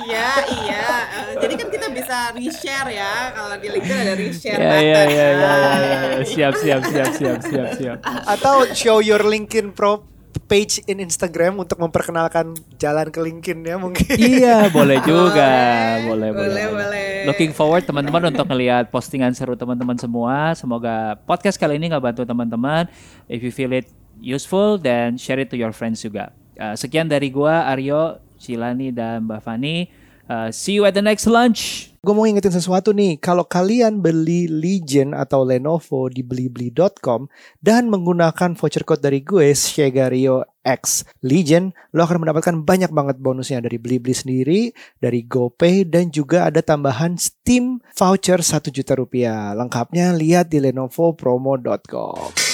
iya, 0.03 0.29
iya. 0.51 0.87
Uh, 1.15 1.33
jadi 1.39 1.55
kan 1.55 1.69
kita 1.71 1.78
bisa 1.93 2.33
reshare 2.37 2.91
ya. 2.93 3.13
Kalau 3.33 3.55
di 3.59 3.69
LinkedIn 3.69 3.99
ada 3.99 4.15
reshare. 4.15 4.59
Iya, 4.59 4.77
iya, 4.81 5.01
iya, 5.09 5.27
iya, 5.33 5.51
iya. 5.79 5.99
Siap, 6.25 6.55
siap, 6.59 6.83
siap, 6.87 7.11
siap, 7.17 7.39
siap, 7.45 7.69
siap. 7.77 7.99
Atau 8.05 8.69
show 8.75 8.99
your 9.01 9.23
LinkedIn 9.25 9.73
pro 9.73 10.05
page 10.49 10.81
in 10.89 11.05
Instagram 11.05 11.61
untuk 11.61 11.77
memperkenalkan 11.77 12.57
jalan 12.81 13.13
ke 13.13 13.21
LinkedIn 13.21 13.61
ya 13.69 13.77
mungkin. 13.77 14.17
Iya, 14.17 14.67
boleh 14.77 14.99
juga. 15.05 15.53
Boleh, 16.09 16.31
boleh, 16.33 16.33
boleh. 16.33 16.67
boleh. 16.73 17.09
Looking 17.29 17.53
forward 17.53 17.85
teman-teman 17.85 18.33
untuk 18.33 18.49
ngelihat 18.49 18.89
postingan 18.89 19.37
seru 19.37 19.55
teman-teman 19.55 20.01
semua. 20.01 20.57
Semoga 20.57 21.21
podcast 21.29 21.61
kali 21.61 21.77
ini 21.77 21.93
nggak 21.93 22.01
bantu 22.01 22.23
teman-teman. 22.25 22.89
If 23.29 23.45
you 23.45 23.53
feel 23.53 23.77
it 23.77 23.93
useful, 24.25 24.81
then 24.81 25.21
share 25.21 25.39
it 25.39 25.53
to 25.53 25.57
your 25.61 25.77
friends 25.77 26.01
juga. 26.01 26.33
Uh, 26.59 26.75
sekian 26.75 27.07
dari 27.07 27.29
gua 27.29 27.69
Aryo, 27.69 28.19
Cilani 28.41 28.91
dan 28.91 29.29
Mbak 29.29 29.41
Fani. 29.45 29.77
Uh, 30.29 30.53
see 30.53 30.77
you 30.77 30.85
at 30.85 30.93
the 30.93 31.01
next 31.01 31.25
lunch. 31.25 31.89
Gue 31.99 32.15
mau 32.15 32.23
ngingetin 32.23 32.55
sesuatu 32.55 32.95
nih, 32.95 33.19
kalau 33.19 33.43
kalian 33.43 33.99
beli 33.99 34.47
Legion 34.47 35.17
atau 35.17 35.43
Lenovo 35.43 36.07
di 36.07 36.23
blibli.com 36.23 37.27
dan 37.59 37.91
menggunakan 37.91 38.55
voucher 38.55 38.87
code 38.87 39.03
dari 39.03 39.25
gue, 39.25 39.51
Shegario 39.51 40.47
X 40.63 41.09
Legion, 41.25 41.75
lo 41.97 42.07
akan 42.07 42.23
mendapatkan 42.23 42.55
banyak 42.63 42.93
banget 42.93 43.17
bonusnya 43.19 43.65
dari 43.65 43.81
Blibli 43.81 44.13
sendiri, 44.13 44.71
dari 45.01 45.25
GoPay, 45.25 45.89
dan 45.89 46.13
juga 46.13 46.47
ada 46.47 46.61
tambahan 46.61 47.17
Steam 47.17 47.81
voucher 47.97 48.45
1 48.45 48.69
juta 48.69 48.93
rupiah. 48.95 49.57
Lengkapnya 49.57 50.13
lihat 50.13 50.53
di 50.53 50.61
lenovopromo.com. 50.61 52.48